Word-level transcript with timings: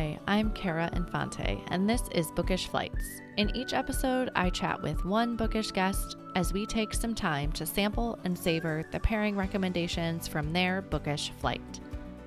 Hi, 0.00 0.18
I'm 0.26 0.50
Kara 0.52 0.88
Infante, 0.94 1.62
and 1.68 1.86
this 1.86 2.00
is 2.12 2.30
Bookish 2.30 2.68
Flights. 2.68 3.20
In 3.36 3.54
each 3.54 3.74
episode, 3.74 4.30
I 4.34 4.48
chat 4.48 4.80
with 4.80 5.04
one 5.04 5.36
bookish 5.36 5.72
guest 5.72 6.16
as 6.34 6.54
we 6.54 6.64
take 6.64 6.94
some 6.94 7.14
time 7.14 7.52
to 7.52 7.66
sample 7.66 8.18
and 8.24 8.38
savor 8.38 8.82
the 8.92 9.00
pairing 9.00 9.36
recommendations 9.36 10.26
from 10.26 10.54
their 10.54 10.80
bookish 10.80 11.32
flight. 11.38 11.80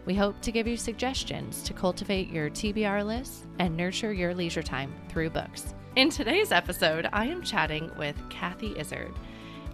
We 0.06 0.14
hope 0.14 0.40
to 0.42 0.52
give 0.52 0.68
you 0.68 0.78
suggestions 0.78 1.64
to 1.64 1.74
cultivate 1.74 2.30
your 2.30 2.52
TBR 2.52 3.04
list 3.04 3.48
and 3.58 3.76
nurture 3.76 4.14
your 4.14 4.36
leisure 4.36 4.62
time 4.62 4.94
through 5.10 5.32
books. 5.32 5.74
In 5.96 6.12
today's 6.12 6.52
episode, 6.52 7.10
I 7.12 7.26
am 7.26 7.42
chatting 7.42 7.90
with 7.98 8.16
Kathy 8.30 8.78
Izard. 8.78 9.16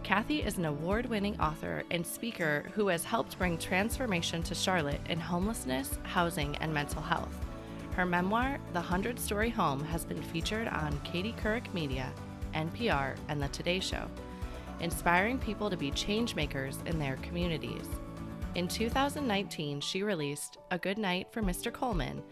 Kathy 0.04 0.42
is 0.42 0.58
an 0.58 0.64
award 0.64 1.06
winning 1.08 1.38
author 1.42 1.84
and 1.92 2.08
speaker 2.08 2.72
who 2.76 2.88
has 2.88 3.04
helped 3.04 3.38
bring 3.38 3.58
transformation 3.58 4.42
to 4.44 4.56
Charlotte 4.56 5.02
in 5.10 5.20
homelessness, 5.20 6.00
housing, 6.04 6.56
and 6.62 6.74
mental 6.74 7.02
health. 7.02 7.49
Her 8.00 8.06
memoir, 8.06 8.60
The 8.72 8.80
Hundred 8.80 9.20
Story 9.20 9.50
Home, 9.50 9.84
has 9.84 10.06
been 10.06 10.22
featured 10.22 10.70
on 10.70 10.98
Katie 11.02 11.36
Couric 11.38 11.74
Media, 11.74 12.10
NPR, 12.54 13.18
and 13.28 13.44
The 13.44 13.50
Today 13.50 13.82
Show, 13.82 14.08
inspiring 14.80 15.38
people 15.38 15.70
to 15.70 15.76
be 15.76 15.92
changemakers 15.92 16.78
in 16.88 16.98
their 16.98 17.18
communities. 17.18 17.90
In 18.56 18.70
2019, 18.70 19.82
she 19.82 20.02
released 20.02 20.60
A 20.72 20.78
Good 20.78 20.98
Night 20.98 21.28
for 21.34 21.42
Mr. 21.42 21.74
Coleman, 21.74 22.24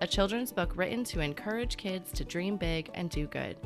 a 0.00 0.06
children's 0.06 0.52
book 0.52 0.72
written 0.74 1.04
to 1.04 1.20
encourage 1.20 1.76
kids 1.76 2.12
to 2.12 2.24
dream 2.24 2.56
big 2.56 2.88
and 2.94 3.10
do 3.10 3.26
good. 3.26 3.58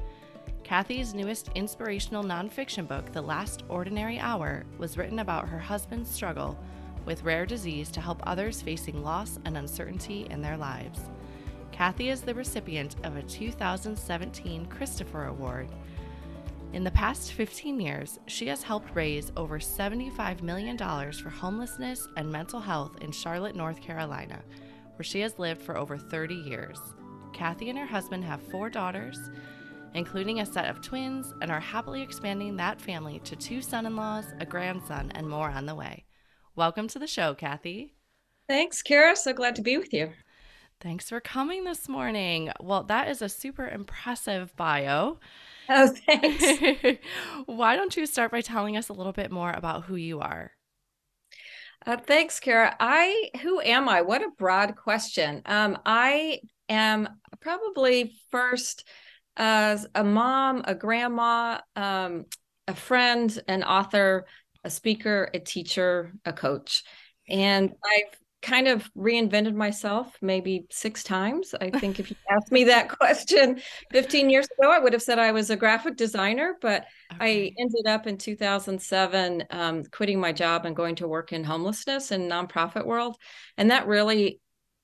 Kathy's 0.65 1.15
newest 1.15 1.51
inspirational 1.55 2.25
nonfiction 2.25 2.89
book, 2.89 3.13
The 3.13 3.23
Last 3.23 3.63
Ordinary 3.69 4.19
Hour, 4.19 4.65
was 4.77 4.99
written 4.99 5.21
about 5.21 5.49
her 5.49 5.61
husband's 5.61 6.11
struggle 6.11 6.59
with 7.07 7.23
rare 7.23 7.47
disease 7.47 7.93
to 7.93 8.01
help 8.01 8.21
others 8.25 8.61
facing 8.61 9.05
loss 9.05 9.39
and 9.45 9.57
uncertainty 9.57 10.27
in 10.31 10.43
their 10.43 10.57
lives. 10.57 11.11
Kathy 11.75 12.11
is 12.11 12.21
the 12.21 12.33
recipient 12.33 12.95
of 13.03 13.17
a 13.17 13.23
2017 13.23 14.67
Christopher 14.67 15.25
Award. 15.25 15.69
In 16.73 16.85
the 16.85 16.91
past 16.93 17.33
15 17.33 17.81
years, 17.81 18.21
she 18.29 18.47
has 18.47 18.63
helped 18.63 18.95
raise 18.95 19.33
over 19.37 19.59
$75 19.59 20.41
million 20.41 20.79
for 20.79 21.31
homelessness 21.31 22.07
and 22.17 22.31
mental 22.31 22.61
health 22.61 23.03
in 23.03 23.11
Charlotte, 23.11 23.57
North 23.57 23.81
Carolina, 23.81 24.41
where 24.95 25.03
she 25.03 25.19
has 25.19 25.37
lived 25.41 25.61
for 25.61 25.77
over 25.77 25.99
30 25.99 26.37
years. 26.37 26.79
Kathy 27.33 27.71
and 27.71 27.79
her 27.81 27.87
husband 27.87 28.23
have 28.23 28.41
four 28.53 28.71
daughters, 28.71 29.19
including 29.95 30.39
a 30.39 30.47
set 30.47 30.71
of 30.71 30.81
twins, 30.81 31.35
and 31.43 31.51
are 31.51 31.59
happily 31.59 32.03
expanding 32.03 32.55
that 32.55 32.81
family 32.81 33.19
to 33.25 33.35
two 33.35 33.61
son 33.61 33.85
in 33.85 33.97
laws, 33.97 34.27
a 34.39 34.47
grandson, 34.47 35.11
and 35.17 35.29
more 35.29 35.51
on 35.51 35.67
the 35.67 35.75
way. 35.75 36.05
Welcome 36.55 36.87
to 36.87 37.01
the 37.01 37.09
show, 37.09 37.35
Kathy. 37.35 37.97
Thanks, 38.47 38.81
Kara. 38.81 39.17
So 39.17 39.33
glad 39.33 39.57
to 39.57 39.63
be 39.63 39.77
with 39.77 39.93
you. 39.93 40.13
Thanks 40.85 41.09
for 41.09 41.19
coming 41.19 41.65
this 41.65 41.89
morning. 41.89 42.53
Well, 42.61 42.83
that 42.83 43.09
is 43.09 43.23
a 43.23 43.29
super 43.31 43.67
impressive 43.67 44.55
bio. 44.55 45.19
Oh, 45.71 45.95
thanks. 46.07 47.01
Why 47.47 47.75
don't 47.75 47.97
you 47.97 48.05
start 48.05 48.31
by 48.31 48.43
telling 48.43 48.77
us 48.77 48.91
a 48.91 48.93
little 48.93 49.15
bit 49.15 49.31
more 49.31 49.51
about 49.51 49.85
who 49.85 49.97
you 49.97 50.21
are? 50.21 50.51
Uh, 51.87 51.97
thanks, 51.97 52.39
Kara. 52.39 52.77
I 52.79 53.31
who 53.41 53.63
am 53.63 53.89
I? 53.89 54.03
What 54.03 54.21
a 54.21 54.29
broad 54.37 54.77
question. 54.77 55.41
Um, 55.47 55.79
I 55.87 56.41
am 56.69 57.09
probably 57.41 58.19
first 58.31 58.87
as 59.39 59.87
a 59.95 60.05
mom, 60.05 60.65
a 60.67 60.75
grandma, 60.75 61.61
um, 61.77 62.27
a 62.69 62.75
friend, 62.75 63.43
an 63.49 63.65
author, 63.65 64.27
a 64.65 64.69
speaker, 64.69 65.31
a 65.33 65.39
teacher, 65.39 66.13
a 66.27 66.35
coach, 66.35 66.85
and 67.27 67.73
I've 67.83 68.19
kind 68.45 68.69
of 68.69 68.89
reinvented 68.95 69.55
myself 69.55 70.17
maybe 70.21 70.67
six 70.71 71.03
times. 71.03 71.55
I 71.59 71.71
think 71.71 71.99
if 71.99 72.11
you 72.11 72.17
asked 72.31 72.53
me 72.53 72.65
that 72.65 72.89
question 73.01 73.61
15 73.91 74.29
years 74.29 74.47
ago, 74.59 74.71
I 74.71 74.79
would 74.79 74.93
have 74.93 75.03
said 75.03 75.19
I 75.19 75.33
was 75.33 75.49
a 75.49 75.57
graphic 75.57 75.97
designer, 75.97 76.57
but 76.61 76.85
okay. 77.15 77.49
I 77.49 77.53
ended 77.59 77.87
up 77.87 78.07
in 78.07 78.19
2007 78.19 79.45
um, 79.51 79.85
quitting 79.85 80.21
my 80.21 80.33
job 80.33 80.67
and 80.67 80.77
going 80.77 80.97
to 80.97 81.09
work 81.09 81.33
in 81.33 81.43
homelessness 81.43 82.11
and 82.11 82.31
nonprofit 82.31 82.85
world. 82.85 83.17
And 83.57 83.71
that 83.71 83.87
really 83.87 84.41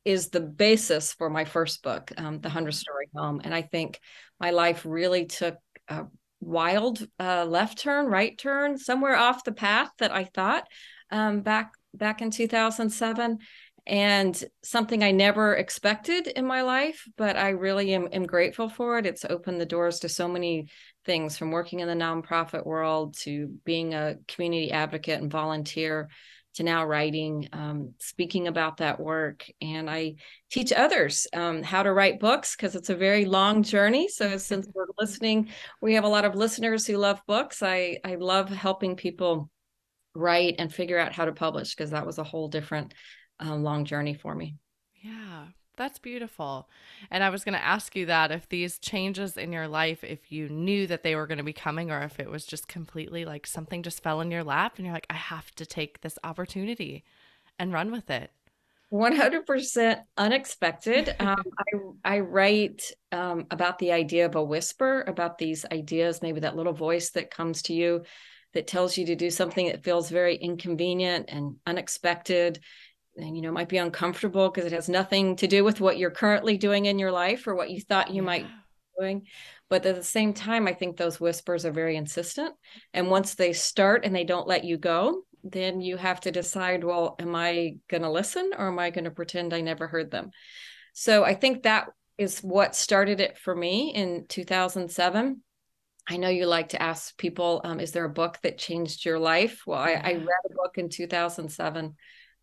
is 0.07 0.31
the 0.31 0.41
basis 0.41 1.13
for 1.13 1.29
my 1.29 1.45
first 1.45 1.83
book, 1.83 2.11
um, 2.17 2.41
The 2.41 2.49
Hundred 2.49 2.73
Story 2.73 3.11
Home. 3.15 3.43
And 3.45 3.55
I 3.55 3.61
think 3.61 4.01
my 4.41 4.53
life 4.53 4.87
really 4.87 5.27
took 5.27 5.59
a 5.89 6.07
wild 6.41 7.07
uh, 7.19 7.45
left 7.45 7.79
turn, 7.79 8.07
right 8.07 8.37
turn, 8.39 8.79
somewhere 8.79 9.17
off 9.17 9.45
the 9.45 9.53
path 9.53 9.91
that 9.99 10.13
I 10.13 10.25
thought 10.25 10.67
um, 11.11 11.43
back 11.43 11.73
back 11.95 12.23
in 12.23 12.31
2007 12.31 13.39
and 13.87 14.45
something 14.63 15.03
I 15.03 15.11
never 15.11 15.55
expected 15.55 16.27
in 16.27 16.47
my 16.47 16.63
life, 16.63 17.05
but 17.17 17.37
I 17.37 17.51
really 17.51 17.95
am, 17.95 18.09
am, 18.13 18.25
grateful 18.25 18.69
for 18.69 18.99
it. 18.99 19.07
It's 19.07 19.25
opened 19.25 19.61
the 19.61 19.67
doors 19.67 20.01
to 20.01 20.09
so 20.09 20.29
many 20.29 20.69
things 21.07 21.37
from 21.37 21.51
working 21.51 21.81
in 21.81 21.89
the 21.89 21.95
nonprofit 21.95 22.67
world 22.67 23.17
to 23.21 23.49
being 23.65 23.95
a 23.95 24.17
community 24.29 24.71
advocate 24.71 25.21
and 25.21 25.31
volunteer 25.31 26.09
to 26.55 26.63
now 26.63 26.85
writing, 26.85 27.49
um, 27.53 27.95
speaking 27.99 28.49
about 28.49 28.79
that 28.79 28.99
work. 28.99 29.47
And 29.61 29.89
I 29.89 30.17
teach 30.51 30.73
others 30.73 31.27
um, 31.33 31.63
how 31.63 31.83
to 31.83 31.93
write 31.93 32.19
books 32.19 32.57
because 32.57 32.75
it's 32.75 32.91
a 32.91 32.97
very 32.97 33.25
long 33.25 33.63
journey. 33.63 34.09
So 34.09 34.37
since 34.37 34.69
we're 34.75 34.87
listening, 34.99 35.49
we 35.81 35.95
have 35.95 36.05
a 36.05 36.09
lot 36.09 36.25
of 36.25 36.35
listeners 36.35 36.87
who 36.87 36.97
love 36.97 37.21
books. 37.27 37.63
I, 37.63 37.99
I 38.05 38.17
love 38.17 38.49
helping 38.49 38.97
people 38.97 39.49
write 40.21 40.57
and 40.59 40.73
figure 40.73 40.99
out 40.99 41.13
how 41.13 41.25
to 41.25 41.33
publish 41.33 41.75
because 41.75 41.91
that 41.91 42.07
was 42.07 42.19
a 42.19 42.25
whole 42.25 42.49
different 42.49 42.95
uh, 43.45 43.55
long 43.55 43.85
journey 43.85 44.15
for 44.15 44.35
me. 44.35 44.57
Yeah, 45.03 45.47
that's 45.77 45.99
beautiful. 45.99 46.69
And 47.11 47.25
I 47.25 47.31
was 47.31 47.43
going 47.43 47.55
to 47.55 47.65
ask 47.65 47.97
you 47.97 48.07
that 48.07 48.31
if 48.31 48.49
these 48.49 48.79
changes 48.79 49.37
in 49.37 49.53
your 49.53 49.67
life, 49.67 50.05
if 50.05 50.31
you 50.31 50.49
knew 50.49 50.87
that 50.87 51.03
they 51.03 51.17
were 51.17 51.27
going 51.27 51.39
to 51.39 51.45
be 51.45 51.55
coming, 51.55 51.91
or 51.91 52.03
if 52.03 52.21
it 52.21 52.31
was 52.31 52.45
just 52.45 52.69
completely 52.69 53.25
like 53.25 53.47
something 53.47 53.83
just 53.83 54.03
fell 54.03 54.21
in 54.21 54.31
your 54.31 54.45
lap 54.45 54.75
and 54.77 54.85
you're 54.85 54.95
like, 54.95 55.07
I 55.09 55.15
have 55.15 55.51
to 55.53 55.65
take 55.65 56.03
this 56.03 56.19
opportunity 56.23 57.05
and 57.59 57.73
run 57.73 57.91
with 57.91 58.11
it. 58.11 58.31
100% 58.93 60.03
unexpected. 60.17 61.15
Um, 61.21 61.43
I, 62.05 62.17
I 62.17 62.21
write 62.21 62.93
um, 63.13 63.47
about 63.51 63.79
the 63.79 63.93
idea 63.93 64.27
of 64.27 64.35
a 64.35 64.43
whisper, 64.43 65.03
about 65.07 65.39
these 65.39 65.65
ideas, 65.71 66.23
maybe 66.23 66.41
that 66.41 66.57
little 66.57 66.73
voice 66.73 67.11
that 67.11 67.31
comes 67.31 67.63
to 67.63 67.73
you 67.73 68.03
that 68.55 68.67
tells 68.67 68.97
you 68.99 69.07
to 69.07 69.17
do 69.17 69.31
something 69.31 69.67
that 69.67 69.85
feels 69.85 70.11
very 70.11 70.37
inconvenient 70.37 71.27
and 71.29 71.57
unexpected 71.67 72.61
and 73.17 73.37
you 73.37 73.43
know 73.43 73.53
might 73.53 73.69
be 73.69 73.79
uncomfortable 73.79 74.49
because 74.49 74.65
it 74.65 74.75
has 74.75 74.89
nothing 74.89 75.37
to 75.37 75.47
do 75.47 75.65
with 75.65 75.81
what 75.81 75.99
you're 75.99 76.11
currently 76.11 76.57
doing 76.57 76.87
in 76.87 76.99
your 76.99 77.13
life 77.13 77.47
or 77.47 77.55
what 77.55 77.71
you 77.71 77.81
thought 77.81 78.11
you 78.11 78.17
yeah. 78.17 78.27
might 78.27 78.45
be 78.45 78.53
doing. 78.99 79.27
But 79.69 79.87
at 79.87 79.97
the 79.97 80.03
same 80.03 80.33
time 80.33 80.67
i 80.67 80.73
think 80.73 80.97
those 80.97 81.21
whispers 81.21 81.65
are 81.65 81.73
very 81.73 81.97
insistent. 81.97 82.55
And 82.93 83.11
once 83.11 83.35
they 83.35 83.53
start 83.53 84.05
and 84.05 84.15
they 84.15 84.25
don't 84.25 84.49
let 84.49 84.65
you 84.65 84.77
go 84.77 85.23
then 85.43 85.81
you 85.81 85.97
have 85.97 86.21
to 86.21 86.31
decide 86.31 86.85
well 86.85 87.17
am 87.19 87.35
i 87.35 87.75
going 87.89 88.03
to 88.03 88.11
listen 88.11 88.51
or 88.59 88.69
am 88.69 88.79
i 88.79 88.91
going 88.91 89.05
to 89.05 89.11
pretend 89.11 89.55
i 89.55 89.61
never 89.61 89.87
heard 89.87 90.11
them? 90.11 90.31
So 90.93 91.25
i 91.25 91.35
think 91.35 91.63
that 91.63 91.89
is 92.19 92.41
what 92.41 92.77
started 92.77 93.21
it 93.21 93.39
for 93.39 93.57
me 93.57 93.95
in 93.95 94.27
2007 94.29 95.43
I 96.11 96.17
know 96.17 96.29
you 96.29 96.47
like 96.47 96.71
to 96.71 96.83
ask 96.83 97.17
people, 97.19 97.61
um, 97.63 97.79
is 97.79 97.93
there 97.93 98.05
a 98.05 98.11
book 98.11 98.41
that 98.43 98.59
changed 98.59 99.05
your 99.05 99.21
life? 99.21 99.63
Well, 99.65 99.79
I, 99.79 99.93
I, 99.93 100.13
read 100.15 100.51
a 100.51 100.55
book 100.55 100.77
in 100.77 100.89
2007 100.89 101.95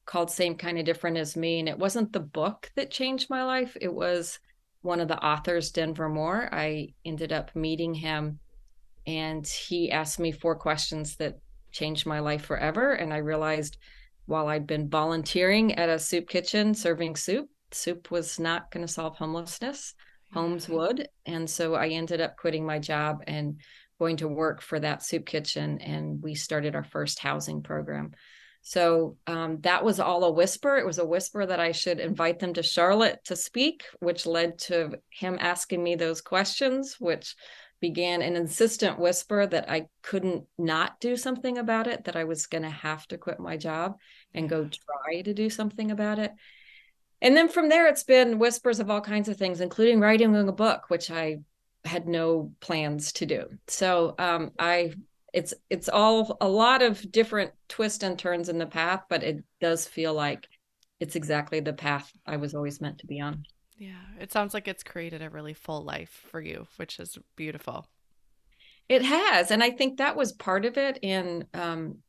called 0.05 0.31
Same 0.31 0.55
Kind 0.55 0.79
of 0.79 0.85
Different 0.85 1.17
as 1.17 1.35
Me. 1.35 1.59
And 1.59 1.67
it 1.67 1.77
wasn't 1.77 2.13
the 2.13 2.21
book 2.21 2.71
that 2.77 2.91
changed 2.91 3.29
my 3.29 3.43
life, 3.43 3.75
it 3.81 3.93
was 3.93 4.39
one 4.83 5.01
of 5.01 5.09
the 5.09 5.21
authors, 5.21 5.71
Denver 5.71 6.07
Moore. 6.07 6.47
I 6.49 6.93
ended 7.03 7.33
up 7.33 7.53
meeting 7.57 7.93
him 7.93 8.39
and 9.05 9.45
he 9.45 9.91
asked 9.91 10.17
me 10.17 10.31
four 10.31 10.55
questions 10.55 11.17
that 11.17 11.39
changed 11.73 12.05
my 12.05 12.19
life 12.19 12.45
forever. 12.45 12.93
And 12.93 13.13
I 13.13 13.17
realized 13.17 13.77
while 14.27 14.47
I'd 14.47 14.65
been 14.65 14.89
volunteering 14.89 15.75
at 15.75 15.89
a 15.89 15.99
soup 15.99 16.29
kitchen 16.29 16.73
serving 16.73 17.17
soup, 17.17 17.49
soup 17.71 18.11
was 18.11 18.39
not 18.39 18.71
going 18.71 18.85
to 18.87 18.91
solve 18.91 19.17
homelessness 19.17 19.93
homes 20.33 20.67
would. 20.67 21.07
And 21.25 21.49
so 21.49 21.75
I 21.75 21.89
ended 21.89 22.21
up 22.21 22.37
quitting 22.37 22.65
my 22.65 22.79
job 22.79 23.23
and 23.27 23.61
going 23.99 24.17
to 24.17 24.27
work 24.27 24.61
for 24.61 24.79
that 24.79 25.03
soup 25.03 25.25
kitchen. 25.25 25.79
And 25.79 26.21
we 26.21 26.35
started 26.35 26.75
our 26.75 26.83
first 26.83 27.19
housing 27.19 27.63
program. 27.63 28.11
So 28.61 29.17
um, 29.27 29.59
that 29.61 29.83
was 29.83 29.99
all 29.99 30.25
a 30.25 30.31
whisper. 30.31 30.77
It 30.77 30.85
was 30.85 30.99
a 30.99 31.05
whisper 31.05 31.45
that 31.45 31.59
I 31.59 31.71
should 31.71 31.99
invite 31.99 32.39
them 32.39 32.53
to 32.55 32.63
Charlotte 32.63 33.19
to 33.25 33.35
speak, 33.35 33.83
which 33.99 34.25
led 34.25 34.59
to 34.59 34.99
him 35.09 35.37
asking 35.39 35.81
me 35.81 35.95
those 35.95 36.21
questions, 36.21 36.97
which 36.99 37.35
began 37.79 38.21
an 38.21 38.35
insistent 38.35 38.99
whisper 38.99 39.45
that 39.45 39.69
I 39.69 39.85
couldn't 40.01 40.45
not 40.57 40.99
do 40.99 41.15
something 41.15 41.59
about 41.59 41.87
it, 41.87 42.05
that 42.05 42.15
I 42.15 42.23
was 42.23 42.47
going 42.47 42.63
to 42.63 42.69
have 42.69 43.07
to 43.07 43.17
quit 43.17 43.39
my 43.39 43.55
job 43.55 43.97
and 44.33 44.49
go 44.49 44.67
try 44.67 45.21
to 45.21 45.33
do 45.33 45.49
something 45.49 45.91
about 45.91 46.19
it 46.19 46.31
and 47.21 47.35
then 47.35 47.49
from 47.49 47.69
there 47.69 47.87
it's 47.87 48.03
been 48.03 48.39
whispers 48.39 48.79
of 48.79 48.89
all 48.89 49.01
kinds 49.01 49.29
of 49.29 49.37
things 49.37 49.61
including 49.61 49.99
writing 49.99 50.35
a 50.35 50.51
book 50.51 50.85
which 50.89 51.11
i 51.11 51.37
had 51.85 52.07
no 52.07 52.51
plans 52.59 53.11
to 53.11 53.25
do 53.25 53.45
so 53.67 54.15
um, 54.19 54.51
i 54.59 54.91
it's 55.33 55.53
it's 55.69 55.89
all 55.89 56.37
a 56.41 56.47
lot 56.47 56.81
of 56.81 57.11
different 57.11 57.51
twists 57.69 58.03
and 58.03 58.17
turns 58.17 58.49
in 58.49 58.57
the 58.57 58.65
path 58.65 59.03
but 59.09 59.23
it 59.23 59.43
does 59.61 59.87
feel 59.87 60.13
like 60.13 60.47
it's 60.99 61.15
exactly 61.15 61.59
the 61.59 61.73
path 61.73 62.11
i 62.25 62.37
was 62.37 62.53
always 62.53 62.81
meant 62.81 62.97
to 62.97 63.07
be 63.07 63.19
on 63.19 63.43
Yeah, 63.77 63.91
it 64.19 64.31
sounds 64.31 64.53
like 64.53 64.67
it's 64.67 64.83
created 64.83 65.21
a 65.21 65.29
really 65.29 65.53
full 65.53 65.83
life 65.83 66.23
for 66.31 66.41
you, 66.41 66.67
which 66.77 66.99
is 66.99 67.17
beautiful. 67.35 67.87
It 68.89 69.03
has. 69.03 69.51
And 69.51 69.61
I 69.63 69.69
think 69.69 69.97
that 69.97 70.15
was 70.15 70.31
part 70.31 70.65
of 70.65 70.77
it. 70.77 70.97
in 71.01 71.45
um, 71.53 71.99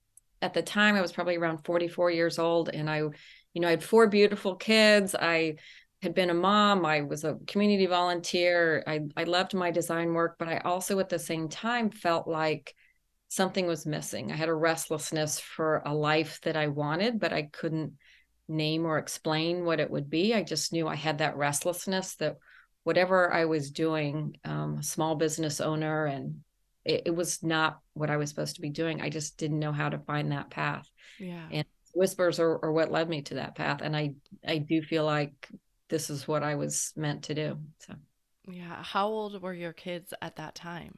at 0.40 0.54
the 0.54 0.62
time, 0.62 0.94
I 0.94 1.02
was 1.02 1.12
probably 1.12 1.36
around 1.36 1.64
44 1.64 2.10
years 2.10 2.38
old. 2.38 2.70
And 2.70 2.88
I, 2.88 3.02
you 3.54 3.60
know, 3.60 3.68
I 3.68 3.72
had 3.72 3.84
four 3.84 4.06
beautiful 4.08 4.56
kids. 4.56 5.14
I 5.14 5.56
had 6.02 6.14
been 6.14 6.30
a 6.30 6.34
mom. 6.34 6.86
I 6.86 7.02
was 7.02 7.24
a 7.24 7.38
community 7.46 7.86
volunteer. 7.86 8.84
I, 8.86 9.00
I 9.16 9.24
loved 9.24 9.54
my 9.54 9.70
design 9.70 10.14
work, 10.14 10.36
but 10.38 10.48
I 10.48 10.58
also 10.58 10.98
at 11.00 11.08
the 11.08 11.18
same 11.18 11.48
time 11.48 11.90
felt 11.90 12.28
like 12.28 12.74
something 13.28 13.66
was 13.66 13.86
missing. 13.86 14.30
I 14.30 14.36
had 14.36 14.48
a 14.48 14.54
restlessness 14.54 15.40
for 15.40 15.82
a 15.84 15.94
life 15.94 16.40
that 16.42 16.56
I 16.56 16.68
wanted, 16.68 17.18
but 17.18 17.32
I 17.32 17.42
couldn't 17.42 17.94
name 18.48 18.86
or 18.86 18.98
explain 18.98 19.64
what 19.64 19.80
it 19.80 19.90
would 19.90 20.08
be. 20.08 20.34
I 20.34 20.42
just 20.42 20.72
knew 20.72 20.88
I 20.88 20.94
had 20.94 21.18
that 21.18 21.36
restlessness 21.36 22.16
that 22.16 22.36
whatever 22.84 23.32
I 23.32 23.44
was 23.44 23.70
doing, 23.70 24.36
um, 24.44 24.82
small 24.82 25.14
business 25.14 25.60
owner, 25.60 26.06
and 26.06 26.40
it, 26.84 27.02
it, 27.06 27.10
was 27.10 27.42
not 27.42 27.80
what 27.92 28.08
I 28.08 28.16
was 28.16 28.30
supposed 28.30 28.54
to 28.54 28.62
be 28.62 28.70
doing. 28.70 29.02
I 29.02 29.10
just 29.10 29.36
didn't 29.36 29.58
know 29.58 29.72
how 29.72 29.90
to 29.90 29.98
find 29.98 30.32
that 30.32 30.48
path. 30.48 30.88
Yeah. 31.18 31.46
And 31.52 31.66
whispers 31.98 32.40
are, 32.40 32.64
are 32.64 32.72
what 32.72 32.92
led 32.92 33.08
me 33.08 33.22
to 33.22 33.34
that 33.34 33.54
path. 33.54 33.80
And 33.82 33.96
I, 33.96 34.14
I 34.46 34.58
do 34.58 34.80
feel 34.80 35.04
like 35.04 35.48
this 35.88 36.08
is 36.08 36.28
what 36.28 36.42
I 36.42 36.54
was 36.54 36.92
meant 36.96 37.24
to 37.24 37.34
do. 37.34 37.58
So, 37.80 37.94
yeah. 38.48 38.82
How 38.82 39.08
old 39.08 39.42
were 39.42 39.52
your 39.52 39.72
kids 39.72 40.14
at 40.22 40.36
that 40.36 40.54
time? 40.54 40.96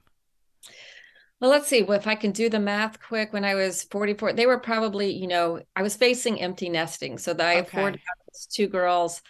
Well, 1.40 1.50
let's 1.50 1.68
see. 1.68 1.82
Well, 1.82 1.98
if 1.98 2.06
I 2.06 2.16
can 2.16 2.32
do 2.32 2.50
the 2.50 2.60
math 2.60 3.00
quick, 3.00 3.32
when 3.32 3.46
I 3.46 3.54
was 3.54 3.84
44, 3.84 4.34
they 4.34 4.46
were 4.46 4.58
probably, 4.58 5.10
you 5.12 5.26
know, 5.26 5.60
I 5.74 5.82
was 5.82 5.96
facing 5.96 6.40
empty 6.40 6.68
nesting. 6.68 7.16
So 7.16 7.32
that 7.32 7.46
I 7.46 7.54
have 7.54 7.70
four 7.70 7.94
two 8.52 8.68
girls 8.68 9.22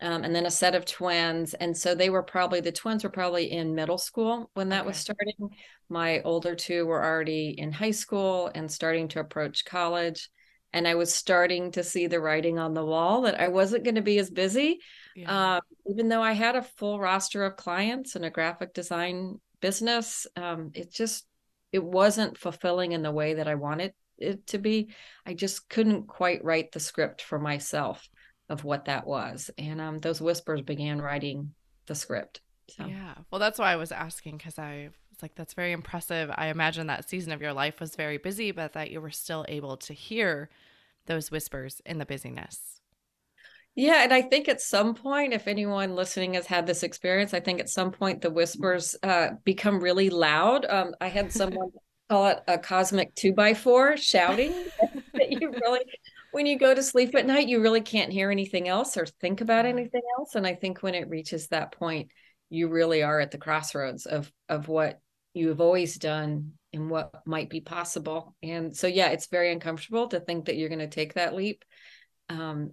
um, 0.00 0.24
and 0.24 0.34
then 0.34 0.46
a 0.46 0.50
set 0.50 0.74
of 0.74 0.84
twins. 0.84 1.54
And 1.54 1.76
so 1.76 1.94
they 1.94 2.10
were 2.10 2.24
probably, 2.24 2.60
the 2.60 2.72
twins 2.72 3.04
were 3.04 3.10
probably 3.10 3.52
in 3.52 3.74
middle 3.74 3.98
school 3.98 4.50
when 4.54 4.68
that 4.70 4.80
okay. 4.80 4.88
was 4.88 4.96
starting. 4.96 5.50
My 5.88 6.22
older 6.22 6.56
two 6.56 6.86
were 6.86 7.04
already 7.04 7.54
in 7.56 7.70
high 7.70 7.92
school 7.92 8.50
and 8.54 8.70
starting 8.70 9.06
to 9.08 9.20
approach 9.20 9.64
college. 9.64 10.28
And 10.74 10.86
I 10.88 10.96
was 10.96 11.14
starting 11.14 11.70
to 11.72 11.84
see 11.84 12.08
the 12.08 12.20
writing 12.20 12.58
on 12.58 12.74
the 12.74 12.84
wall 12.84 13.22
that 13.22 13.40
I 13.40 13.48
wasn't 13.48 13.84
going 13.84 13.94
to 13.94 14.02
be 14.02 14.18
as 14.18 14.28
busy. 14.28 14.80
Yeah. 15.14 15.54
Um, 15.54 15.60
even 15.88 16.08
though 16.08 16.20
I 16.20 16.32
had 16.32 16.56
a 16.56 16.62
full 16.62 16.98
roster 16.98 17.44
of 17.44 17.56
clients 17.56 18.16
and 18.16 18.24
a 18.24 18.30
graphic 18.30 18.74
design 18.74 19.40
business, 19.60 20.26
um, 20.36 20.72
it 20.74 20.92
just 20.92 21.26
it 21.72 21.82
wasn't 21.82 22.36
fulfilling 22.36 22.90
in 22.90 23.02
the 23.02 23.12
way 23.12 23.34
that 23.34 23.46
I 23.46 23.54
wanted 23.54 23.94
it 24.18 24.46
to 24.48 24.58
be. 24.58 24.88
I 25.24 25.34
just 25.34 25.68
couldn't 25.68 26.08
quite 26.08 26.44
write 26.44 26.72
the 26.72 26.80
script 26.80 27.22
for 27.22 27.38
myself 27.38 28.08
of 28.48 28.64
what 28.64 28.86
that 28.86 29.06
was. 29.06 29.50
And 29.56 29.80
um, 29.80 30.00
those 30.00 30.20
whispers 30.20 30.60
began 30.60 31.00
writing 31.00 31.54
the 31.86 31.94
script. 31.94 32.40
So. 32.68 32.86
Yeah. 32.86 33.14
Well, 33.30 33.38
that's 33.38 33.58
why 33.58 33.72
I 33.72 33.76
was 33.76 33.92
asking 33.92 34.38
because 34.38 34.58
I 34.58 34.90
was 35.10 35.22
like, 35.22 35.34
that's 35.34 35.54
very 35.54 35.72
impressive. 35.72 36.30
I 36.34 36.46
imagine 36.46 36.86
that 36.88 37.08
season 37.08 37.32
of 37.32 37.42
your 37.42 37.52
life 37.52 37.80
was 37.80 37.94
very 37.94 38.18
busy, 38.18 38.50
but 38.50 38.72
that 38.72 38.90
you 38.90 39.00
were 39.00 39.10
still 39.10 39.44
able 39.48 39.76
to 39.78 39.92
hear 39.92 40.50
those 41.06 41.30
whispers 41.30 41.80
in 41.84 41.98
the 41.98 42.06
busyness. 42.06 42.80
Yeah, 43.76 44.04
and 44.04 44.12
I 44.12 44.22
think 44.22 44.48
at 44.48 44.60
some 44.60 44.94
point, 44.94 45.32
if 45.32 45.48
anyone 45.48 45.96
listening 45.96 46.34
has 46.34 46.46
had 46.46 46.66
this 46.66 46.84
experience, 46.84 47.34
I 47.34 47.40
think 47.40 47.58
at 47.58 47.68
some 47.68 47.90
point 47.90 48.22
the 48.22 48.30
whispers 48.30 48.94
uh, 49.02 49.30
become 49.44 49.80
really 49.80 50.10
loud. 50.10 50.64
Um, 50.64 50.94
I 51.00 51.08
had 51.08 51.32
someone 51.32 51.70
call 52.08 52.28
it 52.28 52.40
a 52.46 52.56
cosmic 52.56 53.14
two 53.16 53.32
by 53.32 53.54
four 53.54 53.96
shouting 53.96 54.52
that 55.14 55.32
you 55.32 55.50
really, 55.50 55.80
when 56.30 56.46
you 56.46 56.56
go 56.56 56.72
to 56.72 56.82
sleep 56.82 57.16
at 57.16 57.26
night, 57.26 57.48
you 57.48 57.60
really 57.60 57.80
can't 57.80 58.12
hear 58.12 58.30
anything 58.30 58.68
else 58.68 58.96
or 58.96 59.06
think 59.06 59.40
about 59.40 59.66
anything 59.66 60.02
else. 60.18 60.36
And 60.36 60.46
I 60.46 60.54
think 60.54 60.82
when 60.82 60.94
it 60.94 61.08
reaches 61.08 61.48
that 61.48 61.72
point, 61.72 62.10
you 62.50 62.68
really 62.68 63.02
are 63.02 63.18
at 63.18 63.32
the 63.32 63.38
crossroads 63.38 64.06
of 64.06 64.30
of 64.48 64.68
what 64.68 65.00
you 65.32 65.48
have 65.48 65.60
always 65.60 65.96
done 65.96 66.52
and 66.74 66.90
what 66.90 67.26
might 67.26 67.48
be 67.48 67.60
possible. 67.60 68.34
And 68.42 68.76
so, 68.76 68.86
yeah, 68.86 69.08
it's 69.08 69.28
very 69.28 69.52
uncomfortable 69.52 70.08
to 70.08 70.20
think 70.20 70.46
that 70.46 70.56
you're 70.56 70.68
going 70.68 70.78
to 70.80 70.88
take 70.88 71.14
that 71.14 71.34
leap. 71.34 71.64
Um, 72.28 72.72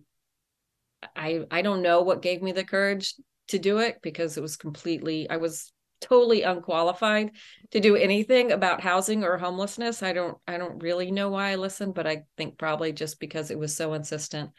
I 1.16 1.46
I 1.50 1.62
don't 1.62 1.82
know 1.82 2.02
what 2.02 2.22
gave 2.22 2.42
me 2.42 2.52
the 2.52 2.64
courage 2.64 3.16
to 3.48 3.60
do 3.60 3.80
it 3.80 4.00
because 4.02 4.38
it 4.38 4.42
was 4.42 4.58
completely 4.58 5.30
I 5.30 5.38
was 5.38 5.72
totally 6.00 6.42
unqualified 6.42 7.32
to 7.72 7.80
do 7.80 7.96
anything 7.96 8.52
about 8.52 8.82
housing 8.82 9.24
or 9.24 9.38
homelessness. 9.38 10.04
I 10.04 10.14
don't 10.14 10.38
I 10.48 10.58
don't 10.58 10.82
really 10.82 11.12
know 11.12 11.30
why 11.30 11.52
I 11.52 11.56
listened, 11.56 11.96
but 11.96 12.08
I 12.08 12.24
think 12.38 12.58
probably 12.58 12.92
just 12.92 13.20
because 13.20 13.52
it 13.52 13.60
was 13.60 13.76
so 13.76 13.94
insistent 13.94 14.52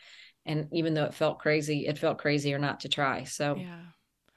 and 0.44 0.68
even 0.72 0.94
though 0.94 1.04
it 1.04 1.14
felt 1.14 1.38
crazy, 1.38 1.86
it 1.86 1.98
felt 1.98 2.18
crazier 2.18 2.58
not 2.58 2.80
to 2.80 2.88
try. 2.88 3.24
So 3.24 3.56
yeah. 3.56 3.82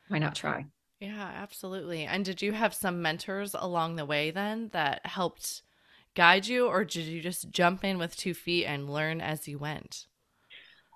why 0.08 0.20
not 0.20 0.36
try? 0.36 0.66
Yeah, 1.00 1.32
absolutely. 1.36 2.04
And 2.06 2.26
did 2.26 2.42
you 2.42 2.54
have 2.54 2.74
some 2.74 3.02
mentors 3.02 3.54
along 3.54 3.96
the 3.96 4.06
way 4.06 4.32
then 4.32 4.70
that 4.70 5.06
helped 5.06 5.62
guide 6.16 6.48
you 6.48 6.68
or 6.68 6.86
did 6.86 7.06
you 7.06 7.22
just 7.22 7.50
jump 7.50 7.84
in 7.84 7.98
with 7.98 8.16
two 8.16 8.34
feet 8.34 8.66
and 8.66 8.90
learn 8.90 9.22
as 9.22 9.48
you 9.48 9.58
went? 9.60 10.08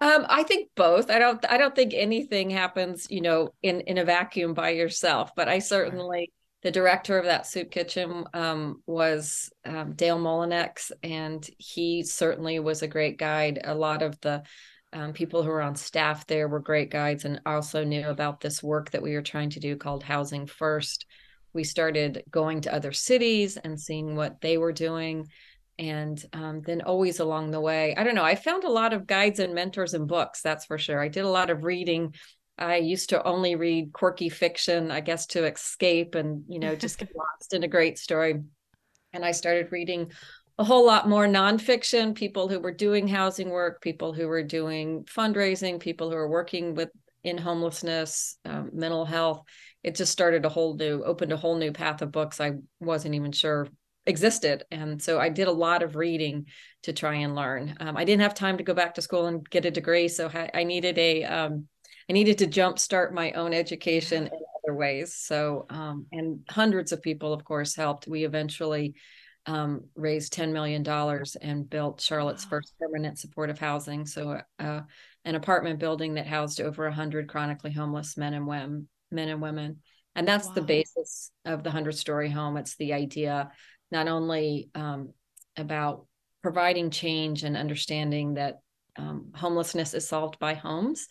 Um, 0.01 0.25
I 0.29 0.43
think 0.43 0.69
both. 0.75 1.09
I 1.09 1.19
don't. 1.19 1.43
I 1.49 1.57
don't 1.57 1.75
think 1.75 1.93
anything 1.93 2.49
happens, 2.49 3.07
you 3.09 3.19
know, 3.21 3.53
in 3.61 3.81
in 3.81 3.97
a 3.97 4.05
vacuum 4.05 4.53
by 4.53 4.69
yourself. 4.69 5.31
But 5.35 5.49
I 5.49 5.59
certainly, 5.59 6.31
the 6.61 6.71
director 6.71 7.17
of 7.17 7.25
that 7.25 7.45
soup 7.45 7.69
kitchen 7.69 8.23
um, 8.33 8.81
was 8.85 9.51
um, 9.65 9.93
Dale 9.95 10.17
Mullennix, 10.17 10.91
and 11.03 11.47
he 11.57 12.03
certainly 12.03 12.59
was 12.59 12.81
a 12.81 12.87
great 12.87 13.17
guide. 13.17 13.59
A 13.63 13.75
lot 13.75 14.01
of 14.01 14.19
the 14.21 14.43
um, 14.94 15.13
people 15.13 15.44
who 15.44 15.50
were 15.50 15.62
on 15.62 15.75
staff 15.75 16.25
there 16.27 16.47
were 16.47 16.59
great 16.59 16.89
guides, 16.89 17.25
and 17.25 17.41
also 17.45 17.83
knew 17.83 18.07
about 18.07 18.41
this 18.41 18.63
work 18.63 18.91
that 18.91 19.01
we 19.01 19.13
were 19.13 19.21
trying 19.21 19.50
to 19.51 19.59
do 19.59 19.75
called 19.75 20.03
Housing 20.03 20.47
First. 20.47 21.06
We 21.53 21.63
started 21.63 22.24
going 22.30 22.62
to 22.62 22.74
other 22.74 22.91
cities 22.91 23.57
and 23.57 23.80
seeing 23.80 24.15
what 24.15 24.41
they 24.41 24.57
were 24.57 24.74
doing 24.74 25.27
and 25.80 26.24
um, 26.33 26.62
then 26.62 26.81
always 26.81 27.19
along 27.19 27.50
the 27.50 27.59
way 27.59 27.95
i 27.95 28.03
don't 28.03 28.13
know 28.13 28.24
i 28.24 28.36
found 28.36 28.65
a 28.65 28.69
lot 28.69 28.94
of 28.94 29.07
guides 29.07 29.39
and 29.39 29.56
mentors 29.56 29.94
and 29.94 30.07
books 30.07 30.41
that's 30.41 30.65
for 30.65 30.77
sure. 30.77 31.01
I 31.01 31.07
did 31.07 31.24
a 31.24 31.30
lot 31.30 31.50
of 31.50 31.63
reading. 31.63 32.13
I 32.57 32.75
used 32.75 33.09
to 33.09 33.24
only 33.24 33.56
read 33.56 33.94
quirky 33.94 34.30
fiction 34.30 34.92
i 34.92 35.00
guess 35.00 35.25
to 35.27 35.45
escape 35.45 36.15
and 36.15 36.44
you 36.50 36.59
know 36.59 36.75
just 36.75 37.00
get 37.00 37.15
lost 37.15 37.53
in 37.53 37.63
a 37.63 37.68
great 37.68 37.97
story. 37.97 38.42
And 39.13 39.25
i 39.25 39.31
started 39.31 39.71
reading 39.71 40.12
a 40.59 40.63
whole 40.63 40.85
lot 40.85 41.09
more 41.09 41.25
nonfiction 41.25 42.13
people 42.13 42.47
who 42.47 42.59
were 42.59 42.73
doing 42.73 43.07
housing 43.07 43.49
work 43.49 43.81
people 43.81 44.13
who 44.13 44.28
were 44.28 44.44
doing 44.44 45.04
fundraising 45.06 45.80
people 45.80 46.09
who 46.09 46.16
were 46.16 46.30
working 46.30 46.75
with 46.75 46.89
in 47.23 47.37
homelessness 47.37 48.37
um, 48.45 48.69
mental 48.71 49.06
health 49.06 49.42
it 49.83 49.95
just 49.95 50.11
started 50.11 50.45
a 50.45 50.49
whole 50.49 50.75
new 50.75 51.04
opened 51.04 51.31
a 51.31 51.37
whole 51.37 51.57
new 51.57 51.71
path 51.71 52.01
of 52.01 52.11
books 52.11 52.39
i 52.39 52.51
wasn't 52.80 53.16
even 53.16 53.31
sure 53.31 53.68
existed. 54.09 54.63
And 54.71 55.01
so 55.01 55.19
I 55.19 55.30
did 55.30 55.47
a 55.47 55.51
lot 55.51 55.83
of 55.83 55.95
reading 55.95 56.47
to 56.83 56.92
try 56.92 57.16
and 57.16 57.35
learn. 57.35 57.75
Um, 57.80 57.95
I 57.95 58.04
didn't 58.04 58.23
have 58.23 58.33
time 58.33 58.57
to 58.57 58.63
go 58.63 58.73
back 58.73 58.95
to 58.95 59.01
school 59.01 59.28
and 59.28 59.47
get 59.49 59.66
a 59.66 59.71
degree, 59.71 60.07
so 60.07 60.30
I, 60.54 60.63
needed 60.63 60.97
a 60.97 61.23
um, 61.23 61.68
I 62.09 62.13
needed 62.13 62.39
to 62.39 62.47
jumpstart 62.47 63.11
my 63.11 63.31
own 63.33 63.54
education 63.54 64.23
in 64.23 64.39
other 64.63 64.75
ways. 64.75 65.16
So 65.16 65.68
um, 65.69 66.07
and 66.11 66.39
hundreds 66.49 66.92
of 66.92 67.01
people, 67.01 67.31
of 67.33 67.44
course, 67.44 67.75
helped. 67.75 68.07
We 68.07 68.25
eventually 68.25 68.95
um, 69.49 69.85
raised 69.95 70.31
ten 70.31 70.53
million 70.53 70.83
dollars 70.83 71.35
and 71.35 71.68
built 71.68 72.01
Charlotte's 72.01 72.45
wow. 72.45 72.51
first 72.51 72.73
permanent 72.79 73.18
supportive 73.18 73.57
housing. 73.57 74.06
So 74.06 74.41
uh, 74.59 74.81
an 75.25 75.35
apartment 75.35 75.79
building 75.79 76.13
that 76.13 76.27
housed 76.27 76.61
over 76.61 76.89
hundred 76.91 77.27
chronically 77.27 77.71
homeless 77.71 78.15
men 78.15 78.35
and 78.35 78.45
women, 78.45 78.87
men 79.11 79.29
and 79.29 79.41
women. 79.41 79.77
And 80.15 80.27
that's 80.27 80.47
wow. 80.47 80.53
the 80.53 80.61
basis 80.61 81.31
of 81.45 81.63
the 81.63 81.71
hundred 81.71 81.94
story 81.94 82.29
home. 82.29 82.57
It's 82.57 82.75
the 82.75 82.94
idea 82.94 83.49
not 83.89 84.07
only 84.07 84.69
um, 84.75 85.13
about 85.57 86.06
providing 86.44 86.91
change 86.91 87.44
and 87.44 87.57
understanding 87.57 88.35
that 88.35 88.59
um, 88.97 89.31
homelessness 89.33 89.95
is 89.95 90.07
solved 90.07 90.37
by 90.37 90.53
homes, 90.53 91.07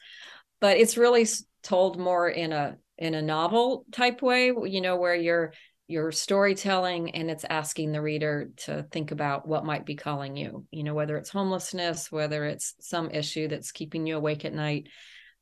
but 0.61 0.77
it's 0.77 0.97
really 0.97 1.27
told 1.65 1.99
more 1.99 2.29
in 2.29 2.53
a 2.53 2.77
in 2.99 3.15
a 3.15 3.23
novel 3.23 3.85
type 3.91 4.23
way. 4.23 4.47
You 4.47 4.81
know, 4.81 4.97
where 4.97 5.17
you're 5.17 5.53
you're 5.89 6.13
storytelling 6.13 7.15
and 7.15 7.31
it's 7.31 7.47
asking 7.49 7.93
the 7.93 8.03
reader 8.03 8.51
to 8.59 8.87
think 8.93 9.11
about 9.11 9.49
what 9.49 9.65
might 9.65 9.87
be 9.87 9.97
calling 9.97 10.37
you. 10.37 10.67
You 10.71 10.85
know, 10.85 10.93
whether 10.93 11.17
it's 11.17 11.31
homelessness, 11.31 12.13
whether 12.13 12.45
it's 12.45 12.75
some 12.79 13.11
issue 13.11 13.49
that's 13.49 13.73
keeping 13.73 14.07
you 14.07 14.17
awake 14.19 14.45
at 14.45 14.53
night. 14.53 14.89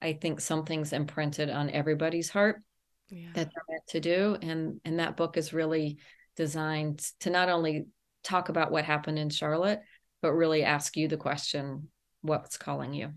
I 0.00 0.12
think 0.12 0.40
something's 0.40 0.92
imprinted 0.92 1.50
on 1.50 1.70
everybody's 1.70 2.30
heart 2.30 2.62
yeah. 3.08 3.28
that 3.34 3.50
they're 3.52 3.64
meant 3.68 3.86
to 3.88 4.00
do, 4.00 4.36
and 4.40 4.80
and 4.84 5.00
that 5.00 5.16
book 5.16 5.36
is 5.36 5.52
really 5.52 5.98
designed 6.36 6.98
to 7.20 7.30
not 7.30 7.48
only 7.48 7.86
talk 8.22 8.48
about 8.48 8.70
what 8.70 8.84
happened 8.84 9.18
in 9.18 9.30
Charlotte, 9.30 9.80
but 10.22 10.32
really 10.32 10.62
ask 10.62 10.96
you 10.96 11.08
the 11.08 11.16
question 11.16 11.88
what's 12.20 12.56
calling 12.56 12.92
you? 12.92 13.12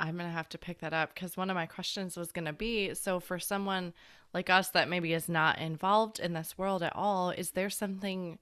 I'm 0.00 0.16
going 0.16 0.28
to 0.28 0.36
have 0.36 0.48
to 0.50 0.58
pick 0.58 0.80
that 0.80 0.92
up 0.92 1.14
because 1.14 1.36
one 1.36 1.50
of 1.50 1.54
my 1.54 1.66
questions 1.66 2.16
was 2.16 2.32
going 2.32 2.46
to 2.46 2.52
be 2.52 2.94
so, 2.94 3.20
for 3.20 3.38
someone 3.38 3.92
like 4.34 4.50
us 4.50 4.70
that 4.70 4.88
maybe 4.88 5.12
is 5.12 5.28
not 5.28 5.58
involved 5.58 6.18
in 6.18 6.32
this 6.32 6.56
world 6.56 6.82
at 6.82 6.94
all, 6.96 7.30
is 7.30 7.50
there 7.50 7.70
something 7.70 8.38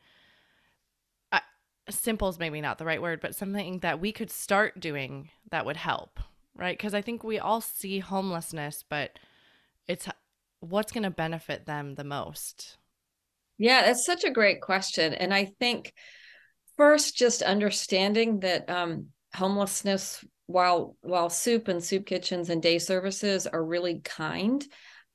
uh, 1.33 1.41
simple 1.91 2.29
is 2.29 2.39
maybe 2.39 2.61
not 2.61 2.79
the 2.79 2.85
right 2.85 3.03
word, 3.03 3.21
but 3.21 3.35
something 3.35 3.81
that 3.81 4.01
we 4.01 4.13
could 4.13 4.31
start 4.31 4.81
doing 4.81 5.31
that 5.51 5.67
would 5.67 5.77
help? 5.77 6.21
right? 6.59 6.77
Because 6.77 6.93
I 6.93 7.01
think 7.01 7.25
we 7.25 7.39
all 7.39 7.61
see 7.63 8.01
homelessness, 8.01 8.85
but 8.87 9.19
it's 9.87 10.09
what's 10.61 10.93
going 10.93 11.05
to 11.05 11.11
benefit 11.11 11.65
them 11.65 11.95
the 11.95 12.05
most. 12.05 12.77
Yeah, 13.57 13.87
that's 13.87 14.05
such 14.05 14.25
a 14.25 14.31
great 14.31 14.61
question. 14.61 15.15
And 15.15 15.33
I 15.33 15.47
think 15.59 15.95
first, 16.77 17.17
just 17.17 17.43
understanding 17.43 18.41
that 18.41 18.69
um, 18.69 19.07
homelessness, 19.35 20.25
while 20.49 20.97
while 21.03 21.29
soup 21.29 21.69
and 21.69 21.85
soup 21.85 22.07
kitchens 22.07 22.49
and 22.49 22.63
day 22.63 22.79
services 22.79 23.47
are 23.47 23.63
really 23.63 24.01
kind, 24.01 24.67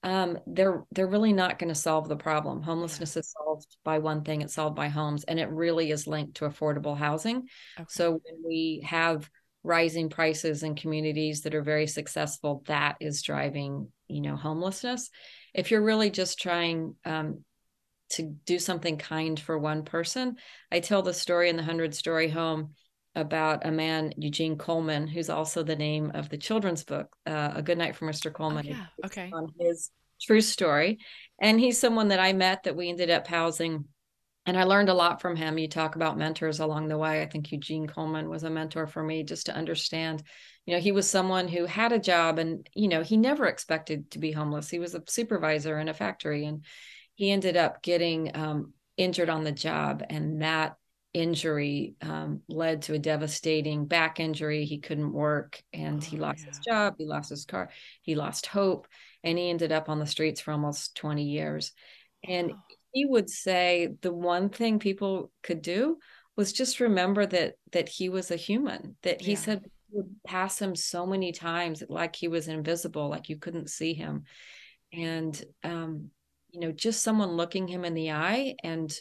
um, 0.04 0.38
they're 0.46 0.84
they're 0.92 1.08
really 1.08 1.34
not 1.34 1.58
going 1.58 1.70
to 1.70 1.76
solve 1.76 2.08
the 2.08 2.16
problem. 2.16 2.62
Homelessness 2.62 3.18
is 3.18 3.32
solved 3.32 3.76
by 3.84 3.98
one 3.98 4.24
thing; 4.24 4.42
it's 4.42 4.54
solved 4.54 4.76
by 4.76 4.90
homes, 4.90 5.24
and 5.24 5.40
it 5.40 5.50
really 5.50 5.90
is 5.90 6.06
linked 6.06 6.36
to 6.36 6.46
affordable 6.46 6.96
housing. 6.96 7.48
Okay. 7.80 7.86
So 7.90 8.12
when 8.12 8.44
we 8.46 8.84
have 8.86 9.28
rising 9.64 10.10
prices 10.10 10.62
in 10.62 10.76
communities 10.76 11.42
that 11.42 11.56
are 11.56 11.64
very 11.64 11.88
successful, 11.88 12.62
that 12.68 12.98
is 13.00 13.24
driving 13.24 13.92
you 14.08 14.22
know 14.22 14.36
homelessness. 14.36 15.10
If 15.56 15.72
you're 15.72 15.82
really 15.82 16.12
just 16.12 16.40
trying 16.40 16.96
um, 17.06 17.44
to 18.12 18.36
do 18.46 18.60
something 18.60 19.00
kind 19.00 19.40
for 19.40 19.58
one 19.58 19.84
person, 19.84 20.36
I 20.72 20.80
tell 20.80 21.02
the 21.02 21.12
story 21.12 21.50
in 21.50 21.58
the 21.58 21.64
Hundred 21.64 21.96
Story 21.96 22.30
Home 22.30 22.76
about 23.16 23.66
a 23.66 23.72
man, 23.72 24.14
Eugene 24.18 24.58
Coleman, 24.58 25.08
who's 25.08 25.30
also 25.30 25.64
the 25.64 25.76
name 25.76 26.12
of 26.14 26.30
the 26.30 26.38
children's 26.38 26.84
book, 26.84 27.16
uh, 27.26 27.52
A 27.56 27.62
Good 27.62 27.78
Night 27.78 27.96
for 27.96 28.08
Mr. 28.08 28.34
Coleman. 28.34 28.66
Oh, 28.68 28.72
yeah. 28.72 28.86
Okay. 29.06 29.30
On 29.32 29.52
his 29.60 29.92
true 30.22 30.42
story. 30.42 31.00
And 31.40 31.60
he's 31.60 31.80
someone 31.80 32.08
that 32.10 32.20
I 32.20 32.34
met 32.34 32.64
that 32.64 32.76
we 32.76 32.90
ended 32.90 33.10
up 33.10 33.28
housing. 33.28 33.86
And 34.46 34.58
I 34.58 34.64
learned 34.64 34.90
a 34.90 34.94
lot 34.94 35.22
from 35.22 35.36
him. 35.36 35.58
You 35.58 35.68
talk 35.68 35.96
about 35.96 36.18
mentors 36.18 36.60
along 36.60 36.88
the 36.88 36.98
way. 36.98 37.22
I 37.22 37.28
think 37.28 37.52
Eugene 37.52 37.88
Coleman 37.88 38.30
was 38.30 38.44
a 38.44 38.50
mentor 38.50 38.88
for 38.88 39.04
me 39.04 39.24
just 39.24 39.46
to 39.46 39.56
understand. 39.56 40.24
You 40.66 40.74
know, 40.74 40.82
he 40.82 40.92
was 40.92 41.10
someone 41.10 41.48
who 41.48 41.66
had 41.66 41.92
a 41.92 42.00
job 42.00 42.40
and, 42.40 42.68
you 42.74 42.88
know, 42.88 43.04
he 43.04 43.16
never 43.16 43.46
expected 43.46 44.12
to 44.12 44.20
be 44.20 44.32
homeless. 44.32 44.70
He 44.70 44.80
was 44.80 44.96
a 44.96 45.04
supervisor 45.08 45.78
in 45.80 45.88
a 45.88 45.94
factory 45.94 46.46
and 46.46 46.66
he 47.16 47.32
ended 47.32 47.56
up 47.56 47.82
getting 47.84 48.32
um, 48.36 48.74
injured 48.98 49.30
on 49.30 49.44
the 49.44 49.52
job. 49.52 50.04
And 50.10 50.42
that 50.42 50.76
injury 51.14 51.96
um, 52.02 52.42
led 52.48 52.84
to 52.84 52.94
a 52.94 53.00
devastating 53.00 53.86
back 53.86 54.20
injury. 54.20 54.66
He 54.66 54.80
couldn't 54.80 55.14
work 55.14 55.62
and 55.72 56.02
oh, 56.02 56.06
he 56.06 56.18
lost 56.18 56.42
yeah. 56.42 56.48
his 56.48 56.60
job, 56.60 56.96
he 56.98 57.06
lost 57.06 57.30
his 57.30 57.46
car, 57.46 57.70
he 58.02 58.16
lost 58.16 58.48
hope, 58.48 58.88
and 59.24 59.38
he 59.38 59.50
ended 59.50 59.72
up 59.72 59.90
on 59.90 60.00
the 60.00 60.06
streets 60.06 60.42
for 60.42 60.52
almost 60.52 60.96
20 60.96 61.24
years. 61.24 61.72
And 62.28 62.52
oh. 62.52 62.58
he 62.92 63.06
would 63.06 63.30
say 63.30 63.90
the 64.02 64.14
one 64.14 64.50
thing 64.50 64.80
people 64.80 65.32
could 65.44 65.62
do 65.62 65.98
was 66.36 66.52
just 66.52 66.80
remember 66.80 67.26
that 67.28 67.56
that 67.74 67.90
he 67.90 68.10
was 68.10 68.32
a 68.32 68.36
human, 68.36 68.96
that 69.04 69.22
he 69.22 69.34
yeah. 69.34 69.38
said 69.38 69.62
would 69.92 70.16
pass 70.26 70.60
him 70.60 70.76
so 70.76 71.06
many 71.06 71.32
times 71.32 71.84
like 71.88 72.16
he 72.16 72.28
was 72.28 72.48
invisible, 72.48 73.10
like 73.10 73.30
you 73.30 73.38
couldn't 73.38 73.70
see 73.70 73.94
him. 73.94 74.24
And 74.92 75.42
um, 75.64 76.10
you 76.50 76.60
know, 76.60 76.72
just 76.72 77.04
someone 77.04 77.32
looking 77.32 77.68
him 77.68 77.86
in 77.86 77.94
the 77.94 78.12
eye 78.12 78.56
and 78.64 78.92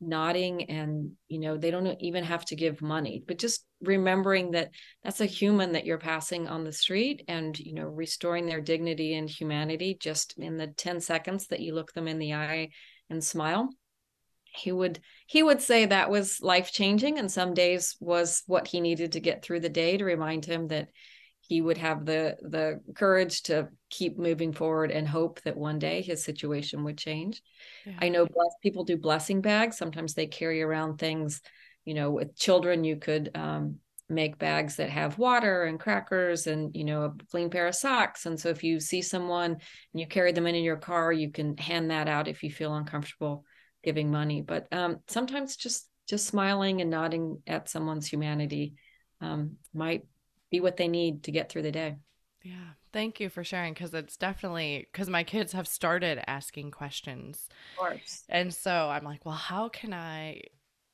nodding 0.00 0.64
and 0.70 1.12
you 1.28 1.38
know 1.38 1.56
they 1.56 1.70
don't 1.70 1.96
even 2.00 2.24
have 2.24 2.44
to 2.44 2.56
give 2.56 2.82
money 2.82 3.22
but 3.26 3.38
just 3.38 3.64
remembering 3.80 4.50
that 4.50 4.70
that's 5.02 5.20
a 5.20 5.26
human 5.26 5.72
that 5.72 5.86
you're 5.86 5.98
passing 5.98 6.46
on 6.48 6.64
the 6.64 6.72
street 6.72 7.22
and 7.28 7.58
you 7.58 7.72
know 7.74 7.84
restoring 7.84 8.46
their 8.46 8.60
dignity 8.60 9.14
and 9.14 9.30
humanity 9.30 9.96
just 9.98 10.34
in 10.36 10.56
the 10.56 10.66
10 10.66 11.00
seconds 11.00 11.46
that 11.46 11.60
you 11.60 11.74
look 11.74 11.92
them 11.92 12.08
in 12.08 12.18
the 12.18 12.34
eye 12.34 12.68
and 13.10 13.22
smile. 13.22 13.70
He 14.44 14.70
would 14.70 15.00
he 15.26 15.42
would 15.42 15.60
say 15.60 15.86
that 15.86 16.10
was 16.10 16.40
life 16.40 16.70
changing 16.70 17.18
and 17.18 17.30
some 17.30 17.54
days 17.54 17.96
was 17.98 18.42
what 18.46 18.68
he 18.68 18.80
needed 18.80 19.12
to 19.12 19.20
get 19.20 19.42
through 19.42 19.60
the 19.60 19.68
day 19.68 19.96
to 19.96 20.04
remind 20.04 20.44
him 20.44 20.68
that 20.68 20.90
he 21.46 21.60
would 21.60 21.78
have 21.78 22.06
the 22.06 22.36
the 22.42 22.80
courage 22.94 23.42
to 23.44 23.68
keep 23.90 24.18
moving 24.18 24.52
forward 24.52 24.90
and 24.90 25.06
hope 25.06 25.40
that 25.42 25.56
one 25.56 25.78
day 25.78 26.02
his 26.02 26.24
situation 26.24 26.84
would 26.84 26.98
change. 26.98 27.42
Yeah. 27.84 27.98
I 28.00 28.08
know 28.08 28.26
bless, 28.26 28.54
people 28.62 28.84
do 28.84 28.96
blessing 28.96 29.40
bags. 29.40 29.76
Sometimes 29.76 30.14
they 30.14 30.26
carry 30.26 30.62
around 30.62 30.98
things, 30.98 31.42
you 31.84 31.94
know, 31.94 32.10
with 32.10 32.36
children, 32.36 32.84
you 32.84 32.96
could 32.96 33.30
um, 33.34 33.76
make 34.08 34.38
bags 34.38 34.76
that 34.76 34.90
have 34.90 35.18
water 35.18 35.64
and 35.64 35.78
crackers 35.78 36.46
and, 36.46 36.74
you 36.74 36.84
know, 36.84 37.04
a 37.04 37.14
clean 37.30 37.50
pair 37.50 37.66
of 37.66 37.74
socks. 37.74 38.26
And 38.26 38.38
so 38.38 38.48
if 38.48 38.64
you 38.64 38.80
see 38.80 39.02
someone 39.02 39.52
and 39.52 39.60
you 40.00 40.06
carry 40.06 40.32
them 40.32 40.46
in, 40.46 40.54
in 40.54 40.64
your 40.64 40.76
car, 40.76 41.12
you 41.12 41.30
can 41.30 41.56
hand 41.56 41.90
that 41.90 42.08
out 42.08 42.28
if 42.28 42.42
you 42.42 42.50
feel 42.50 42.74
uncomfortable 42.74 43.44
giving 43.82 44.10
money. 44.10 44.40
But 44.40 44.66
um, 44.72 45.00
sometimes 45.08 45.56
just 45.56 45.88
just 46.06 46.26
smiling 46.26 46.80
and 46.80 46.90
nodding 46.90 47.42
at 47.46 47.68
someone's 47.68 48.06
humanity 48.06 48.74
um, 49.20 49.56
might 49.72 50.04
be 50.54 50.60
what 50.60 50.76
they 50.76 50.88
need 50.88 51.24
to 51.24 51.32
get 51.32 51.48
through 51.48 51.62
the 51.62 51.72
day. 51.72 51.96
Yeah. 52.42 52.74
Thank 52.92 53.18
you 53.18 53.28
for 53.28 53.42
sharing 53.42 53.74
because 53.74 53.92
it's 53.92 54.16
definitely 54.16 54.86
because 54.92 55.08
my 55.08 55.24
kids 55.24 55.52
have 55.52 55.66
started 55.66 56.22
asking 56.28 56.70
questions. 56.70 57.48
Of 57.72 57.78
course. 57.78 58.22
And 58.28 58.54
so 58.54 58.70
I'm 58.70 59.02
like, 59.02 59.24
well, 59.24 59.34
how 59.34 59.68
can 59.68 59.92
I 59.92 60.42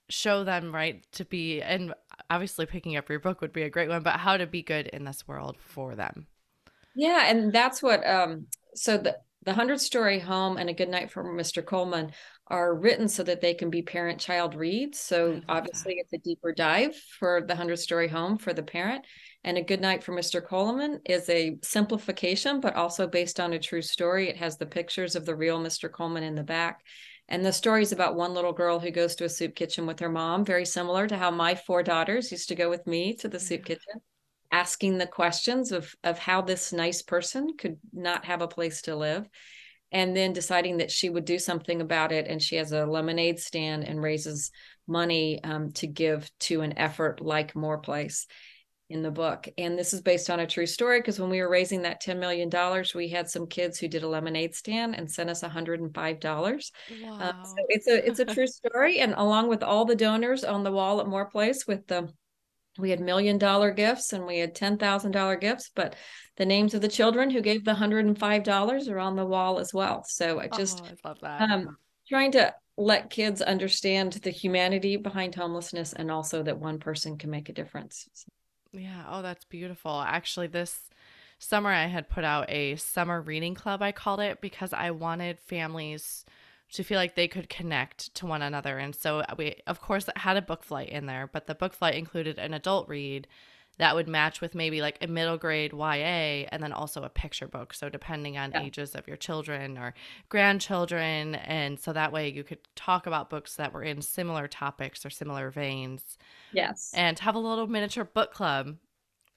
show 0.09 0.45
them 0.45 0.75
right 0.75 1.05
to 1.13 1.25
be 1.25 1.61
and 1.61 1.95
obviously 2.31 2.67
picking 2.67 2.97
up 2.97 3.09
your 3.09 3.21
book 3.21 3.41
would 3.41 3.53
be 3.53 3.63
a 3.63 3.71
great 3.71 3.89
one, 3.89 4.03
but 4.03 4.15
how 4.15 4.37
to 4.37 4.47
be 4.47 4.63
good 4.63 4.87
in 4.89 5.05
this 5.05 5.29
world 5.29 5.57
for 5.61 5.95
them. 5.95 6.27
Yeah, 6.95 7.27
and 7.27 7.53
that's 7.53 7.83
what 7.83 8.07
um 8.07 8.47
so 8.75 8.97
the 8.97 9.19
the 9.43 9.55
hundred 9.55 9.81
story 9.81 10.19
home 10.19 10.57
and 10.57 10.69
a 10.69 10.75
good 10.75 10.89
night 10.89 11.11
for 11.11 11.25
Mr. 11.25 11.65
Coleman 11.65 12.13
are 12.49 12.75
written 12.75 13.09
so 13.09 13.23
that 13.23 13.41
they 13.41 13.55
can 13.55 13.71
be 13.71 13.83
parent 13.83 14.19
child 14.19 14.55
reads. 14.55 14.99
So 14.99 15.41
obviously 15.49 15.95
that. 15.95 16.01
it's 16.01 16.13
a 16.13 16.19
deeper 16.19 16.53
dive 16.53 16.95
for 17.19 17.43
the 17.47 17.55
hundred 17.55 17.79
story 17.79 18.09
home 18.09 18.39
for 18.39 18.53
the 18.53 18.63
parent. 18.63 19.05
And 19.43 19.57
a 19.57 19.63
good 19.63 19.81
night 19.81 20.05
for 20.05 20.13
Mr. 20.13 20.45
Coleman 20.45 21.01
is 21.05 21.29
a 21.31 21.59
simplification, 21.63 22.61
but 22.61 22.77
also 22.77 23.07
based 23.07 23.41
on 23.41 23.53
a 23.53 23.59
true 23.59 23.83
story. 23.83 24.29
It 24.29 24.37
has 24.37 24.59
the 24.59 24.67
pictures 24.67 25.17
of 25.17 25.25
the 25.25 25.35
real 25.35 25.59
Mr. 25.59 25.91
Coleman 25.91 26.25
in 26.25 26.35
the 26.35 26.43
back. 26.43 26.83
And 27.29 27.45
the 27.45 27.53
story 27.53 27.83
is 27.83 27.93
about 27.93 28.17
one 28.17 28.35
little 28.35 28.53
girl 28.53 28.79
who 28.79 28.91
goes 28.91 29.15
to 29.17 29.25
a 29.25 29.29
soup 29.29 29.55
kitchen 29.55 29.87
with 29.87 30.01
her 30.01 30.09
mom, 30.09 30.45
very 30.45 30.67
similar 30.67 31.07
to 31.07 31.17
how 31.17 31.31
my 31.31 31.55
four 31.55 31.83
daughters 31.83 32.31
used 32.31 32.49
to 32.49 32.55
go 32.55 32.69
with 32.69 32.87
me 32.87 33.15
to 33.17 33.29
the 33.29 33.41
soup 33.41 33.65
kitchen 33.65 34.01
asking 34.53 34.99
the 34.99 35.07
questions 35.07 35.73
of 35.73 35.95
of 36.03 36.19
how 36.19 36.43
this 36.43 36.73
nice 36.73 37.03
person 37.03 37.57
could 37.57 37.79
not 37.93 38.25
have 38.25 38.43
a 38.43 38.49
place 38.49 38.83
to 38.83 38.97
live 38.97 39.29
and 39.93 40.17
then 40.17 40.33
deciding 40.33 40.79
that 40.79 40.91
she 40.91 41.11
would 41.11 41.25
do 41.25 41.39
something 41.39 41.81
about 41.81 42.13
it 42.13 42.27
and 42.29 42.41
she 42.41 42.57
has 42.57 42.73
a 42.73 42.87
lemonade 42.87 43.39
stand 43.39 43.85
and 43.85 44.03
raises 44.03 44.51
money 44.87 45.43
um, 45.43 45.73
to 45.73 45.87
give 45.87 46.31
to 46.39 46.61
an 46.61 46.77
effort 46.79 47.21
like 47.21 47.57
Moore 47.57 47.79
Place 47.79 48.27
in 48.91 49.03
the 49.03 49.11
book 49.11 49.49
and 49.57 49.79
this 49.79 49.93
is 49.93 50.01
based 50.01 50.29
on 50.29 50.41
a 50.41 50.47
true 50.47 50.67
story 50.67 51.01
because 51.01 51.19
when 51.19 51.31
we 51.31 51.41
were 51.41 51.49
raising 51.49 51.83
that 51.83 52.03
$10 52.03 52.19
million 52.19 52.51
we 52.95 53.09
had 53.09 53.29
some 53.29 53.47
kids 53.47 53.79
who 53.79 53.89
did 53.89 54.03
a 54.03 54.09
lemonade 54.09 54.55
stand 54.55 54.95
and 54.95 55.11
sent 55.11 55.31
us 55.31 55.43
$105 55.43 55.93
wow. 56.25 57.19
Uh, 57.19 57.45
so 57.45 57.55
it's 57.69 57.87
a 57.87 58.07
it's 58.07 58.21
a 58.21 58.25
true 58.25 58.47
story 58.49 58.99
and 58.99 59.15
along 59.17 59.49
with 59.49 59.63
all 59.63 59.85
the 59.85 59.97
donors 59.97 60.45
on 60.45 60.65
the 60.65 60.73
wall 60.73 61.01
at 61.01 61.07
Moore 61.07 61.31
Place 61.31 61.67
with 61.67 61.87
the 61.87 62.13
we 62.79 62.91
had 62.91 63.01
million 63.01 63.39
dollar 63.39 63.73
gifts 63.73 64.13
and 64.13 64.27
we 64.27 64.39
had 64.39 64.55
$10,000 64.55 65.41
gifts, 65.41 65.71
but 65.75 65.97
the 66.37 66.47
names 66.47 66.73
of 66.73 66.81
the 66.81 66.89
children 66.89 67.29
who 67.29 67.41
gave 67.41 67.65
the 67.65 67.75
$105 67.75 68.89
are 68.89 68.99
on 68.99 69.17
the 69.17 69.27
wall 69.27 69.59
as 69.59 69.75
well. 69.75 70.05
So 70.07 70.41
I 70.41 70.49
just 70.49 70.83
oh, 70.83 70.89
I 70.89 71.09
love 71.09 71.19
that. 71.21 71.51
Um, 71.51 71.77
trying 72.09 72.33
to 72.33 72.55
let 72.77 73.11
kids 73.11 73.43
understand 73.43 74.13
the 74.15 74.31
humanity 74.31 74.97
behind 74.97 75.35
homelessness 75.35 75.93
and 75.93 76.11
also 76.11 76.43
that 76.43 76.59
one 76.59 76.79
person 76.79 77.19
can 77.19 77.31
make 77.31 77.49
a 77.49 77.53
difference. 77.53 78.09
Yeah. 78.73 79.05
Oh, 79.09 79.23
that's 79.23 79.45
beautiful. 79.45 80.01
Actually, 80.07 80.47
this 80.47 80.91
summer 81.39 81.71
I 81.71 81.87
had 81.87 82.09
put 82.09 82.25
out 82.25 82.49
a 82.51 82.77
summer 82.77 83.21
reading 83.21 83.55
club, 83.55 83.83
I 83.83 83.93
called 83.93 84.21
it, 84.21 84.41
because 84.41 84.73
I 84.73 84.91
wanted 84.91 85.39
families 85.39 86.25
to 86.73 86.85
feel 86.85 86.99
like 86.99 87.17
they 87.17 87.27
could 87.27 87.49
connect 87.49 88.15
to 88.15 88.27
one 88.27 88.43
another. 88.43 88.79
And 88.79 88.95
so 88.95 89.21
uh, 89.21 89.35
we, 89.37 89.57
of 89.67 89.81
course, 89.81 90.09
had 90.15 90.37
a 90.37 90.43
book 90.43 90.63
flight 90.63 90.89
in 90.91 91.07
there, 91.07 91.29
but 91.33 91.47
the 91.47 91.55
book 91.55 91.73
flight 91.73 91.97
included 91.97 92.39
an 92.39 92.55
adult 92.55 92.89
read 92.89 93.27
that 93.81 93.95
would 93.95 94.09
match 94.09 94.41
with 94.41 94.55
maybe 94.55 94.83
like 94.83 94.99
a 95.01 95.07
middle 95.07 95.39
grade 95.39 95.73
YA 95.73 96.47
and 96.53 96.63
then 96.63 96.73
also 96.73 97.03
a 97.03 97.09
picture 97.09 97.49
book. 97.49 97.73
So, 97.73 97.89
depending 97.89 98.37
on 98.37 98.53
yeah. 98.53 98.63
ages 98.63 98.95
of 98.95 99.09
your 99.09 99.17
children 99.17 99.79
or 99.79 99.95
grandchildren. 100.29 101.35
And 101.35 101.81
so 101.81 101.93
that 101.95 102.13
way 102.13 102.29
you 102.29 102.45
could 102.45 102.61
talk 102.77 103.07
about 103.07 103.31
books 103.31 103.57
that 103.57 103.73
were 103.73 103.83
in 103.83 104.03
similar 104.03 104.47
topics 104.47 105.05
or 105.07 105.11
similar 105.11 105.51
veins. 105.51 106.19
Yes. 106.53 106.93
And 106.95 107.19
have 107.21 107.35
a 107.35 107.39
little 107.39 107.67
miniature 107.67 108.05
book 108.05 108.33
club 108.35 108.77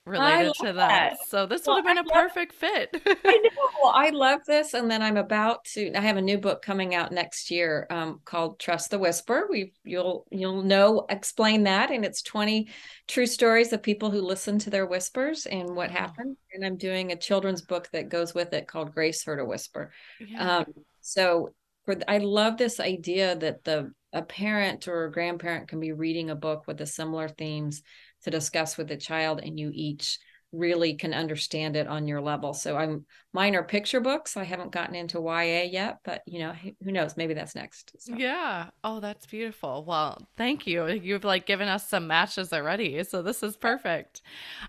related 0.06 0.54
to 0.62 0.74
that. 0.74 1.18
So 1.28 1.46
this 1.46 1.66
well, 1.66 1.78
would 1.78 1.86
have 1.86 1.96
been 1.96 2.06
a 2.06 2.08
love, 2.08 2.28
perfect 2.34 2.54
fit. 2.54 2.90
I 3.24 3.38
know. 3.38 3.90
I 3.94 4.10
love 4.10 4.42
this. 4.46 4.74
And 4.74 4.90
then 4.90 5.02
I'm 5.02 5.18
about 5.18 5.64
to 5.74 5.94
I 5.96 6.02
have 6.02 6.18
a 6.18 6.22
new 6.22 6.38
book 6.38 6.62
coming 6.62 6.94
out 6.94 7.12
next 7.12 7.50
year 7.50 7.88
um, 7.90 8.20
called 8.26 8.60
Trust 8.60 8.92
the 8.92 9.00
Whisper. 9.00 9.48
We 9.50 9.74
you'll 9.84 10.26
you'll 10.30 10.64
know 10.64 11.06
explain 11.10 11.64
that. 11.64 11.92
And 11.92 12.04
it's 12.04 12.22
20 12.22 12.68
true 13.08 13.28
stories 13.28 13.72
of 13.74 13.82
people 13.82 14.12
who 14.12 14.22
listen 14.22 14.60
to 14.60 14.70
their 14.70 14.86
whispers 14.86 15.46
and 15.46 15.76
what 15.76 15.92
happened. 15.92 16.38
And 16.54 16.66
I'm 16.66 16.78
doing 16.78 17.12
a 17.12 17.18
children's 17.18 17.62
book 17.62 17.90
that 17.94 18.10
goes 18.10 18.34
with 18.34 18.54
it 18.54 18.68
called 18.68 18.94
Grace 18.94 19.24
Heard 19.24 19.40
a 19.40 19.46
Whisper. 19.46 19.92
Yeah. 20.20 20.58
Um, 20.58 20.66
so 21.02 21.50
for 21.86 21.96
I 22.08 22.18
love 22.20 22.58
this 22.58 22.80
idea 22.80 23.36
that 23.38 23.64
the 23.64 23.92
a 24.14 24.22
parent 24.22 24.88
or 24.88 25.06
a 25.06 25.12
grandparent 25.12 25.68
can 25.68 25.80
be 25.80 25.92
reading 25.92 26.30
a 26.30 26.36
book 26.36 26.68
with 26.68 26.78
the 26.78 26.86
similar 26.86 27.28
themes 27.28 27.82
to 28.24 28.32
discuss 28.32 28.78
with 28.78 28.88
the 28.88 28.98
child 28.98 29.42
and 29.44 29.60
you 29.60 29.72
each 29.74 30.20
really 30.54 30.94
can 30.94 31.14
understand 31.14 31.76
it 31.76 31.88
on 31.88 32.08
your 32.08 32.22
level. 32.22 32.54
So 32.54 32.78
I'm 32.78 33.06
mine 33.34 33.56
are 33.56 33.64
picture 33.64 34.00
books. 34.00 34.38
I 34.38 34.44
haven't 34.44 34.72
gotten 34.72 34.96
into 34.96 35.20
YA 35.20 35.64
yet, 35.64 35.98
but 36.06 36.22
you 36.28 36.40
know, 36.40 36.54
who 36.84 36.92
knows? 36.92 37.18
Maybe 37.18 37.34
that's 37.34 37.56
next. 37.56 37.92
So. 37.98 38.14
Yeah. 38.16 38.70
Oh, 38.84 39.00
that's 39.00 39.26
beautiful. 39.26 39.84
Well, 39.84 40.28
thank 40.38 40.68
you. 40.68 40.88
You've 40.88 41.24
like 41.24 41.48
given 41.48 41.68
us 41.68 41.90
some 41.90 42.08
matches 42.08 42.54
already. 42.54 43.04
So 43.04 43.22
this 43.22 43.42
is 43.42 43.58
perfect. 43.58 44.22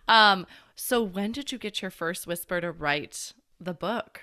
Um, 0.09 0.47
so 0.75 1.03
when 1.03 1.33
did 1.33 1.53
you 1.53 1.59
get 1.59 1.83
your 1.83 1.91
first 1.91 2.27
whisper 2.27 2.61
to 2.61 2.73
write 2.73 3.35
the 3.61 3.75
book? 3.75 4.23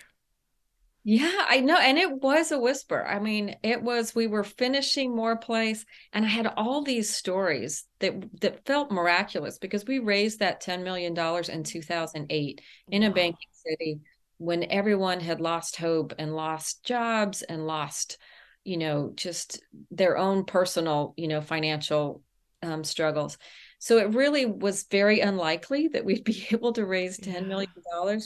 Yeah, 1.03 1.46
I 1.50 1.62
know. 1.62 1.77
And 1.77 1.98
it 1.98 2.22
was 2.22 2.51
a 2.51 2.60
whisper. 2.60 3.03
I 3.03 3.20
mean, 3.20 3.55
it 3.63 3.81
was 3.81 4.13
we 4.13 4.27
were 4.27 4.43
finishing 4.43 5.15
more 5.15 5.36
place 5.36 5.84
and 6.13 6.24
I 6.24 6.27
had 6.27 6.46
all 6.58 6.84
these 6.84 7.13
stories 7.13 7.86
that 8.00 8.13
that 8.41 8.65
felt 8.65 8.91
miraculous 8.91 9.58
because 9.58 9.86
we 9.86 9.98
raised 9.98 10.39
that 10.39 10.62
10 10.62 10.84
million 10.84 11.15
dollars 11.15 11.50
in 11.50 11.63
2008 11.63 12.62
in 12.91 13.01
wow. 13.01 13.08
a 13.08 13.12
banking 13.12 13.50
city 13.51 14.00
when 14.38 14.63
everyone 14.72 15.20
had 15.20 15.41
lost 15.41 15.75
hope 15.75 16.13
and 16.20 16.36
lost 16.36 16.84
jobs 16.84 17.41
and 17.41 17.65
lost, 17.65 18.20
you 18.63 18.77
know, 18.77 19.12
just 19.15 19.62
their 19.89 20.17
own 20.17 20.46
personal, 20.46 21.15
you 21.17 21.27
know, 21.27 21.41
financial 21.41 22.22
um, 22.62 22.84
struggles. 22.84 23.39
So 23.79 23.98
it 23.98 24.13
really 24.13 24.46
was 24.46 24.84
very 24.84 25.20
unlikely 25.20 25.89
that 25.89 26.05
we'd 26.05 26.24
be 26.25 26.46
able 26.51 26.74
to 26.74 26.86
raise 26.86 27.20
$10 27.20 27.48
million 27.48 27.72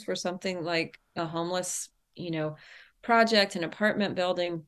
for 0.04 0.14
something 0.14 0.62
like 0.62 0.98
a 1.16 1.24
homeless 1.24 1.88
you 2.16 2.30
know 2.30 2.56
project 3.02 3.56
an 3.56 3.64
apartment 3.64 4.14
building 4.14 4.64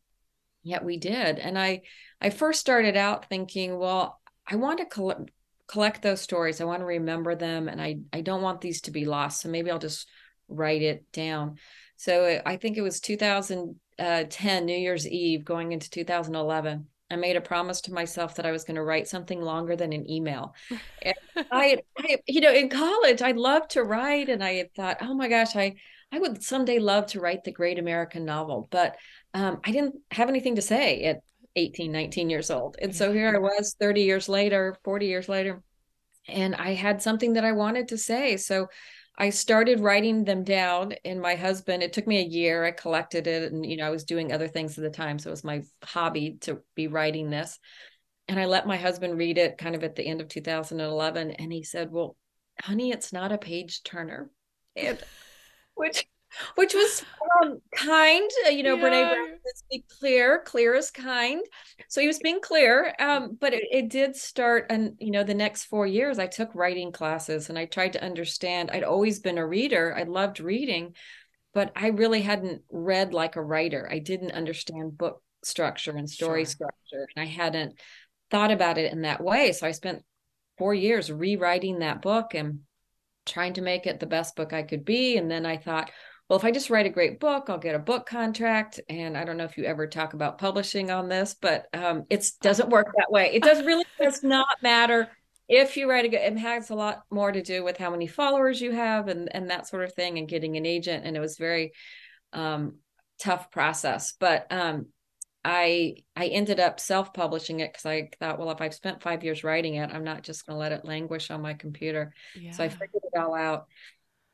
yet 0.62 0.84
we 0.84 0.96
did. 0.96 1.38
And 1.38 1.58
i 1.58 1.82
i 2.20 2.30
first 2.30 2.60
started 2.60 2.96
out 2.96 3.28
thinking 3.28 3.78
well 3.78 4.20
i 4.46 4.56
want 4.56 4.78
to 4.78 4.86
collect 4.86 5.30
collect 5.66 6.02
those 6.02 6.20
stories. 6.20 6.60
I 6.60 6.64
want 6.64 6.80
to 6.80 6.86
remember 6.86 7.34
them 7.34 7.68
and 7.68 7.80
i 7.80 7.98
i 8.12 8.20
don't 8.20 8.42
want 8.42 8.60
these 8.60 8.80
to 8.82 8.90
be 8.90 9.04
lost. 9.04 9.40
So 9.40 9.48
maybe 9.48 9.70
i'll 9.70 9.78
just 9.78 10.08
write 10.48 10.82
it 10.82 11.10
down. 11.12 11.56
So 11.96 12.40
i 12.44 12.56
think 12.56 12.76
it 12.76 12.82
was 12.82 13.00
2010 13.00 13.76
uh, 13.98 14.64
new 14.64 14.76
year's 14.76 15.08
eve 15.08 15.44
going 15.44 15.72
into 15.72 15.90
2011 15.90 16.86
I 17.10 17.16
made 17.16 17.36
a 17.36 17.40
promise 17.40 17.80
to 17.82 17.92
myself 17.92 18.34
that 18.34 18.44
I 18.44 18.52
was 18.52 18.64
going 18.64 18.74
to 18.74 18.82
write 18.82 19.08
something 19.08 19.40
longer 19.40 19.76
than 19.76 19.92
an 19.92 20.08
email. 20.10 20.54
I, 21.50 21.78
I, 21.98 22.18
you 22.26 22.42
know, 22.42 22.52
in 22.52 22.68
college, 22.68 23.22
I 23.22 23.32
loved 23.32 23.70
to 23.70 23.82
write, 23.82 24.28
and 24.28 24.44
I 24.44 24.54
had 24.54 24.74
thought, 24.74 24.98
oh 25.00 25.14
my 25.14 25.28
gosh, 25.28 25.56
I, 25.56 25.76
I 26.10 26.18
would 26.18 26.42
someday 26.42 26.78
love 26.78 27.06
to 27.08 27.20
write 27.20 27.44
the 27.44 27.52
great 27.52 27.78
American 27.78 28.24
novel, 28.24 28.68
but 28.70 28.96
um, 29.34 29.60
I 29.64 29.72
didn't 29.72 29.96
have 30.10 30.28
anything 30.28 30.56
to 30.56 30.62
say 30.62 31.04
at 31.04 31.20
18, 31.56 31.92
19 31.92 32.30
years 32.30 32.50
old. 32.50 32.76
And 32.80 32.94
so 32.94 33.12
here 33.12 33.34
I 33.34 33.38
was 33.58 33.76
30 33.78 34.02
years 34.02 34.28
later, 34.28 34.76
40 34.84 35.06
years 35.06 35.28
later, 35.28 35.62
and 36.26 36.54
I 36.54 36.74
had 36.74 37.02
something 37.02 37.34
that 37.34 37.44
I 37.44 37.52
wanted 37.52 37.88
to 37.88 37.98
say. 37.98 38.36
So 38.36 38.68
I 39.20 39.30
started 39.30 39.80
writing 39.80 40.24
them 40.24 40.44
down 40.44 40.94
and 41.04 41.20
my 41.20 41.34
husband, 41.34 41.82
it 41.82 41.92
took 41.92 42.06
me 42.06 42.18
a 42.18 42.28
year. 42.28 42.64
I 42.64 42.70
collected 42.70 43.26
it 43.26 43.52
and, 43.52 43.66
you 43.66 43.76
know, 43.76 43.86
I 43.86 43.90
was 43.90 44.04
doing 44.04 44.32
other 44.32 44.46
things 44.46 44.78
at 44.78 44.84
the 44.84 44.90
time. 44.90 45.18
So 45.18 45.30
it 45.30 45.32
was 45.32 45.44
my 45.44 45.62
hobby 45.82 46.38
to 46.42 46.60
be 46.76 46.86
writing 46.86 47.28
this. 47.28 47.58
And 48.28 48.38
I 48.38 48.44
let 48.44 48.66
my 48.66 48.76
husband 48.76 49.18
read 49.18 49.36
it 49.36 49.58
kind 49.58 49.74
of 49.74 49.82
at 49.82 49.96
the 49.96 50.06
end 50.06 50.20
of 50.20 50.28
2011. 50.28 51.32
And 51.32 51.52
he 51.52 51.64
said, 51.64 51.90
well, 51.90 52.16
honey, 52.60 52.92
it's 52.92 53.12
not 53.12 53.32
a 53.32 53.38
page 53.38 53.82
turner. 53.82 54.30
And 54.76 55.02
which 55.78 56.06
which 56.54 56.74
was 56.74 57.04
um, 57.42 57.60
kind. 57.74 58.30
Uh, 58.46 58.50
you 58.50 58.62
know, 58.62 58.76
yeah. 58.76 58.82
Brene 58.82 59.08
Brown 59.08 59.38
says, 59.44 59.64
"Be 59.70 59.84
clear. 59.98 60.42
Clear 60.44 60.74
is 60.74 60.90
kind." 60.90 61.42
So 61.88 62.00
he 62.00 62.06
was 62.06 62.18
being 62.18 62.40
clear, 62.40 62.94
um, 62.98 63.36
but 63.40 63.54
it, 63.54 63.64
it, 63.70 63.88
did 63.88 64.14
start. 64.14 64.66
And 64.70 64.94
you 64.98 65.10
know, 65.10 65.24
the 65.24 65.34
next 65.34 65.64
four 65.64 65.86
years, 65.86 66.18
I 66.18 66.26
took 66.26 66.54
writing 66.54 66.92
classes, 66.92 67.48
and 67.48 67.58
I 67.58 67.64
tried 67.64 67.94
to 67.94 68.04
understand. 68.04 68.70
I'd 68.70 68.84
always 68.84 69.20
been 69.20 69.38
a 69.38 69.46
reader. 69.46 69.94
I 69.96 70.02
loved 70.02 70.40
reading, 70.40 70.94
but 71.54 71.72
I 71.74 71.88
really 71.88 72.22
hadn't 72.22 72.62
read 72.70 73.14
like 73.14 73.36
a 73.36 73.42
writer. 73.42 73.88
I 73.90 73.98
didn't 73.98 74.32
understand 74.32 74.98
book 74.98 75.22
structure 75.44 75.96
and 75.96 76.08
story 76.08 76.44
sure. 76.44 76.50
structure, 76.50 77.08
and 77.16 77.22
I 77.22 77.26
hadn't 77.26 77.78
thought 78.30 78.50
about 78.50 78.78
it 78.78 78.92
in 78.92 79.02
that 79.02 79.22
way. 79.22 79.52
So 79.52 79.66
I 79.66 79.72
spent 79.72 80.02
four 80.58 80.74
years 80.74 81.10
rewriting 81.10 81.78
that 81.78 82.02
book 82.02 82.34
and 82.34 82.60
trying 83.28 83.54
to 83.54 83.62
make 83.62 83.86
it 83.86 84.00
the 84.00 84.06
best 84.06 84.36
book 84.36 84.52
I 84.52 84.62
could 84.62 84.84
be. 84.84 85.16
And 85.16 85.30
then 85.30 85.46
I 85.46 85.56
thought, 85.56 85.90
well, 86.28 86.38
if 86.38 86.44
I 86.44 86.50
just 86.50 86.68
write 86.68 86.86
a 86.86 86.90
great 86.90 87.20
book, 87.20 87.46
I'll 87.48 87.58
get 87.58 87.74
a 87.74 87.78
book 87.78 88.06
contract. 88.06 88.80
And 88.88 89.16
I 89.16 89.24
don't 89.24 89.36
know 89.36 89.44
if 89.44 89.56
you 89.56 89.64
ever 89.64 89.86
talk 89.86 90.12
about 90.12 90.38
publishing 90.38 90.90
on 90.90 91.08
this, 91.08 91.34
but 91.40 91.66
um, 91.72 92.04
it 92.10 92.30
doesn't 92.42 92.68
work 92.68 92.88
that 92.96 93.10
way. 93.10 93.30
It 93.32 93.42
does 93.42 93.64
really 93.64 93.86
does 94.00 94.22
not 94.22 94.46
matter 94.62 95.08
if 95.48 95.76
you 95.76 95.88
write 95.88 96.04
a 96.04 96.08
good. 96.08 96.20
It 96.20 96.36
has 96.38 96.68
a 96.70 96.74
lot 96.74 97.04
more 97.10 97.32
to 97.32 97.42
do 97.42 97.64
with 97.64 97.78
how 97.78 97.90
many 97.90 98.06
followers 98.06 98.60
you 98.60 98.72
have 98.72 99.08
and 99.08 99.34
and 99.34 99.50
that 99.50 99.66
sort 99.66 99.84
of 99.84 99.94
thing, 99.94 100.18
and 100.18 100.28
getting 100.28 100.58
an 100.58 100.66
agent. 100.66 101.06
And 101.06 101.16
it 101.16 101.20
was 101.20 101.38
very 101.38 101.72
um, 102.34 102.76
tough 103.18 103.50
process, 103.50 104.12
but 104.12 104.46
um, 104.50 104.86
I 105.44 105.96
I 106.16 106.26
ended 106.26 106.60
up 106.60 106.80
self-publishing 106.80 107.60
it 107.60 107.72
because 107.72 107.86
I 107.86 108.10
thought, 108.18 108.38
well, 108.38 108.50
if 108.50 108.60
I've 108.60 108.74
spent 108.74 109.02
five 109.02 109.22
years 109.22 109.44
writing 109.44 109.76
it, 109.76 109.90
I'm 109.92 110.04
not 110.04 110.22
just 110.22 110.46
going 110.46 110.56
to 110.56 110.60
let 110.60 110.72
it 110.72 110.84
languish 110.84 111.30
on 111.30 111.42
my 111.42 111.54
computer. 111.54 112.12
Yeah. 112.34 112.50
So 112.52 112.64
I 112.64 112.68
figured 112.68 113.02
it 113.12 113.18
all 113.18 113.34
out, 113.34 113.66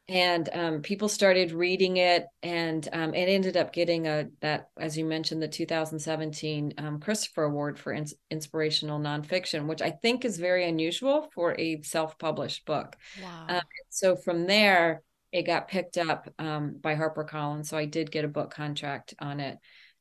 and 0.08 0.48
um, 0.52 0.82
people 0.82 1.08
started 1.08 1.52
reading 1.52 1.98
it, 1.98 2.26
and 2.42 2.88
um, 2.92 3.14
it 3.14 3.28
ended 3.28 3.56
up 3.56 3.72
getting 3.72 4.06
a 4.06 4.28
that, 4.40 4.70
as 4.78 4.96
you 4.96 5.04
mentioned, 5.04 5.42
the 5.42 5.48
2017 5.48 6.74
um, 6.78 7.00
Christopher 7.00 7.44
Award 7.44 7.78
for 7.78 7.92
ins- 7.92 8.14
inspirational 8.30 8.98
nonfiction, 8.98 9.66
which 9.66 9.82
I 9.82 9.90
think 9.90 10.24
is 10.24 10.38
very 10.38 10.66
unusual 10.66 11.28
for 11.34 11.54
a 11.60 11.82
self-published 11.82 12.64
book. 12.64 12.96
Wow. 13.22 13.46
Um, 13.50 13.62
so 13.90 14.16
from 14.16 14.46
there, 14.46 15.02
it 15.32 15.42
got 15.42 15.68
picked 15.68 15.98
up 15.98 16.28
um, 16.38 16.76
by 16.80 16.96
HarperCollins. 16.96 17.66
So 17.66 17.76
I 17.76 17.84
did 17.84 18.10
get 18.10 18.24
a 18.24 18.28
book 18.28 18.52
contract 18.52 19.14
on 19.20 19.40
it. 19.40 19.58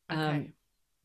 Um, 0.10 0.20
okay 0.20 0.54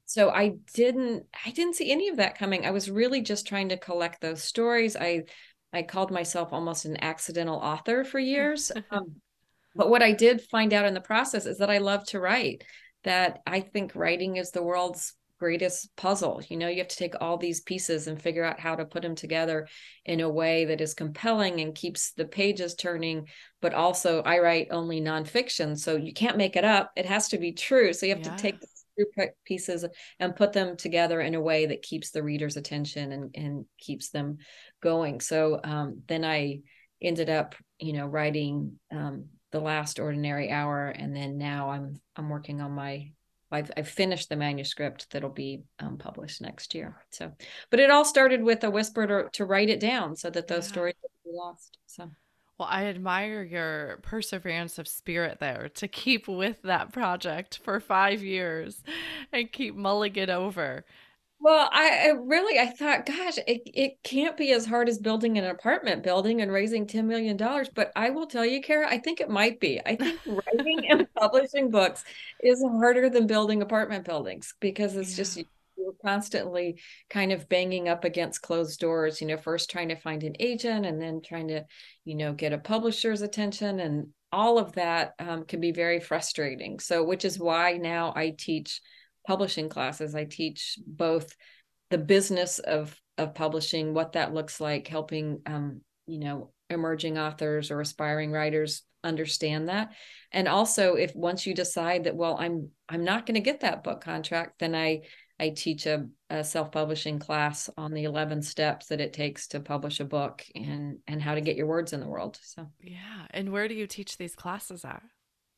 so 0.09 0.31
i 0.31 0.55
didn't 0.73 1.27
i 1.45 1.51
didn't 1.51 1.77
see 1.77 1.93
any 1.93 2.09
of 2.09 2.17
that 2.17 2.39
coming. 2.39 2.65
I 2.65 2.71
was 2.71 2.91
really 2.91 3.21
just 3.21 3.47
trying 3.47 3.69
to 3.69 3.77
collect 3.77 4.21
those 4.21 4.43
stories. 4.43 4.97
I 4.97 5.25
i 5.73 5.83
called 5.83 6.11
myself 6.11 6.49
almost 6.53 6.87
an 6.87 7.03
accidental 7.05 7.57
author 7.57 8.05
for 8.05 8.19
years 8.19 8.73
um, 8.91 9.17
but 9.77 9.91
what 9.91 10.03
i 10.03 10.13
did 10.13 10.41
find 10.41 10.73
out 10.73 10.87
in 10.87 10.95
the 10.95 11.01
process 11.01 11.45
is 11.45 11.59
that 11.59 11.71
i 11.71 11.77
love 11.77 12.05
to 12.07 12.21
write 12.21 12.65
that 13.05 13.41
i 13.47 13.61
think 13.61 13.95
writing 13.95 14.37
is 14.37 14.51
the 14.51 14.63
world's 14.63 15.15
greatest 15.39 15.95
puzzle. 15.97 16.43
You 16.49 16.57
know 16.57 16.69
you 16.69 16.79
have 16.79 16.89
to 16.89 16.97
take 16.97 17.15
all 17.21 17.37
these 17.37 17.61
pieces 17.61 18.09
and 18.09 18.21
figure 18.21 18.45
out 18.45 18.59
how 18.59 18.75
to 18.75 18.85
put 18.85 19.03
them 19.03 19.15
together 19.15 19.69
in 20.05 20.21
a 20.21 20.29
way 20.29 20.65
that 20.65 20.81
is 20.81 20.95
compelling 20.95 21.61
and 21.61 21.75
keeps 21.75 22.13
the 22.13 22.25
pages 22.25 22.75
turning 22.75 23.29
but 23.61 23.73
also 23.73 24.23
i 24.23 24.41
write 24.41 24.69
only 24.73 25.01
nonfiction 25.01 25.79
so 25.79 25.95
you 25.97 26.13
can't 26.13 26.37
make 26.37 26.57
it 26.57 26.65
up. 26.65 26.91
It 26.97 27.07
has 27.07 27.29
to 27.29 27.39
be 27.39 27.53
true. 27.53 27.93
So 27.93 28.07
you 28.07 28.15
have 28.17 28.25
yeah. 28.25 28.35
to 28.35 28.43
take 28.43 28.61
the 28.61 28.67
pieces 29.45 29.85
and 30.19 30.37
put 30.37 30.53
them 30.53 30.77
together 30.77 31.21
in 31.21 31.35
a 31.35 31.41
way 31.41 31.67
that 31.67 31.83
keeps 31.83 32.11
the 32.11 32.23
reader's 32.23 32.57
attention 32.57 33.13
and, 33.13 33.35
and 33.35 33.65
keeps 33.79 34.11
them 34.11 34.39
going. 34.83 35.21
So 35.21 35.61
um, 35.63 36.03
then 36.07 36.25
I 36.25 36.61
ended 37.01 37.31
up, 37.31 37.55
you 37.79 37.93
know, 37.93 38.07
writing 38.07 38.79
um, 38.91 39.27
the 39.51 39.61
last 39.61 39.99
ordinary 39.99 40.51
hour, 40.51 40.89
and 40.89 41.15
then 41.15 41.39
now 41.39 41.71
I'm 41.71 42.01
I'm 42.17 42.29
working 42.29 42.61
on 42.61 42.73
my 42.73 43.13
I've, 43.51 43.71
I've 43.77 43.89
finished 43.89 44.29
the 44.29 44.37
manuscript 44.37 45.11
that'll 45.11 45.31
be 45.31 45.63
um, 45.79 45.97
published 45.97 46.43
next 46.43 46.75
year. 46.75 46.97
So, 47.11 47.33
but 47.71 47.81
it 47.81 47.91
all 47.91 48.05
started 48.05 48.43
with 48.43 48.63
a 48.65 48.71
whisper 48.71 49.07
to, 49.07 49.31
to 49.33 49.47
write 49.47 49.71
it 49.71 49.81
down 49.81 50.17
so 50.17 50.29
that 50.31 50.49
those 50.49 50.67
yeah. 50.67 50.73
stories 50.73 50.95
would 51.03 51.33
be 51.33 51.37
lost. 51.37 51.79
So. 51.87 52.11
Well, 52.59 52.69
I 52.69 52.87
admire 52.87 53.45
your 53.45 54.01
perseverance 54.03 54.79
of 54.79 54.89
spirit 54.89 55.39
there 55.39 55.69
to 55.77 55.87
keep 55.87 56.27
with 56.27 56.61
that 56.63 56.93
project 56.93 57.61
for 57.63 57.79
five 57.79 58.21
years 58.21 58.83
and 59.33 59.51
keep 59.53 59.77
mulling 59.77 60.17
it 60.17 60.29
over. 60.29 60.85
Well, 61.41 61.69
I, 61.73 62.09
I, 62.09 62.09
really 62.09 62.59
I 62.59 62.67
thought, 62.67 63.07
gosh, 63.07 63.39
it, 63.47 63.63
it 63.73 64.03
can't 64.03 64.37
be 64.37 64.51
as 64.51 64.67
hard 64.67 64.89
as 64.89 64.99
building 64.99 65.39
an 65.39 65.45
apartment 65.45 66.03
building 66.03 66.43
and 66.43 66.51
raising 66.51 66.85
$10 66.85 67.05
million. 67.05 67.37
But 67.37 67.93
I 67.95 68.11
will 68.11 68.27
tell 68.27 68.45
you, 68.45 68.61
Kara, 68.61 68.89
I 68.89 68.99
think 68.99 69.21
it 69.21 69.31
might 69.31 69.61
be. 69.61 69.81
I 69.87 69.95
think 69.95 70.19
writing 70.27 70.85
and 70.91 71.07
publishing 71.15 71.71
books 71.71 72.03
is 72.43 72.61
harder 72.61 73.09
than 73.09 73.29
building 73.29 73.63
apartment 73.63 74.05
buildings 74.05 74.55
because 74.59 74.97
it's 74.97 75.13
yeah. 75.13 75.17
just 75.17 75.39
you're 75.89 76.11
constantly 76.11 76.81
kind 77.09 77.33
of 77.33 77.49
banging 77.49 77.89
up 77.89 78.05
against 78.05 78.43
closed 78.43 78.79
doors, 78.79 79.21
you 79.21 79.27
know, 79.27 79.37
first 79.37 79.71
trying 79.71 79.89
to 79.89 79.97
find 79.97 80.23
an 80.23 80.35
agent 80.39 80.85
and 80.87 81.01
then 81.01 81.21
trying 81.25 81.49
to, 81.49 81.65
you 82.05 82.15
know, 82.15 82.33
get 82.33 82.53
a 82.53 82.59
publisher's 82.59 83.23
attention. 83.23 83.81
And 83.81 84.09
all 84.31 84.59
of 84.59 84.73
that 84.73 85.15
um, 85.19 85.45
can 85.45 85.61
be 85.61 85.73
very 85.73 86.01
frustrating. 86.01 86.79
So, 86.79 87.03
which 87.03 87.25
is 87.25 87.39
why 87.39 87.79
now 87.79 88.13
I 88.15 88.35
teach 88.37 88.81
publishing 89.27 89.69
classes. 89.69 90.15
I 90.15 90.25
teach 90.25 90.79
both 90.87 91.35
the 91.91 91.99
business 91.99 92.59
of 92.59 92.95
of 93.17 93.35
publishing, 93.35 93.95
what 93.95 94.13
that 94.13 94.33
looks 94.33 94.61
like, 94.61 94.87
helping 94.87 95.41
um, 95.47 95.81
you 96.07 96.19
know 96.19 96.53
emerging 96.71 97.19
authors 97.19 97.71
or 97.71 97.81
aspiring 97.81 98.31
writers 98.31 98.83
understand 99.05 99.69
that 99.69 99.93
and 100.33 100.49
also 100.49 100.95
if 100.95 101.15
once 101.15 101.47
you 101.47 101.55
decide 101.55 102.05
that 102.05 102.17
well 102.17 102.37
i'm 102.39 102.69
i'm 102.89 103.05
not 103.05 103.27
going 103.27 103.37
to 103.37 103.41
get 103.41 103.61
that 103.61 103.85
book 103.85 104.01
contract 104.01 104.59
then 104.59 104.75
i 104.75 105.01
I 105.41 105.51
teach 105.51 105.87
a, 105.87 106.07
a 106.31 106.43
self-publishing 106.43 107.21
class 107.21 107.71
on 107.77 107.93
the 107.93 108.05
11 108.05 108.43
steps 108.43 108.87
that 108.87 109.01
it 109.01 109.13
takes 109.13 109.47
to 109.49 109.61
publish 109.61 110.01
a 110.01 110.05
book 110.05 110.45
and 110.55 110.99
and 111.07 111.23
how 111.23 111.35
to 111.35 111.41
get 111.41 111.57
your 111.57 111.67
words 111.67 111.93
in 111.93 112.01
the 112.01 112.09
world. 112.09 112.39
So 112.43 112.67
yeah. 112.81 113.27
And 113.31 113.53
where 113.53 113.69
do 113.69 113.75
you 113.75 113.87
teach 113.87 114.17
these 114.17 114.35
classes 114.35 114.85
at? 114.85 115.03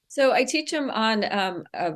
So 0.09 0.33
I 0.33 0.45
teach 0.45 0.71
them 0.71 0.91
on 0.91 1.25
um, 1.31 1.65
a 1.73 1.93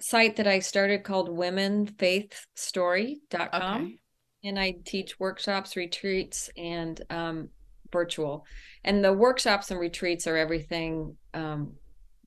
site 0.00 0.36
that 0.36 0.46
I 0.46 0.60
started 0.60 1.04
called 1.04 1.28
womenfaithstory.com. 1.28 3.82
Okay. 3.82 3.98
And 4.44 4.58
I 4.58 4.76
teach 4.84 5.18
workshops, 5.18 5.74
retreats, 5.74 6.48
and 6.56 7.02
um, 7.10 7.48
virtual. 7.90 8.46
And 8.84 9.04
the 9.04 9.12
workshops 9.12 9.72
and 9.72 9.80
retreats 9.80 10.28
are 10.28 10.36
everything 10.36 11.16
um, 11.34 11.72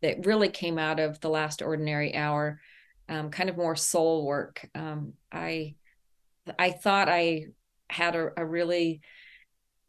that 0.01 0.25
really 0.25 0.49
came 0.49 0.77
out 0.77 0.99
of 0.99 1.21
the 1.21 1.29
last 1.29 1.61
ordinary 1.61 2.13
hour, 2.15 2.59
um, 3.11 3.29
kind 3.29 3.49
of 3.49 3.57
more 3.57 3.75
soul 3.75 4.25
work. 4.25 4.67
Um, 4.73 5.13
I 5.31 5.75
I 6.57 6.71
thought 6.71 7.09
I 7.09 7.47
had 7.89 8.15
a, 8.15 8.29
a, 8.37 8.45
really 8.45 9.01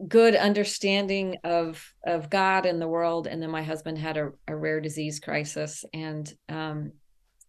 good 0.06 0.34
understanding 0.34 1.36
of 1.44 1.82
of 2.04 2.28
God 2.28 2.66
and 2.66 2.82
the 2.82 2.88
world, 2.88 3.28
and 3.28 3.40
then 3.40 3.50
my 3.50 3.62
husband 3.62 3.96
had 3.96 4.16
a, 4.16 4.30
a 4.48 4.56
rare 4.56 4.80
disease 4.80 5.20
crisis, 5.20 5.84
and 5.94 6.30
um, 6.48 6.92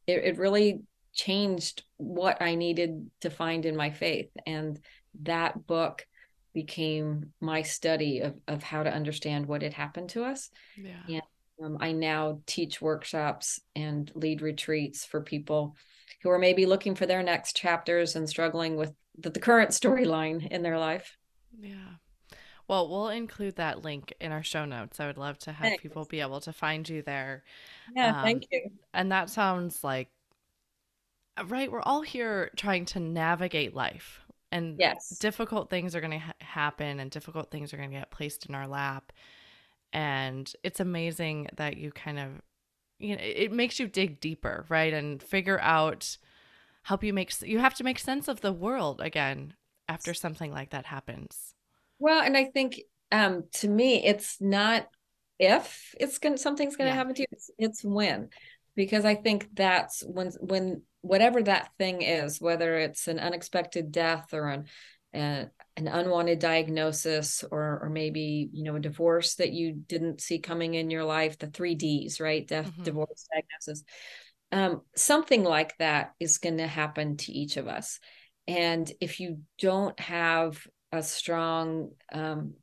it, 0.05 0.23
it 0.23 0.37
really 0.37 0.81
changed 1.13 1.83
what 1.97 2.41
I 2.41 2.53
needed 2.55 3.09
to 3.21 3.31
find 3.31 3.65
in 3.65 3.75
my 3.75 3.89
faith. 3.89 4.29
And 4.45 4.79
that 5.21 5.65
book 5.65 6.05
became 6.53 7.33
my 7.41 7.63
study 7.63 8.19
of, 8.19 8.35
of 8.47 8.61
how 8.61 8.83
to 8.83 8.93
understand 8.93 9.47
what 9.47 9.63
had 9.63 9.73
happened 9.73 10.09
to 10.09 10.23
us. 10.23 10.49
Yeah. 10.77 11.01
And 11.07 11.21
um, 11.63 11.77
I 11.79 11.91
now 11.91 12.41
teach 12.45 12.81
workshops 12.81 13.59
and 13.75 14.11
lead 14.15 14.41
retreats 14.41 15.05
for 15.05 15.21
people 15.21 15.75
who 16.21 16.29
are 16.29 16.39
maybe 16.39 16.65
looking 16.65 16.95
for 16.95 17.05
their 17.05 17.23
next 17.23 17.55
chapters 17.55 18.15
and 18.15 18.27
struggling 18.27 18.75
with 18.75 18.93
the, 19.17 19.29
the 19.29 19.39
current 19.39 19.69
storyline 19.71 20.47
in 20.47 20.61
their 20.61 20.79
life. 20.79 21.17
Yeah. 21.59 21.75
Well, 22.67 22.89
we'll 22.89 23.09
include 23.09 23.57
that 23.57 23.83
link 23.83 24.13
in 24.21 24.31
our 24.31 24.43
show 24.43 24.65
notes. 24.65 24.99
I 24.99 25.07
would 25.07 25.17
love 25.17 25.37
to 25.39 25.51
have 25.51 25.67
Thanks. 25.67 25.83
people 25.83 26.05
be 26.05 26.21
able 26.21 26.39
to 26.41 26.53
find 26.53 26.87
you 26.87 27.01
there. 27.01 27.43
Yeah, 27.95 28.17
um, 28.17 28.23
thank 28.23 28.47
you. 28.51 28.69
And 28.93 29.11
that 29.11 29.29
sounds 29.29 29.83
like 29.83 30.09
right 31.47 31.71
we're 31.71 31.81
all 31.81 32.01
here 32.01 32.51
trying 32.55 32.85
to 32.85 32.99
navigate 32.99 33.73
life 33.73 34.21
and 34.51 34.75
yes 34.79 35.09
difficult 35.19 35.69
things 35.69 35.95
are 35.95 36.01
going 36.01 36.11
to 36.11 36.19
ha- 36.19 36.33
happen 36.39 36.99
and 36.99 37.09
difficult 37.09 37.49
things 37.49 37.73
are 37.73 37.77
going 37.77 37.89
to 37.89 37.97
get 37.97 38.11
placed 38.11 38.45
in 38.45 38.55
our 38.55 38.67
lap 38.67 39.11
and 39.93 40.51
it's 40.63 40.79
amazing 40.79 41.47
that 41.55 41.77
you 41.77 41.91
kind 41.91 42.19
of 42.19 42.29
you 42.99 43.15
know 43.15 43.21
it 43.23 43.51
makes 43.51 43.79
you 43.79 43.87
dig 43.87 44.19
deeper 44.19 44.65
right? 44.69 44.93
And 44.93 45.21
figure 45.21 45.59
out 45.61 46.17
help 46.83 47.03
you 47.03 47.13
make 47.13 47.33
you 47.41 47.59
have 47.59 47.75
to 47.75 47.83
make 47.83 47.99
sense 47.99 48.27
of 48.27 48.41
the 48.41 48.51
world 48.51 48.99
again 48.99 49.53
after 49.87 50.13
something 50.13 50.51
like 50.51 50.71
that 50.71 50.85
happens. 50.85 51.53
Well 51.99 52.21
and 52.21 52.35
i 52.35 52.45
think 52.45 52.81
um 53.11 53.43
to 53.53 53.67
me 53.67 54.05
it's 54.05 54.41
not 54.41 54.87
if 55.39 55.93
it's 55.99 56.19
going 56.19 56.37
something's 56.37 56.75
going 56.75 56.87
to 56.87 56.91
yeah. 56.91 56.97
happen 56.97 57.13
to 57.15 57.21
you 57.21 57.27
it's, 57.31 57.51
it's 57.57 57.83
when. 57.83 58.29
Because 58.75 59.05
i 59.05 59.15
think 59.15 59.49
that's 59.53 60.03
when 60.05 60.31
when 60.39 60.81
whatever 61.03 61.43
that 61.43 61.69
thing 61.77 62.01
is, 62.01 62.41
whether 62.41 62.75
it's 62.79 63.07
an 63.07 63.19
unexpected 63.19 63.91
death 63.91 64.33
or 64.33 64.47
an 64.47 64.65
an, 65.13 65.49
an 65.77 65.87
unwanted 65.87 66.39
diagnosis 66.39 67.43
or 67.49 67.79
or 67.83 67.89
maybe 67.89 68.49
you 68.51 68.63
know 68.63 68.75
a 68.75 68.79
divorce 68.79 69.35
that 69.35 69.53
you 69.53 69.73
didn't 69.73 70.21
see 70.21 70.39
coming 70.39 70.73
in 70.73 70.89
your 70.89 71.03
life, 71.03 71.37
the 71.37 71.47
three 71.47 71.75
Ds, 71.75 72.19
right? 72.19 72.47
Death, 72.47 72.71
mm-hmm. 72.71 72.83
divorce, 72.83 73.27
diagnosis. 73.33 73.83
Um, 74.51 74.81
something 74.95 75.43
like 75.43 75.75
that 75.77 76.13
is 76.19 76.37
going 76.37 76.57
to 76.57 76.67
happen 76.67 77.17
to 77.17 77.31
each 77.31 77.57
of 77.57 77.67
us. 77.67 77.99
And 78.47 78.91
if 79.01 79.19
you 79.19 79.39
don't 79.57 79.99
have 79.99 80.67
a 80.91 81.01
strong 81.01 81.91
um, 82.11 82.53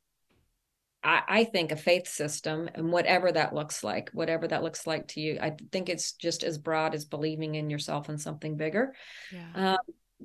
I, 1.02 1.22
I, 1.28 1.44
think 1.44 1.72
a 1.72 1.76
faith 1.76 2.06
system 2.06 2.68
and 2.74 2.92
whatever 2.92 3.32
that 3.32 3.54
looks 3.54 3.82
like, 3.82 4.10
whatever 4.12 4.46
that 4.48 4.62
looks 4.62 4.86
like 4.86 5.08
to 5.08 5.20
you, 5.20 5.38
I 5.40 5.56
think 5.72 5.88
it's 5.88 6.12
just 6.12 6.44
as 6.44 6.58
broad 6.58 6.94
as 6.94 7.06
believing 7.06 7.54
in 7.54 7.70
yourself 7.70 8.08
and 8.08 8.20
something 8.20 8.56
bigger. 8.56 8.94
Yeah. 9.32 9.48
Um, 9.54 9.78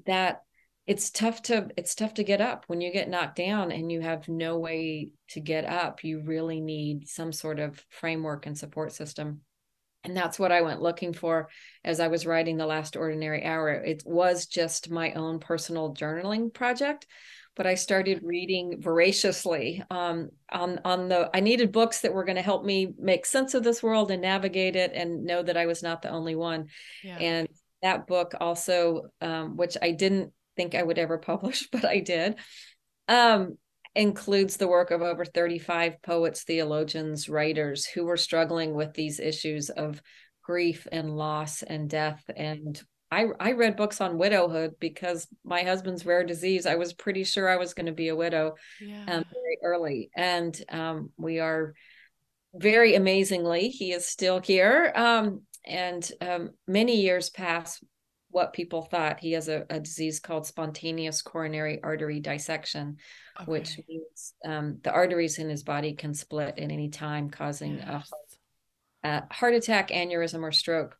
that 0.06 0.42
it's 0.88 1.10
tough 1.10 1.42
to 1.44 1.70
it's 1.78 1.96
tough 1.96 2.14
to 2.16 2.24
get 2.24 2.42
up 2.42 2.66
when 2.68 2.80
you 2.80 2.92
get 2.92 3.10
knocked 3.10 3.38
down 3.38 3.72
and 3.72 3.92
you 3.92 4.02
have 4.02 4.28
no 4.28 4.60
way 4.60 5.10
to 5.30 5.40
get 5.40 5.66
up. 5.66 6.04
You 6.04 6.22
really 6.22 6.62
need 6.62 7.08
some 7.08 7.32
sort 7.32 7.60
of 7.60 7.84
framework 7.90 8.46
and 8.46 8.58
support 8.58 8.94
system. 8.94 9.42
And 10.04 10.16
that's 10.16 10.38
what 10.38 10.52
I 10.52 10.62
went 10.62 10.84
looking 10.84 11.14
for 11.14 11.50
as 11.84 12.00
I 12.00 12.10
was 12.10 12.28
writing 12.28 12.58
the 12.58 12.68
last 12.68 12.96
ordinary 12.96 13.44
hour. 13.44 13.70
It 13.72 14.04
was 14.06 14.46
just 14.46 14.92
my 14.92 15.14
own 15.14 15.40
personal 15.40 15.96
journaling 15.96 16.54
project 16.54 17.08
but 17.56 17.66
I 17.66 17.76
started 17.76 18.22
reading 18.24 18.82
voraciously 18.82 19.82
um, 19.90 20.30
on 20.52 20.82
on 20.84 21.08
the. 21.08 21.30
I 21.34 21.40
needed 21.40 21.72
books 21.72 22.02
that 22.02 22.14
were 22.14 22.26
going 22.26 22.36
to 22.36 22.42
help 22.42 22.66
me 22.66 22.94
make 23.00 23.26
sense 23.26 23.54
of 23.54 23.64
this 23.64 23.82
world 23.82 24.12
and 24.12 24.22
navigate 24.22 24.76
it, 24.76 24.92
and 24.94 25.24
know 25.24 25.42
that 25.42 25.58
I 25.58 25.66
was 25.66 25.82
not 25.82 26.02
the 26.02 26.10
only 26.10 26.36
one. 26.36 26.68
Yeah. 27.04 27.18
And 27.18 27.48
that 27.82 28.08
book 28.08 28.34
also, 28.40 29.04
um, 29.22 29.56
which 29.56 29.78
I 29.82 29.92
didn't 29.92 30.34
think 30.56 30.76
I 30.76 30.84
would 30.84 30.98
ever 30.98 31.18
publish, 31.32 31.68
but 31.72 31.86
I 31.86 32.00
did, 32.00 32.38
um, 33.08 33.58
includes 33.96 34.58
the 34.58 34.68
work 34.68 34.92
of 34.92 35.02
over 35.02 35.24
35 35.26 36.02
poets, 36.02 36.44
theologians, 36.44 37.30
writers 37.30 37.86
who 37.86 38.06
were 38.06 38.18
struggling 38.18 38.74
with 38.74 38.94
these 38.94 39.20
issues 39.20 39.70
of 39.70 40.02
grief 40.44 40.88
and 40.92 41.16
loss 41.16 41.64
and 41.64 41.90
death 41.90 42.24
and 42.36 42.84
I, 43.12 43.28
I 43.40 43.52
read 43.54 43.78
books 43.78 44.02
on 44.02 44.18
widowhood 44.18 44.76
because 44.80 45.28
my 45.44 45.64
husband's 45.64 46.06
rare 46.06 46.24
disease. 46.24 46.66
I 46.66 46.76
was 46.76 46.94
pretty 46.94 47.24
sure 47.24 47.48
I 47.48 47.58
was 47.58 47.74
going 47.74 47.86
to 47.86 47.92
be 47.92 48.10
a 48.10 48.16
widow 48.16 48.56
yeah. 48.82 49.04
um, 49.04 49.24
very 49.32 49.58
early. 49.64 50.10
And 50.16 50.60
um, 50.70 51.12
we 51.16 51.40
are 51.40 51.76
very 52.54 52.96
amazingly, 52.96 53.70
he 53.70 53.92
is 53.92 54.08
still 54.08 54.40
here. 54.40 54.92
Um, 54.96 55.44
and 55.66 56.10
um, 56.20 56.50
many 56.68 57.02
years 57.02 57.30
past 57.30 57.84
what 58.36 58.52
people 58.52 58.82
thought. 58.82 59.22
He 59.22 59.32
has 59.32 59.48
a, 59.48 59.66
a 59.70 59.80
disease 59.80 60.20
called 60.20 60.46
spontaneous 60.46 61.22
coronary 61.22 61.82
artery 61.82 62.20
dissection, 62.20 62.98
okay. 63.40 63.50
which 63.50 63.80
means 63.88 64.34
um, 64.44 64.80
the 64.84 64.92
arteries 64.92 65.40
in 65.40 65.48
his 65.48 65.64
body 65.64 65.94
can 65.94 66.14
split 66.14 66.56
at 66.58 66.60
any 66.60 66.90
time, 66.90 67.30
causing 67.30 67.78
yes. 67.78 68.12
a, 69.06 69.08
a 69.08 69.34
heart 69.34 69.54
attack, 69.54 69.88
aneurysm, 69.88 70.42
or 70.42 70.52
stroke. 70.52 70.98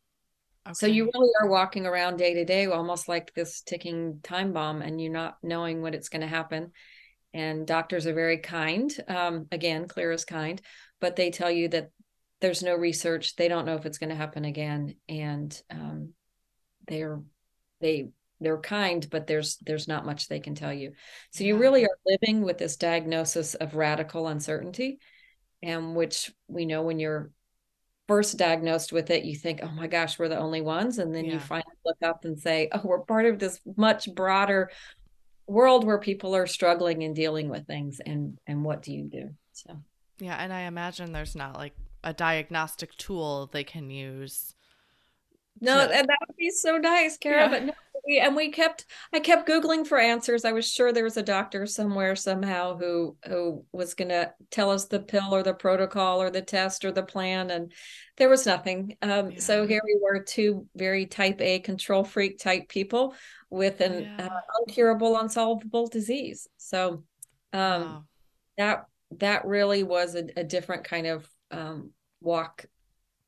Okay. 0.66 0.74
So 0.76 0.88
you 0.88 1.12
really 1.14 1.30
are 1.42 1.50
walking 1.50 1.86
around 1.86 2.16
day 2.16 2.36
to 2.36 2.46
day 2.46 2.68
almost 2.68 3.10
like 3.10 3.34
this 3.34 3.60
ticking 3.60 4.22
time 4.24 4.54
bomb 4.54 4.82
and 4.82 5.02
you're 5.02 5.12
not 5.12 5.36
knowing 5.44 5.82
when 5.82 5.94
it's 5.94 6.08
going 6.08 6.22
to 6.22 6.28
happen. 6.28 6.72
And 7.34 7.68
doctors 7.68 8.08
are 8.08 8.14
very 8.14 8.38
kind. 8.38 8.90
Um, 9.10 9.48
again, 9.52 9.90
clear 9.90 10.10
as 10.14 10.24
kind, 10.24 10.62
but 11.02 11.18
they 11.18 11.32
tell 11.32 11.52
you 11.52 11.68
that 11.68 11.90
there's 12.40 12.64
no 12.64 12.76
research. 12.76 13.36
They 13.36 13.50
don't 13.50 13.66
know 13.66 13.76
if 13.76 13.86
it's 13.86 13.98
going 13.98 14.12
to 14.12 14.16
happen 14.16 14.46
again. 14.46 14.96
And 15.10 15.62
um, 15.70 16.14
they're, 16.88 17.22
they, 17.82 18.10
they're 18.42 18.58
kind, 18.58 19.08
but 19.10 19.28
there's 19.28 19.58
there's 19.58 19.88
not 19.88 20.06
much 20.06 20.28
they 20.28 20.42
can 20.42 20.56
tell 20.56 20.74
you. 20.74 20.92
So 21.32 21.46
you 21.46 21.58
really 21.58 21.86
are 21.86 21.98
living 22.06 22.42
with 22.42 22.58
this 22.58 22.76
diagnosis 22.76 23.56
of 23.56 23.76
radical 23.76 24.28
uncertainty, 24.28 25.00
and 25.64 25.96
which 25.96 26.32
we 26.48 26.66
know 26.66 26.82
when 26.82 27.00
you're 27.00 27.32
first 28.08 28.38
diagnosed 28.38 28.92
with 28.92 29.10
it, 29.10 29.24
you 29.24 29.36
think, 29.36 29.62
oh 29.64 29.72
my 29.72 29.88
gosh, 29.88 30.20
we're 30.20 30.30
the 30.30 30.38
only 30.38 30.62
ones. 30.62 30.98
And 30.98 31.14
then 31.14 31.26
yeah. 31.26 31.34
you 31.34 31.40
finally 31.40 31.76
look 31.86 31.98
up 32.04 32.26
and 32.26 32.40
say, 32.40 32.70
oh, 32.72 32.82
we're 32.84 33.00
part 33.00 33.26
of 33.26 33.40
this 33.40 33.60
much 33.78 34.14
broader 34.14 34.70
world 35.48 35.86
where 35.86 35.98
people 35.98 36.36
are 36.36 36.48
struggling 36.48 37.04
and 37.04 37.16
dealing 37.16 37.50
with 37.50 37.66
things. 37.66 38.00
And, 38.06 38.38
and 38.46 38.64
what 38.64 38.82
do 38.82 38.94
you 38.94 39.06
do? 39.06 39.30
So, 39.54 39.78
yeah. 40.20 40.36
And 40.36 40.54
I 40.54 40.62
imagine 40.62 41.14
there's 41.14 41.36
not 41.36 41.56
like 41.56 41.74
a 42.04 42.14
diagnostic 42.14 42.96
tool 42.98 43.50
they 43.52 43.64
can 43.64 43.90
use. 43.90 44.55
No, 45.62 45.80
and 45.80 46.08
that 46.08 46.18
would 46.28 46.36
be 46.36 46.52
so 46.52 46.78
nice, 46.78 47.18
Kara. 47.18 47.44
Yeah. 47.44 47.50
But 47.50 47.64
no, 47.64 47.74
we, 48.06 48.20
and 48.20 48.36
we 48.36 48.52
kept 48.52 48.86
i 49.14 49.20
kept 49.20 49.48
googling 49.48 49.86
for 49.86 49.98
answers 49.98 50.46
i 50.46 50.52
was 50.52 50.70
sure 50.70 50.92
there 50.92 51.04
was 51.04 51.18
a 51.18 51.24
doctor 51.24 51.66
somewhere 51.66 52.16
somehow 52.16 52.78
who 52.78 53.16
who 53.28 53.66
was 53.72 53.94
going 53.94 54.10
to 54.10 54.32
tell 54.52 54.70
us 54.70 54.86
the 54.86 55.00
pill 55.00 55.34
or 55.34 55.44
the 55.44 55.54
protocol 55.54 56.22
or 56.22 56.30
the 56.30 56.42
test 56.42 56.86
or 56.86 56.92
the 56.92 57.04
plan 57.04 57.50
and 57.50 57.72
there 58.18 58.30
was 58.30 58.46
nothing 58.46 58.96
um, 59.02 59.32
yeah. 59.32 59.40
so 59.40 59.66
here 59.66 59.82
we 59.84 60.00
were 60.02 60.24
two 60.24 60.66
very 60.76 61.06
type 61.06 61.42
a 61.42 61.60
control 61.60 62.04
freak 62.04 62.38
type 62.40 62.68
people 62.70 63.16
with 63.50 63.82
an 63.82 64.04
yeah. 64.04 64.28
uh, 64.28 64.40
uncurable 64.62 65.20
unsolvable 65.20 65.88
disease 65.88 66.48
so 66.58 67.04
um, 67.54 67.82
wow. 67.82 68.04
that 68.58 68.86
that 69.18 69.46
really 69.46 69.84
was 69.84 70.16
a, 70.16 70.28
a 70.38 70.44
different 70.44 70.84
kind 70.84 71.08
of 71.08 71.30
um, 71.52 71.92
walk 72.22 72.66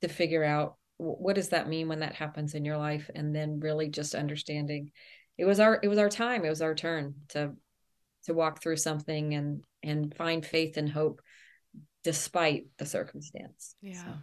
to 0.02 0.08
figure 0.08 0.44
out 0.44 0.76
what 0.98 1.36
does 1.36 1.50
that 1.50 1.70
mean 1.70 1.88
when 1.88 2.00
that 2.00 2.16
happens 2.16 2.56
in 2.56 2.66
your 2.66 2.78
life? 2.78 3.10
And 3.14 3.36
then 3.36 3.60
really 3.60 3.90
just 3.90 4.16
understanding 4.16 4.92
it 5.38 5.46
was 5.46 5.60
our 5.60 5.80
it 5.82 5.88
was 5.88 5.98
our 5.98 6.10
time 6.10 6.44
it 6.44 6.50
was 6.50 6.62
our 6.62 6.76
turn 6.76 7.16
to 7.30 7.54
to 8.26 8.34
walk 8.34 8.62
through 8.62 8.78
something 8.78 9.34
and 9.34 9.64
and 9.84 10.16
find 10.16 10.46
faith 10.46 10.78
and 10.78 10.90
hope 10.90 11.22
despite 12.04 12.66
the 12.78 12.86
circumstance 12.86 13.76
yeah. 13.82 14.04
so. 14.04 14.14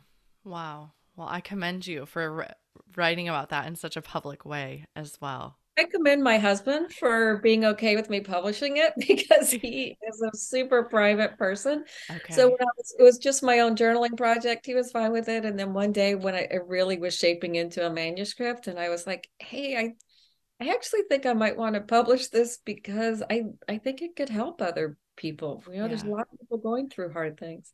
wow. 0.45 0.93
Well 1.17 1.29
i 1.29 1.41
commend 1.41 1.87
you 1.87 2.07
for 2.07 2.49
writing 2.97 3.29
about 3.29 3.51
that 3.51 3.67
in 3.67 3.77
such 3.77 3.97
a 3.97 4.03
public 4.03 4.45
way 4.45 4.87
as 4.97 5.17
well 5.21 5.59
I 5.77 5.85
commend 5.85 6.23
my 6.23 6.39
husband 6.39 6.93
for 6.93 7.39
being 7.39 7.65
okay 7.65 7.97
with 7.97 8.09
me 8.09 8.21
publishing 8.21 8.77
it 8.77 8.93
because 9.09 9.51
he 9.51 9.97
is 10.09 10.23
a 10.23 10.37
super 10.37 10.85
private 10.85 11.37
person. 11.37 11.85
Okay. 12.11 12.33
So 12.33 12.51
was, 12.51 12.95
it 12.99 13.03
was 13.03 13.19
just 13.19 13.43
my 13.43 13.61
own 13.61 13.75
journaling 13.77 14.17
project, 14.17 14.67
he 14.67 14.75
was 14.75 14.93
fine 14.93 15.13
with 15.13 15.29
it. 15.29 15.45
And 15.45 15.59
then 15.59 15.73
one 15.73 15.93
day 15.93 16.15
when 16.15 16.35
I 16.35 16.49
really 16.67 16.99
was 16.99 17.17
shaping 17.17 17.57
into 17.57 17.85
a 17.87 17.93
manuscript, 17.93 18.69
and 18.69 18.79
I 18.79 18.89
was 18.89 19.07
like, 19.07 19.29
"Hey, 19.39 19.77
I, 19.77 19.95
I 20.65 20.73
actually 20.73 21.03
think 21.09 21.27
I 21.27 21.33
might 21.33 21.57
want 21.57 21.75
to 21.75 21.81
publish 21.81 22.29
this 22.29 22.59
because 22.65 23.23
I, 23.29 23.45
I 23.69 23.79
think 23.79 24.01
it 24.01 24.17
could 24.17 24.29
help 24.29 24.63
other 24.63 24.97
people. 25.17 25.65
You 25.67 25.75
know, 25.75 25.83
yeah. 25.83 25.89
there's 25.89 26.05
a 26.05 26.09
lot 26.09 26.29
of 26.33 26.39
people 26.39 26.59
going 26.59 26.89
through 26.89 27.13
hard 27.13 27.39
things." 27.39 27.73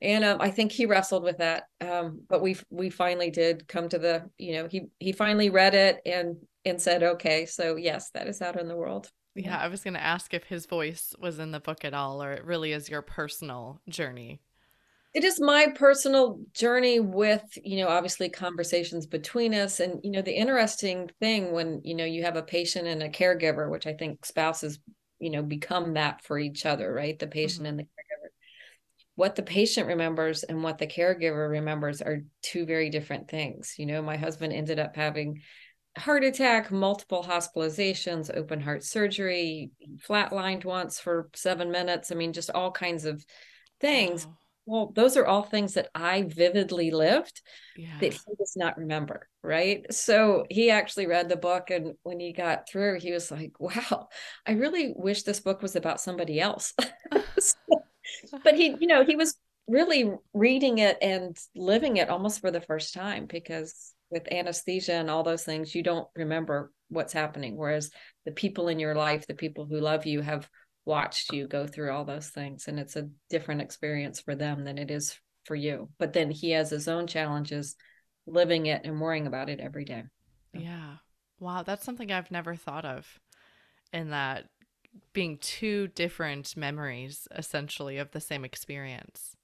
and 0.00 0.24
um, 0.24 0.40
I 0.40 0.50
think 0.50 0.70
he 0.70 0.86
wrestled 0.86 1.24
with 1.24 1.38
that. 1.38 1.64
Um, 1.80 2.22
but 2.28 2.40
we 2.40 2.56
we 2.70 2.90
finally 2.90 3.30
did 3.30 3.66
come 3.66 3.88
to 3.88 3.98
the 3.98 4.30
you 4.38 4.54
know 4.54 4.68
he 4.68 4.86
he 4.98 5.12
finally 5.12 5.50
read 5.50 5.74
it 5.74 6.00
and 6.06 6.36
and 6.64 6.80
said 6.80 7.02
okay. 7.02 7.46
So 7.46 7.76
yes, 7.76 8.10
that 8.10 8.26
is 8.26 8.42
out 8.42 8.60
in 8.60 8.68
the 8.68 8.76
world. 8.76 9.10
Yeah, 9.34 9.58
I 9.58 9.68
was 9.68 9.84
going 9.84 9.94
to 9.94 10.02
ask 10.02 10.34
if 10.34 10.44
his 10.44 10.66
voice 10.66 11.14
was 11.20 11.38
in 11.38 11.52
the 11.52 11.60
book 11.60 11.84
at 11.84 11.94
all, 11.94 12.22
or 12.22 12.32
it 12.32 12.44
really 12.44 12.72
is 12.72 12.88
your 12.88 13.02
personal 13.02 13.80
journey. 13.88 14.40
It 15.14 15.24
is 15.24 15.40
my 15.40 15.68
personal 15.74 16.40
journey 16.54 16.98
with, 17.00 17.42
you 17.62 17.78
know, 17.78 17.88
obviously 17.88 18.28
conversations 18.28 19.06
between 19.06 19.54
us. 19.54 19.80
And, 19.80 20.00
you 20.02 20.10
know, 20.10 20.22
the 20.22 20.36
interesting 20.36 21.10
thing 21.20 21.52
when, 21.52 21.80
you 21.84 21.94
know, 21.94 22.04
you 22.04 22.24
have 22.24 22.36
a 22.36 22.42
patient 22.42 22.88
and 22.88 23.02
a 23.02 23.08
caregiver, 23.08 23.70
which 23.70 23.86
I 23.86 23.94
think 23.94 24.26
spouses, 24.26 24.80
you 25.18 25.30
know, 25.30 25.42
become 25.42 25.94
that 25.94 26.24
for 26.24 26.38
each 26.38 26.66
other, 26.66 26.92
right? 26.92 27.18
The 27.18 27.26
patient 27.26 27.66
mm-hmm. 27.66 27.78
and 27.78 27.78
the 27.78 27.84
caregiver. 27.84 28.28
what 29.14 29.34
the 29.34 29.42
patient 29.42 29.86
remembers 29.86 30.42
and 30.44 30.62
what 30.62 30.78
the 30.78 30.86
caregiver 30.86 31.48
remembers 31.48 32.02
are 32.02 32.22
two 32.42 32.66
very 32.66 32.90
different 32.90 33.28
things. 33.28 33.74
You 33.78 33.86
know, 33.86 34.02
my 34.02 34.16
husband 34.16 34.52
ended 34.52 34.78
up 34.78 34.94
having 34.94 35.42
heart 35.96 36.24
attack, 36.24 36.70
multiple 36.70 37.24
hospitalizations, 37.24 38.34
open 38.34 38.60
heart 38.60 38.84
surgery, 38.84 39.70
flatlined 40.06 40.64
once 40.64 40.98
for 41.00 41.30
seven 41.34 41.70
minutes. 41.70 42.12
I 42.12 42.14
mean, 42.14 42.32
just 42.32 42.50
all 42.50 42.70
kinds 42.70 43.04
of 43.04 43.24
things. 43.80 44.26
Wow. 44.26 44.36
Well, 44.66 44.92
those 44.94 45.16
are 45.16 45.24
all 45.24 45.44
things 45.44 45.74
that 45.74 45.88
I 45.94 46.24
vividly 46.24 46.90
lived 46.90 47.40
yeah. 47.74 47.98
that 48.00 48.12
he 48.12 48.34
does 48.38 48.52
not 48.54 48.76
remember. 48.76 49.26
Right. 49.42 49.90
So 49.92 50.44
he 50.50 50.70
actually 50.70 51.06
read 51.06 51.30
the 51.30 51.36
book. 51.36 51.70
And 51.70 51.94
when 52.02 52.20
he 52.20 52.34
got 52.34 52.68
through, 52.68 53.00
he 53.00 53.10
was 53.10 53.30
like, 53.30 53.52
wow, 53.58 54.08
I 54.46 54.52
really 54.52 54.92
wish 54.94 55.22
this 55.22 55.40
book 55.40 55.62
was 55.62 55.74
about 55.74 56.02
somebody 56.02 56.38
else. 56.38 56.74
so, 57.38 57.56
but 58.44 58.54
he, 58.54 58.76
you 58.78 58.86
know, 58.86 59.04
he 59.04 59.16
was 59.16 59.36
really 59.68 60.10
reading 60.34 60.78
it 60.78 60.98
and 61.00 61.36
living 61.54 61.96
it 61.96 62.08
almost 62.10 62.40
for 62.40 62.50
the 62.50 62.60
first 62.60 62.94
time 62.94 63.26
because 63.26 63.94
with 64.10 64.32
anesthesia 64.32 64.94
and 64.94 65.10
all 65.10 65.22
those 65.22 65.44
things, 65.44 65.74
you 65.74 65.82
don't 65.82 66.08
remember 66.16 66.72
what's 66.88 67.12
happening. 67.12 67.56
Whereas 67.56 67.90
the 68.24 68.32
people 68.32 68.68
in 68.68 68.78
your 68.78 68.94
life, 68.94 69.26
the 69.26 69.34
people 69.34 69.66
who 69.66 69.80
love 69.80 70.06
you, 70.06 70.20
have 70.20 70.48
watched 70.84 71.32
you 71.32 71.46
go 71.46 71.66
through 71.66 71.92
all 71.92 72.04
those 72.04 72.28
things. 72.28 72.68
And 72.68 72.78
it's 72.78 72.96
a 72.96 73.10
different 73.28 73.60
experience 73.60 74.20
for 74.20 74.34
them 74.34 74.64
than 74.64 74.78
it 74.78 74.90
is 74.90 75.18
for 75.44 75.54
you. 75.54 75.90
But 75.98 76.12
then 76.12 76.30
he 76.30 76.52
has 76.52 76.70
his 76.70 76.88
own 76.88 77.06
challenges 77.06 77.76
living 78.26 78.66
it 78.66 78.82
and 78.84 79.00
worrying 79.00 79.26
about 79.26 79.50
it 79.50 79.60
every 79.60 79.84
day. 79.84 80.04
Yeah. 80.54 80.96
Wow. 81.40 81.62
That's 81.62 81.84
something 81.84 82.10
I've 82.10 82.30
never 82.30 82.54
thought 82.54 82.84
of 82.84 83.20
in 83.92 84.10
that 84.10 84.46
being 85.12 85.38
two 85.38 85.88
different 85.88 86.56
memories 86.56 87.28
essentially 87.36 87.98
of 87.98 88.10
the 88.12 88.20
same 88.20 88.44
experience. 88.44 89.36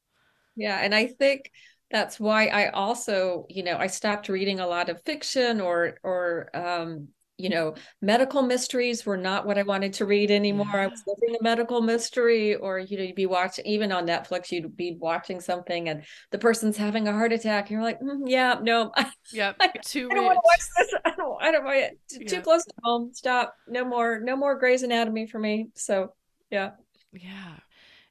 Yeah, 0.57 0.79
and 0.81 0.95
I 0.95 1.07
think 1.07 1.51
that's 1.91 2.19
why 2.19 2.47
I 2.47 2.69
also, 2.71 3.47
you 3.49 3.63
know, 3.63 3.77
I 3.77 3.87
stopped 3.87 4.29
reading 4.29 4.61
a 4.61 4.67
lot 4.67 4.89
of 4.89 5.03
fiction 5.03 5.61
or 5.61 5.99
or 6.03 6.51
um 6.55 7.09
you 7.37 7.49
know, 7.49 7.75
medical 8.01 8.43
mysteries 8.43 9.05
were 9.05 9.17
not 9.17 9.45
what 9.45 9.59
I 9.59 9.65
wanted 9.65 9.95
to 9.95 10.07
read 10.07 10.31
anymore. 10.31 10.69
Yeah. 10.73 10.83
I 10.83 10.87
was 10.87 11.03
living 11.05 11.37
a 11.39 11.43
medical 11.43 11.81
mystery, 11.81 12.55
or 12.55 12.79
you 12.79 12.97
know, 12.97 13.03
you'd 13.03 13.17
be 13.17 13.27
watching 13.27 13.67
even 13.67 13.91
on 13.91 14.07
Netflix, 14.07 14.53
you'd 14.53 14.77
be 14.77 14.97
watching 15.01 15.41
something 15.41 15.89
and 15.89 16.05
the 16.31 16.39
person's 16.39 16.77
having 16.77 17.09
a 17.09 17.13
heart 17.13 17.33
attack, 17.33 17.65
and 17.65 17.73
you're 17.73 17.83
like, 17.83 18.01
mm, 18.01 18.23
yeah, 18.27 18.59
no, 18.63 18.93
yeah, 19.33 19.53
I, 19.59 19.69
too 19.85 20.09
I 20.13 20.15
don't 20.15 20.25
want 20.27 20.37
to 20.37 20.43
watch 20.45 20.61
this. 20.77 20.95
I 21.05 21.11
don't, 21.17 21.43
I 21.43 21.51
don't 21.51 21.65
want 21.65 21.77
it. 21.79 22.29
Too, 22.29 22.41
close 22.41 22.65
to 22.65 22.73
home. 22.85 23.11
Stop. 23.13 23.57
No 23.67 23.85
more, 23.85 24.21
no 24.21 24.37
more 24.37 24.57
Grey's 24.57 24.85
Anatomy 24.85 25.27
for 25.27 25.41
me. 25.41 25.71
So, 25.75 26.15
yeah, 26.51 26.71
yeah. 27.13 27.57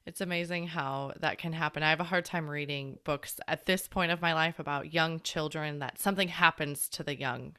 It's 0.06 0.20
amazing 0.20 0.66
how 0.66 1.12
that 1.20 1.38
can 1.38 1.52
happen. 1.52 1.82
I 1.82 1.90
have 1.90 2.00
a 2.00 2.04
hard 2.04 2.24
time 2.26 2.48
reading 2.48 2.98
books 3.04 3.40
at 3.48 3.64
this 3.64 3.88
point 3.88 4.12
of 4.12 4.20
my 4.20 4.34
life 4.34 4.58
about 4.58 4.92
young 4.92 5.20
children 5.20 5.78
that 5.78 5.98
something 5.98 6.28
happens 6.28 6.88
to 6.90 7.02
the 7.02 7.18
young 7.18 7.56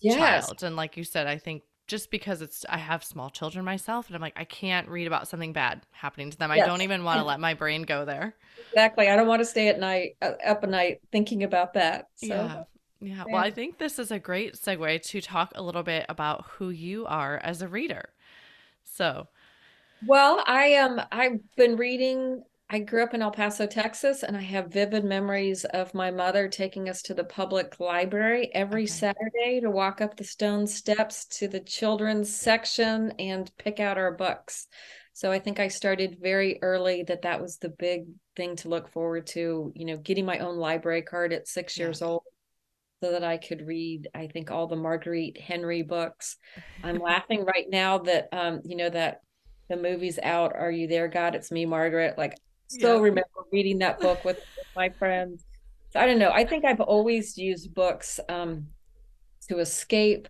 yes. 0.00 0.46
child. 0.46 0.62
And 0.62 0.76
like 0.76 0.96
you 0.98 1.04
said, 1.04 1.26
I 1.26 1.38
think 1.38 1.62
just 1.86 2.10
because 2.10 2.42
it's 2.42 2.66
I 2.68 2.76
have 2.76 3.02
small 3.02 3.30
children 3.30 3.64
myself 3.64 4.08
and 4.08 4.14
I'm 4.14 4.20
like 4.20 4.36
I 4.36 4.44
can't 4.44 4.88
read 4.88 5.06
about 5.06 5.26
something 5.26 5.54
bad 5.54 5.80
happening 5.90 6.30
to 6.30 6.36
them. 6.36 6.52
Yes. 6.54 6.64
I 6.64 6.66
don't 6.66 6.82
even 6.82 7.02
want 7.04 7.20
to 7.20 7.24
let 7.24 7.40
my 7.40 7.54
brain 7.54 7.82
go 7.82 8.04
there. 8.04 8.36
Exactly. 8.70 9.08
I 9.08 9.16
don't 9.16 9.26
want 9.26 9.40
to 9.40 9.46
stay 9.46 9.68
at 9.68 9.80
night 9.80 10.16
uh, 10.20 10.32
up 10.46 10.62
at 10.62 10.68
night 10.68 11.00
thinking 11.10 11.42
about 11.42 11.74
that. 11.74 12.08
So. 12.16 12.26
Yeah. 12.26 12.64
Yeah. 13.00 13.24
Well, 13.26 13.36
I 13.36 13.50
think 13.50 13.78
this 13.78 13.98
is 14.00 14.10
a 14.10 14.18
great 14.18 14.54
segue 14.54 15.02
to 15.02 15.20
talk 15.20 15.52
a 15.54 15.62
little 15.62 15.84
bit 15.84 16.04
about 16.08 16.44
who 16.46 16.70
you 16.70 17.06
are 17.06 17.38
as 17.38 17.62
a 17.62 17.68
reader. 17.68 18.10
So, 18.82 19.28
well, 20.06 20.42
I 20.46 20.64
am 20.66 20.98
um, 20.98 21.06
I've 21.10 21.40
been 21.56 21.76
reading 21.76 22.42
I 22.70 22.80
grew 22.80 23.02
up 23.02 23.14
in 23.14 23.22
El 23.22 23.30
Paso, 23.30 23.66
Texas, 23.66 24.22
and 24.22 24.36
I 24.36 24.42
have 24.42 24.70
vivid 24.70 25.02
memories 25.02 25.64
of 25.64 25.94
my 25.94 26.10
mother 26.10 26.48
taking 26.48 26.90
us 26.90 27.00
to 27.02 27.14
the 27.14 27.24
public 27.24 27.80
library 27.80 28.50
every 28.52 28.82
okay. 28.82 28.92
Saturday 28.92 29.60
to 29.62 29.70
walk 29.70 30.02
up 30.02 30.16
the 30.16 30.24
stone 30.24 30.66
steps 30.66 31.24
to 31.38 31.48
the 31.48 31.60
children's 31.60 32.34
section 32.34 33.12
and 33.18 33.50
pick 33.56 33.80
out 33.80 33.96
our 33.96 34.12
books. 34.12 34.66
So 35.14 35.32
I 35.32 35.38
think 35.38 35.58
I 35.58 35.68
started 35.68 36.18
very 36.20 36.58
early 36.60 37.04
that 37.04 37.22
that 37.22 37.40
was 37.40 37.56
the 37.56 37.70
big 37.70 38.04
thing 38.36 38.54
to 38.56 38.68
look 38.68 38.92
forward 38.92 39.26
to, 39.28 39.72
you 39.74 39.84
know, 39.86 39.96
getting 39.96 40.26
my 40.26 40.40
own 40.40 40.58
library 40.58 41.02
card 41.02 41.32
at 41.32 41.48
6 41.48 41.76
yeah. 41.76 41.86
years 41.86 42.02
old 42.02 42.22
so 43.02 43.12
that 43.12 43.24
I 43.24 43.38
could 43.38 43.66
read 43.66 44.08
I 44.14 44.26
think 44.26 44.50
all 44.50 44.66
the 44.66 44.76
Marguerite 44.76 45.40
Henry 45.40 45.82
books. 45.82 46.36
I'm 46.84 46.98
laughing 46.98 47.44
right 47.44 47.66
now 47.68 47.98
that 47.98 48.28
um 48.32 48.60
you 48.64 48.76
know 48.76 48.90
that 48.90 49.22
the 49.68 49.76
movie's 49.76 50.18
out 50.22 50.52
are 50.54 50.70
you 50.70 50.86
there 50.86 51.08
god 51.08 51.34
it's 51.34 51.50
me 51.50 51.66
margaret 51.66 52.16
like 52.16 52.34
still 52.68 52.96
yeah. 52.96 53.02
remember 53.02 53.28
reading 53.52 53.78
that 53.78 54.00
book 54.00 54.24
with, 54.24 54.36
with 54.36 54.66
my 54.76 54.88
friends. 54.88 55.44
So 55.90 56.00
I 56.00 56.06
don't 56.06 56.18
know. 56.18 56.30
I 56.30 56.44
think 56.44 56.64
I've 56.64 56.80
always 56.80 57.36
used 57.36 57.74
books 57.74 58.20
um, 58.28 58.66
to 59.48 59.58
escape, 59.58 60.28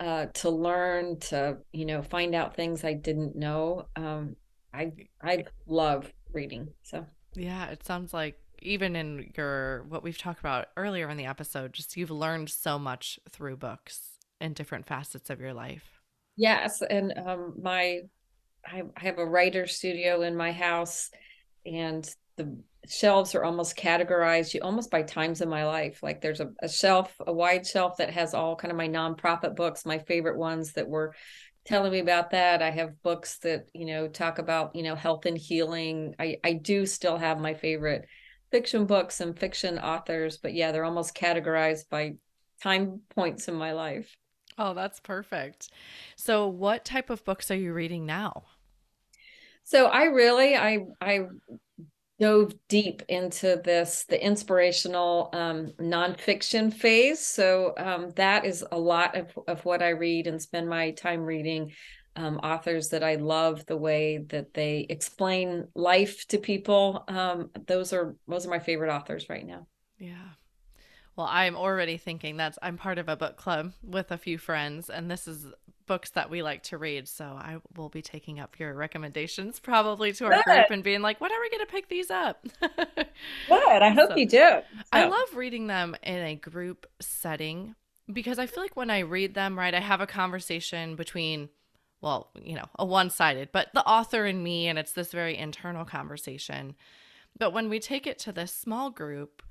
uh, 0.00 0.26
to 0.34 0.50
learn, 0.50 1.18
to 1.20 1.58
you 1.72 1.86
know, 1.86 2.02
find 2.02 2.34
out 2.34 2.54
things 2.54 2.84
I 2.84 2.92
didn't 2.92 3.34
know. 3.34 3.86
Um, 3.96 4.36
I 4.72 4.92
I 5.22 5.46
love 5.66 6.12
reading. 6.32 6.68
So 6.82 7.06
yeah, 7.34 7.66
it 7.66 7.84
sounds 7.84 8.12
like 8.12 8.38
even 8.60 8.96
in 8.96 9.32
your 9.36 9.84
what 9.84 10.02
we've 10.02 10.18
talked 10.18 10.40
about 10.40 10.68
earlier 10.76 11.08
in 11.08 11.16
the 11.16 11.26
episode, 11.26 11.72
just 11.72 11.96
you've 11.96 12.10
learned 12.10 12.50
so 12.50 12.78
much 12.78 13.18
through 13.30 13.56
books 13.56 14.18
in 14.40 14.52
different 14.52 14.86
facets 14.86 15.30
of 15.30 15.40
your 15.40 15.54
life. 15.54 16.00
Yes, 16.36 16.82
and 16.82 17.14
um, 17.18 17.54
my 17.60 18.02
I, 18.70 18.82
have 18.96 19.18
a 19.18 19.26
writer 19.26 19.66
studio 19.66 20.22
in 20.22 20.36
my 20.36 20.52
house 20.52 21.10
and 21.66 22.08
the 22.36 22.56
shelves 22.86 23.34
are 23.34 23.44
almost 23.44 23.76
categorized 23.76 24.54
you 24.54 24.60
almost 24.62 24.90
by 24.90 25.02
times 25.02 25.40
in 25.40 25.48
my 25.48 25.66
life. 25.66 26.02
Like 26.02 26.20
there's 26.20 26.40
a, 26.40 26.50
a 26.62 26.68
shelf 26.68 27.14
a 27.26 27.32
wide 27.32 27.66
shelf 27.66 27.98
that 27.98 28.10
has 28.10 28.34
all 28.34 28.56
kind 28.56 28.70
of 28.70 28.78
my 28.78 28.88
nonprofit 28.88 29.56
books 29.56 29.84
my 29.84 29.98
favorite 29.98 30.38
ones 30.38 30.72
that 30.72 30.88
were 30.88 31.14
telling 31.66 31.92
me 31.92 31.98
about 31.98 32.30
that. 32.30 32.62
I 32.62 32.70
have 32.70 33.02
books 33.02 33.38
that 33.40 33.66
you 33.74 33.84
know 33.84 34.08
talk 34.08 34.38
about 34.38 34.74
you 34.74 34.82
know 34.82 34.94
health 34.94 35.26
and 35.26 35.36
healing. 35.36 36.14
I 36.18 36.38
i 36.44 36.52
do 36.54 36.86
still 36.86 37.18
have 37.18 37.38
my 37.38 37.54
favorite 37.54 38.06
fiction 38.50 38.86
books 38.86 39.20
and 39.20 39.38
fiction 39.38 39.78
authors 39.78 40.38
but 40.38 40.54
yeah 40.54 40.72
they're 40.72 40.84
almost 40.84 41.14
categorized 41.14 41.90
by 41.90 42.14
time 42.62 43.00
points 43.10 43.48
in 43.48 43.54
my 43.54 43.72
life. 43.72 44.16
Oh 44.56 44.72
that's 44.72 45.00
perfect. 45.00 45.68
So 46.16 46.48
what 46.48 46.84
type 46.84 47.10
of 47.10 47.24
books 47.24 47.50
are 47.50 47.56
you 47.56 47.74
reading 47.74 48.06
now 48.06 48.44
so 49.68 49.84
I 49.84 50.04
really 50.04 50.56
I 50.56 50.86
I 50.98 51.26
dove 52.18 52.54
deep 52.68 53.02
into 53.06 53.60
this 53.62 54.06
the 54.08 54.24
inspirational 54.24 55.28
um, 55.34 55.74
nonfiction 55.78 56.72
phase. 56.72 57.24
So 57.24 57.74
um, 57.76 58.10
that 58.16 58.46
is 58.46 58.64
a 58.72 58.78
lot 58.78 59.14
of 59.14 59.26
of 59.46 59.62
what 59.66 59.82
I 59.82 59.90
read 59.90 60.26
and 60.26 60.40
spend 60.40 60.70
my 60.70 60.92
time 60.92 61.22
reading. 61.22 61.72
Um, 62.16 62.38
authors 62.38 62.88
that 62.88 63.04
I 63.04 63.16
love 63.16 63.64
the 63.66 63.76
way 63.76 64.24
that 64.30 64.52
they 64.54 64.86
explain 64.88 65.68
life 65.74 66.26
to 66.28 66.38
people. 66.38 67.04
Um, 67.06 67.50
those 67.66 67.92
are 67.92 68.16
those 68.26 68.46
are 68.46 68.50
my 68.50 68.58
favorite 68.58 68.90
authors 68.90 69.28
right 69.28 69.46
now. 69.46 69.66
Yeah. 69.98 70.30
Well, 71.14 71.28
I'm 71.30 71.56
already 71.56 71.98
thinking 71.98 72.38
that's 72.38 72.58
I'm 72.62 72.78
part 72.78 72.98
of 72.98 73.10
a 73.10 73.16
book 73.16 73.36
club 73.36 73.72
with 73.82 74.12
a 74.12 74.18
few 74.18 74.38
friends, 74.38 74.88
and 74.88 75.10
this 75.10 75.28
is 75.28 75.46
books 75.88 76.10
that 76.10 76.30
we 76.30 76.42
like 76.42 76.62
to 76.64 76.78
read. 76.78 77.08
So 77.08 77.24
I 77.24 77.56
will 77.76 77.88
be 77.88 78.02
taking 78.02 78.38
up 78.38 78.60
your 78.60 78.74
recommendations 78.74 79.58
probably 79.62 80.12
to 80.12 80.26
our 80.26 80.30
Good. 80.34 80.44
group 80.44 80.70
and 80.70 80.84
being 80.84 81.02
like, 81.02 81.20
when 81.20 81.32
are 81.32 81.40
we 81.40 81.50
going 81.50 81.66
to 81.66 81.72
pick 81.72 81.88
these 81.88 82.10
up? 82.10 82.46
Good. 82.60 83.82
I 83.82 83.90
hope 83.90 84.10
so, 84.10 84.16
you 84.16 84.26
do. 84.26 84.36
So. 84.38 84.62
I 84.92 85.08
love 85.08 85.34
reading 85.34 85.66
them 85.66 85.96
in 86.02 86.18
a 86.18 86.36
group 86.36 86.86
setting 87.00 87.74
because 88.12 88.38
I 88.38 88.46
feel 88.46 88.62
like 88.62 88.76
when 88.76 88.90
I 88.90 89.00
read 89.00 89.34
them, 89.34 89.58
right, 89.58 89.74
I 89.74 89.80
have 89.80 90.00
a 90.00 90.06
conversation 90.06 90.94
between, 90.94 91.48
well, 92.00 92.30
you 92.40 92.54
know, 92.54 92.66
a 92.78 92.84
one 92.84 93.10
sided, 93.10 93.50
but 93.52 93.68
the 93.74 93.84
author 93.84 94.24
and 94.24 94.42
me, 94.42 94.68
and 94.68 94.78
it's 94.78 94.92
this 94.92 95.10
very 95.10 95.36
internal 95.36 95.84
conversation. 95.84 96.76
But 97.38 97.52
when 97.52 97.68
we 97.68 97.80
take 97.80 98.06
it 98.06 98.18
to 98.20 98.32
this 98.32 98.52
small 98.52 98.90
group, 98.90 99.42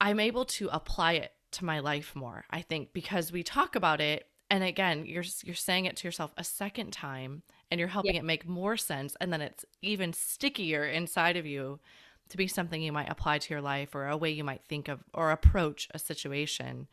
I'm 0.00 0.20
able 0.20 0.44
to 0.44 0.68
apply 0.70 1.14
it 1.14 1.32
to 1.52 1.64
my 1.64 1.80
life 1.80 2.14
more, 2.14 2.44
I 2.50 2.62
think, 2.62 2.92
because 2.92 3.32
we 3.32 3.42
talk 3.42 3.76
about 3.76 4.00
it. 4.00 4.26
And 4.50 4.62
again, 4.62 5.04
you're 5.06 5.24
you're 5.44 5.54
saying 5.54 5.86
it 5.86 5.96
to 5.96 6.08
yourself 6.08 6.32
a 6.36 6.44
second 6.44 6.92
time 6.92 7.42
and 7.70 7.80
you're 7.80 7.88
helping 7.88 8.14
yeah. 8.14 8.20
it 8.20 8.24
make 8.24 8.46
more 8.46 8.76
sense 8.76 9.16
and 9.20 9.32
then 9.32 9.40
it's 9.40 9.64
even 9.82 10.12
stickier 10.12 10.84
inside 10.84 11.36
of 11.36 11.46
you 11.46 11.80
to 12.28 12.36
be 12.36 12.46
something 12.46 12.82
you 12.82 12.92
might 12.92 13.10
apply 13.10 13.38
to 13.38 13.54
your 13.54 13.60
life 13.60 13.94
or 13.94 14.06
a 14.06 14.16
way 14.16 14.30
you 14.30 14.44
might 14.44 14.62
think 14.68 14.88
of 14.88 15.00
or 15.14 15.30
approach 15.30 15.88
a 15.94 15.98
situation. 15.98 16.86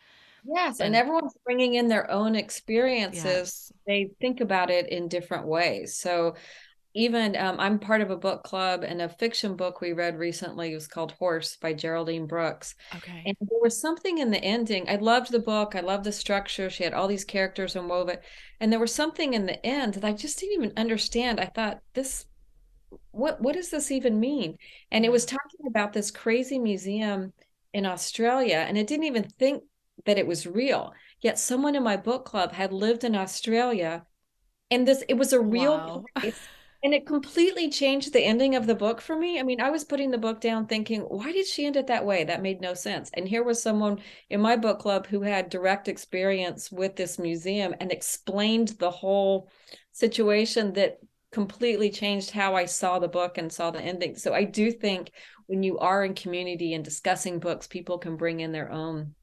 Yes, 0.45 0.79
and, 0.79 0.87
and 0.87 0.95
everyone's 0.95 1.35
bringing 1.45 1.75
in 1.75 1.87
their 1.87 2.09
own 2.11 2.35
experiences. 2.35 3.23
Yes. 3.25 3.73
They 3.87 4.09
think 4.19 4.41
about 4.41 4.69
it 4.69 4.89
in 4.89 5.07
different 5.07 5.47
ways. 5.47 5.95
So 5.95 6.35
even 6.95 7.35
um, 7.35 7.59
I'm 7.59 7.79
part 7.79 8.01
of 8.01 8.11
a 8.11 8.15
book 8.15 8.43
club 8.43 8.83
and 8.83 9.01
a 9.01 9.09
fiction 9.09 9.55
book 9.55 9.81
we 9.81 9.93
read 9.93 10.17
recently 10.17 10.73
was 10.73 10.87
called 10.87 11.13
Horse 11.13 11.57
by 11.57 11.73
Geraldine 11.73 12.27
Brooks. 12.27 12.75
Okay. 12.95 13.23
And 13.25 13.35
there 13.39 13.59
was 13.61 13.79
something 13.79 14.19
in 14.19 14.29
the 14.29 14.43
ending. 14.43 14.87
I 14.87 14.97
loved 14.97 15.31
the 15.31 15.39
book. 15.39 15.75
I 15.75 15.79
loved 15.79 16.03
the 16.03 16.11
structure. 16.11 16.69
She 16.69 16.83
had 16.83 16.93
all 16.93 17.07
these 17.07 17.25
characters 17.25 17.75
and 17.75 17.89
wove 17.89 18.09
it. 18.09 18.21
And 18.59 18.71
there 18.71 18.79
was 18.79 18.93
something 18.93 19.33
in 19.33 19.47
the 19.47 19.63
end 19.65 19.95
that 19.95 20.03
I 20.03 20.13
just 20.13 20.39
didn't 20.39 20.53
even 20.53 20.73
understand. 20.77 21.39
I 21.39 21.45
thought 21.45 21.79
this 21.93 22.25
what 23.09 23.41
what 23.41 23.55
does 23.55 23.71
this 23.71 23.89
even 23.89 24.19
mean? 24.19 24.57
And 24.91 25.03
it 25.03 25.11
was 25.11 25.25
talking 25.25 25.65
about 25.67 25.93
this 25.93 26.11
crazy 26.11 26.59
museum 26.59 27.33
in 27.73 27.87
Australia 27.87 28.65
and 28.67 28.77
it 28.77 28.85
didn't 28.85 29.05
even 29.05 29.23
think 29.23 29.63
that 30.05 30.19
it 30.19 30.27
was 30.27 30.45
real. 30.45 30.93
Yet 31.21 31.39
someone 31.39 31.75
in 31.75 31.81
my 31.81 31.97
book 31.97 32.23
club 32.25 32.51
had 32.51 32.71
lived 32.71 33.03
in 33.03 33.15
Australia 33.15 34.05
and 34.69 34.87
this 34.87 35.03
it 35.07 35.15
was 35.15 35.33
a 35.33 35.41
real 35.41 35.77
wow. 35.77 36.03
place 36.15 36.49
and 36.83 36.93
it 36.93 37.07
completely 37.07 37.69
changed 37.69 38.11
the 38.11 38.23
ending 38.23 38.55
of 38.55 38.67
the 38.67 38.75
book 38.75 38.99
for 38.99 39.15
me. 39.15 39.39
I 39.39 39.43
mean, 39.43 39.61
I 39.61 39.69
was 39.69 39.85
putting 39.85 40.11
the 40.11 40.17
book 40.17 40.41
down 40.41 40.67
thinking, 40.67 41.01
why 41.01 41.31
did 41.31 41.47
she 41.47 41.65
end 41.65 41.77
it 41.77 41.87
that 41.87 42.05
way? 42.05 42.25
That 42.25 42.41
made 42.41 42.59
no 42.59 42.73
sense. 42.73 43.09
And 43.13 43.25
here 43.25 43.43
was 43.43 43.61
someone 43.61 44.01
in 44.29 44.41
my 44.41 44.57
book 44.57 44.79
club 44.79 45.07
who 45.07 45.21
had 45.21 45.49
direct 45.49 45.87
experience 45.87 46.71
with 46.71 46.97
this 46.97 47.17
museum 47.17 47.73
and 47.79 47.89
explained 47.89 48.69
the 48.79 48.91
whole 48.91 49.49
situation 49.93 50.73
that 50.73 50.97
completely 51.31 51.89
changed 51.89 52.31
how 52.31 52.53
I 52.55 52.65
saw 52.65 52.99
the 52.99 53.07
book 53.07 53.37
and 53.37 53.51
saw 53.51 53.71
the 53.71 53.81
ending. 53.81 54.17
So 54.17 54.33
I 54.33 54.43
do 54.43 54.69
think 54.69 55.11
when 55.47 55.63
you 55.63 55.79
are 55.79 56.03
in 56.03 56.13
community 56.13 56.73
and 56.73 56.83
discussing 56.83 57.39
books, 57.39 57.65
people 57.65 57.97
can 57.97 58.17
bring 58.17 58.41
in 58.41 58.51
their 58.51 58.71
own 58.71 59.15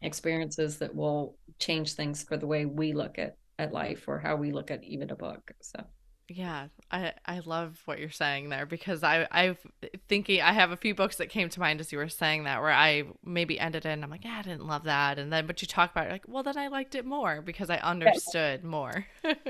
experiences 0.00 0.78
that 0.78 0.94
will 0.94 1.36
change 1.58 1.92
things 1.92 2.22
for 2.22 2.38
the 2.38 2.46
way 2.46 2.64
we 2.64 2.94
look 2.94 3.18
at 3.18 3.36
at 3.58 3.72
life 3.72 4.08
or 4.08 4.18
how 4.18 4.34
we 4.34 4.50
look 4.50 4.70
at 4.70 4.82
even 4.82 5.10
a 5.10 5.16
book. 5.16 5.52
So 5.60 5.84
yeah, 6.34 6.68
I 6.90 7.12
I 7.26 7.40
love 7.40 7.80
what 7.84 7.98
you're 7.98 8.10
saying 8.10 8.48
there 8.48 8.66
because 8.66 9.02
I 9.02 9.26
I've 9.30 9.58
thinking 10.08 10.40
I 10.40 10.52
have 10.52 10.70
a 10.70 10.76
few 10.76 10.94
books 10.94 11.16
that 11.16 11.28
came 11.28 11.48
to 11.48 11.60
mind 11.60 11.80
as 11.80 11.92
you 11.92 11.98
were 11.98 12.08
saying 12.08 12.44
that 12.44 12.60
where 12.60 12.72
I 12.72 13.04
maybe 13.24 13.58
ended 13.58 13.86
in 13.86 14.04
I'm 14.04 14.10
like 14.10 14.24
yeah 14.24 14.38
I 14.38 14.42
didn't 14.42 14.66
love 14.66 14.84
that 14.84 15.18
and 15.18 15.32
then 15.32 15.46
but 15.46 15.62
you 15.62 15.68
talk 15.68 15.90
about 15.92 16.06
it 16.06 16.12
like 16.12 16.24
well 16.28 16.42
then 16.42 16.58
I 16.58 16.68
liked 16.68 16.94
it 16.94 17.04
more 17.04 17.42
because 17.42 17.70
I 17.70 17.76
understood 17.76 18.64
more. 18.64 19.06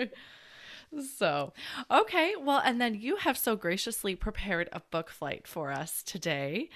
so 1.17 1.53
okay 1.91 2.35
well 2.39 2.61
and 2.65 2.81
then 2.81 2.95
you 2.95 3.17
have 3.17 3.39
so 3.39 3.57
graciously 3.57 4.15
prepared 4.15 4.69
a 4.73 4.81
book 4.91 5.11
flight 5.11 5.47
for 5.47 5.73
us 5.73 6.03
today. 6.03 6.69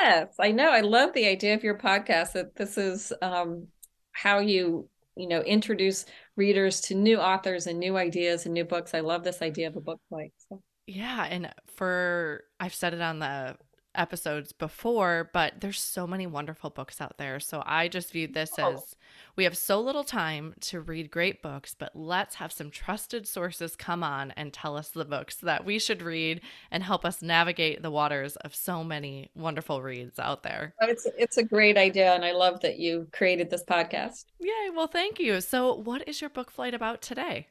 Yes, 0.00 0.34
I 0.38 0.52
know. 0.52 0.70
I 0.70 0.80
love 0.80 1.12
the 1.12 1.26
idea 1.26 1.54
of 1.54 1.64
your 1.64 1.76
podcast 1.76 2.32
that 2.32 2.56
this 2.56 2.78
is 2.78 3.12
um 3.20 3.68
how 4.12 4.38
you 4.38 4.88
you 5.16 5.28
know 5.28 5.40
introduce 5.42 6.06
readers 6.36 6.80
to 6.80 6.94
new 6.94 7.18
authors 7.18 7.66
and 7.66 7.78
new 7.78 7.96
ideas 7.96 8.44
and 8.44 8.54
new 8.54 8.64
books 8.64 8.94
i 8.94 9.00
love 9.00 9.22
this 9.24 9.42
idea 9.42 9.68
of 9.68 9.76
a 9.76 9.80
book 9.80 10.00
flight 10.08 10.32
so. 10.48 10.60
yeah 10.86 11.26
and 11.30 11.52
for 11.76 12.44
i've 12.60 12.74
said 12.74 12.94
it 12.94 13.00
on 13.00 13.18
the 13.18 13.56
episodes 13.94 14.52
before, 14.52 15.30
but 15.32 15.60
there's 15.60 15.80
so 15.80 16.06
many 16.06 16.26
wonderful 16.26 16.70
books 16.70 17.00
out 17.00 17.18
there. 17.18 17.40
So 17.40 17.62
I 17.66 17.88
just 17.88 18.12
viewed 18.12 18.34
this 18.34 18.52
oh. 18.58 18.74
as 18.74 18.96
we 19.36 19.44
have 19.44 19.56
so 19.56 19.80
little 19.80 20.04
time 20.04 20.54
to 20.60 20.80
read 20.80 21.10
great 21.10 21.42
books, 21.42 21.74
but 21.76 21.94
let's 21.94 22.36
have 22.36 22.52
some 22.52 22.70
trusted 22.70 23.26
sources 23.26 23.76
come 23.76 24.02
on 24.02 24.32
and 24.32 24.52
tell 24.52 24.76
us 24.76 24.88
the 24.88 25.04
books 25.04 25.36
that 25.36 25.64
we 25.64 25.78
should 25.78 26.02
read 26.02 26.40
and 26.70 26.82
help 26.82 27.04
us 27.04 27.22
navigate 27.22 27.82
the 27.82 27.90
waters 27.90 28.36
of 28.36 28.54
so 28.54 28.84
many 28.84 29.30
wonderful 29.34 29.82
reads 29.82 30.18
out 30.18 30.42
there. 30.42 30.74
It's 30.82 31.06
it's 31.18 31.36
a 31.36 31.42
great 31.44 31.76
idea 31.76 32.14
and 32.14 32.24
I 32.24 32.32
love 32.32 32.60
that 32.60 32.78
you 32.78 33.08
created 33.12 33.50
this 33.50 33.64
podcast. 33.64 34.26
Yay, 34.38 34.70
well 34.74 34.86
thank 34.86 35.18
you. 35.18 35.40
So 35.40 35.74
what 35.74 36.06
is 36.08 36.20
your 36.20 36.30
book 36.30 36.50
flight 36.50 36.74
about 36.74 37.02
today? 37.02 37.48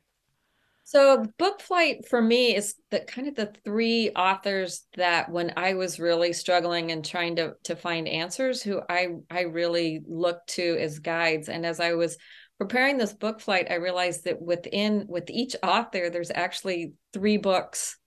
So 0.84 1.26
book 1.38 1.62
flight 1.62 2.08
for 2.10 2.22
me 2.22 2.56
is 2.56 2.76
the 2.92 3.00
kind 3.00 3.28
of 3.28 3.36
the 3.36 3.54
three 3.64 4.12
authors 4.12 4.86
that 4.98 5.32
when 5.32 5.54
I 5.56 5.76
was 5.76 6.00
really 6.00 6.34
struggling 6.34 6.92
and 6.92 7.06
trying 7.06 7.38
to 7.38 7.54
to 7.64 7.76
find 7.76 8.08
answers 8.08 8.62
who 8.62 8.82
I 8.90 9.16
I 9.32 9.42
really 9.42 10.02
looked 10.06 10.50
to 10.52 10.78
as 10.80 11.00
guides 11.00 11.48
and 11.48 11.66
as 11.66 11.80
I 11.80 11.94
was 11.94 12.18
preparing 12.58 12.98
this 12.98 13.14
book 13.14 13.40
flight 13.40 13.68
I 13.72 13.76
realized 13.76 14.26
that 14.26 14.42
within 14.42 15.06
with 15.08 15.30
each 15.30 15.56
author 15.64 16.10
there's 16.10 16.32
actually 16.34 16.94
three 17.14 17.38
books 17.38 17.98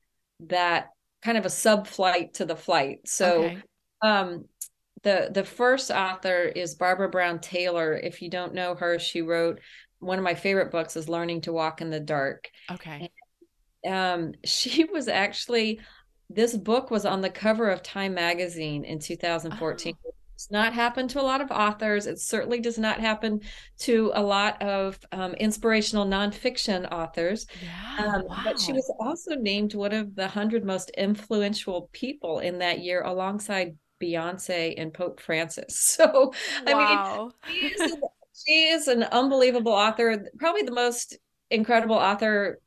that 0.40 0.88
kind 1.22 1.38
of 1.38 1.46
a 1.46 1.50
sub 1.50 1.86
flight 1.86 2.34
to 2.34 2.44
the 2.44 2.56
flight. 2.56 3.00
So 3.06 3.44
okay. 3.44 3.62
um 4.02 4.44
the 5.02 5.30
the 5.32 5.44
first 5.44 5.90
author 5.90 6.42
is 6.42 6.74
Barbara 6.74 7.08
Brown 7.08 7.38
Taylor. 7.38 7.94
If 7.94 8.20
you 8.20 8.28
don't 8.28 8.54
know 8.54 8.74
her, 8.74 8.98
she 8.98 9.22
wrote 9.22 9.60
one 10.06 10.18
of 10.18 10.24
my 10.24 10.34
favorite 10.34 10.70
books 10.70 10.96
is 10.96 11.08
Learning 11.08 11.40
to 11.42 11.52
Walk 11.52 11.80
in 11.80 11.90
the 11.90 12.00
Dark. 12.00 12.50
Okay. 12.70 13.10
And, 13.84 13.94
um, 13.94 14.32
she 14.44 14.84
was 14.84 15.08
actually 15.08 15.80
this 16.28 16.56
book 16.56 16.90
was 16.90 17.04
on 17.04 17.20
the 17.20 17.30
cover 17.30 17.70
of 17.70 17.82
Time 17.82 18.14
magazine 18.14 18.84
in 18.84 18.98
2014. 18.98 19.94
Oh. 19.94 20.10
Does 20.36 20.50
not 20.50 20.74
happened 20.74 21.08
to 21.10 21.20
a 21.20 21.22
lot 21.22 21.40
of 21.40 21.50
authors. 21.50 22.06
It 22.06 22.18
certainly 22.18 22.60
does 22.60 22.76
not 22.76 23.00
happen 23.00 23.40
to 23.78 24.12
a 24.14 24.22
lot 24.22 24.60
of 24.60 24.98
um, 25.10 25.32
inspirational 25.34 26.04
nonfiction 26.04 26.92
authors. 26.92 27.46
Yeah, 27.62 28.04
um, 28.04 28.26
wow. 28.26 28.40
But 28.44 28.60
she 28.60 28.74
was 28.74 28.92
also 29.00 29.34
named 29.36 29.74
one 29.74 29.94
of 29.94 30.14
the 30.14 30.28
hundred 30.28 30.62
most 30.62 30.90
influential 30.90 31.88
people 31.92 32.40
in 32.40 32.58
that 32.58 32.80
year, 32.80 33.02
alongside 33.02 33.78
Beyonce 33.98 34.74
and 34.76 34.92
Pope 34.92 35.20
Francis. 35.20 35.96
So, 35.96 36.34
wow. 36.66 37.30
I 37.46 37.48
mean, 37.48 37.58
she 37.58 37.66
is 37.68 37.92
an 37.92 38.02
she 38.44 38.68
is 38.68 38.88
an 38.88 39.04
unbelievable 39.04 39.72
author, 39.72 40.28
probably 40.38 40.62
the 40.62 40.72
most 40.72 41.16
incredible 41.50 41.96
author 41.96 42.60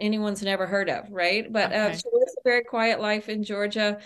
anyone's 0.00 0.42
never 0.42 0.66
heard 0.66 0.88
of, 0.88 1.10
right? 1.10 1.50
But 1.50 1.72
uh, 1.72 1.74
okay. 1.74 1.92
uh, 1.92 1.96
she 1.96 2.08
lives 2.12 2.36
a 2.38 2.42
very 2.44 2.64
quiet 2.64 3.00
life 3.00 3.28
in 3.28 3.44
Georgia. 3.44 3.98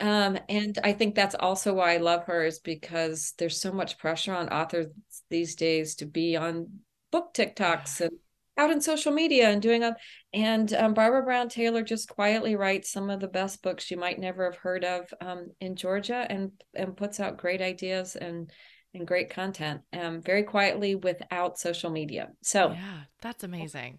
Um, 0.00 0.38
and 0.48 0.78
I 0.82 0.92
think 0.92 1.14
that's 1.14 1.34
also 1.34 1.74
why 1.74 1.94
I 1.94 1.98
love 1.98 2.24
her 2.24 2.44
is 2.44 2.58
because 2.58 3.32
there's 3.38 3.60
so 3.60 3.72
much 3.72 3.98
pressure 3.98 4.34
on 4.34 4.48
authors 4.48 4.88
these 5.30 5.54
days 5.54 5.96
to 5.96 6.06
be 6.06 6.36
on 6.36 6.80
book 7.10 7.32
TikToks 7.32 8.00
and 8.00 8.10
out 8.56 8.70
in 8.70 8.80
social 8.80 9.12
media 9.12 9.48
and 9.48 9.60
doing 9.60 9.82
a 9.82 9.96
and 10.32 10.72
um, 10.74 10.94
Barbara 10.94 11.22
Brown 11.22 11.48
Taylor 11.48 11.82
just 11.82 12.08
quietly 12.08 12.54
writes 12.54 12.90
some 12.90 13.10
of 13.10 13.20
the 13.20 13.28
best 13.28 13.62
books 13.62 13.90
you 13.90 13.96
might 13.96 14.18
never 14.18 14.44
have 14.44 14.60
heard 14.60 14.84
of 14.84 15.12
um, 15.20 15.48
in 15.60 15.74
Georgia 15.74 16.26
and 16.28 16.52
and 16.74 16.96
puts 16.96 17.18
out 17.18 17.36
great 17.36 17.60
ideas 17.60 18.14
and 18.14 18.50
and 18.94 19.06
great 19.06 19.30
content 19.30 19.80
um, 19.92 20.22
very 20.22 20.44
quietly 20.44 20.94
without 20.94 21.58
social 21.58 21.90
media. 21.90 22.30
So, 22.42 22.70
yeah, 22.70 23.00
that's 23.20 23.44
amazing. 23.44 23.98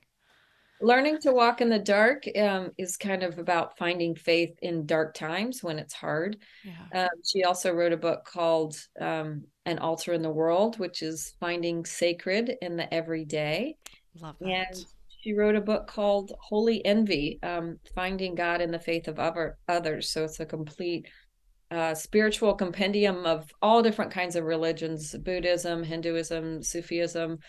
Learning 0.81 1.17
to 1.19 1.31
walk 1.31 1.61
in 1.61 1.69
the 1.69 1.79
dark 1.79 2.25
um, 2.37 2.71
is 2.77 2.97
kind 2.97 3.23
of 3.23 3.37
about 3.39 3.77
finding 3.77 4.13
faith 4.13 4.57
in 4.61 4.85
dark 4.85 5.13
times 5.13 5.63
when 5.63 5.79
it's 5.79 5.93
hard. 5.93 6.37
Yeah. 6.63 7.03
Um, 7.03 7.21
she 7.23 7.43
also 7.43 7.71
wrote 7.71 7.93
a 7.93 7.97
book 7.97 8.25
called 8.25 8.75
um, 8.99 9.45
An 9.65 9.79
Altar 9.79 10.13
in 10.13 10.21
the 10.21 10.29
World, 10.29 10.77
which 10.77 11.01
is 11.01 11.33
finding 11.39 11.85
sacred 11.85 12.55
in 12.61 12.75
the 12.75 12.93
everyday. 12.93 13.77
Love 14.19 14.35
that. 14.41 14.49
And 14.49 14.85
she 15.21 15.33
wrote 15.33 15.55
a 15.55 15.61
book 15.61 15.87
called 15.87 16.33
Holy 16.39 16.85
Envy, 16.85 17.39
um, 17.41 17.79
Finding 17.95 18.35
God 18.35 18.61
in 18.61 18.69
the 18.69 18.77
Faith 18.77 19.07
of 19.07 19.17
other, 19.17 19.57
Others. 19.67 20.11
So 20.11 20.25
it's 20.25 20.41
a 20.41 20.45
complete 20.45 21.07
uh, 21.71 21.93
spiritual 21.95 22.53
compendium 22.53 23.25
of 23.25 23.51
all 23.61 23.81
different 23.81 24.11
kinds 24.11 24.35
of 24.35 24.43
religions 24.43 25.15
Buddhism, 25.15 25.83
Hinduism, 25.83 26.61
Sufism, 26.61 27.39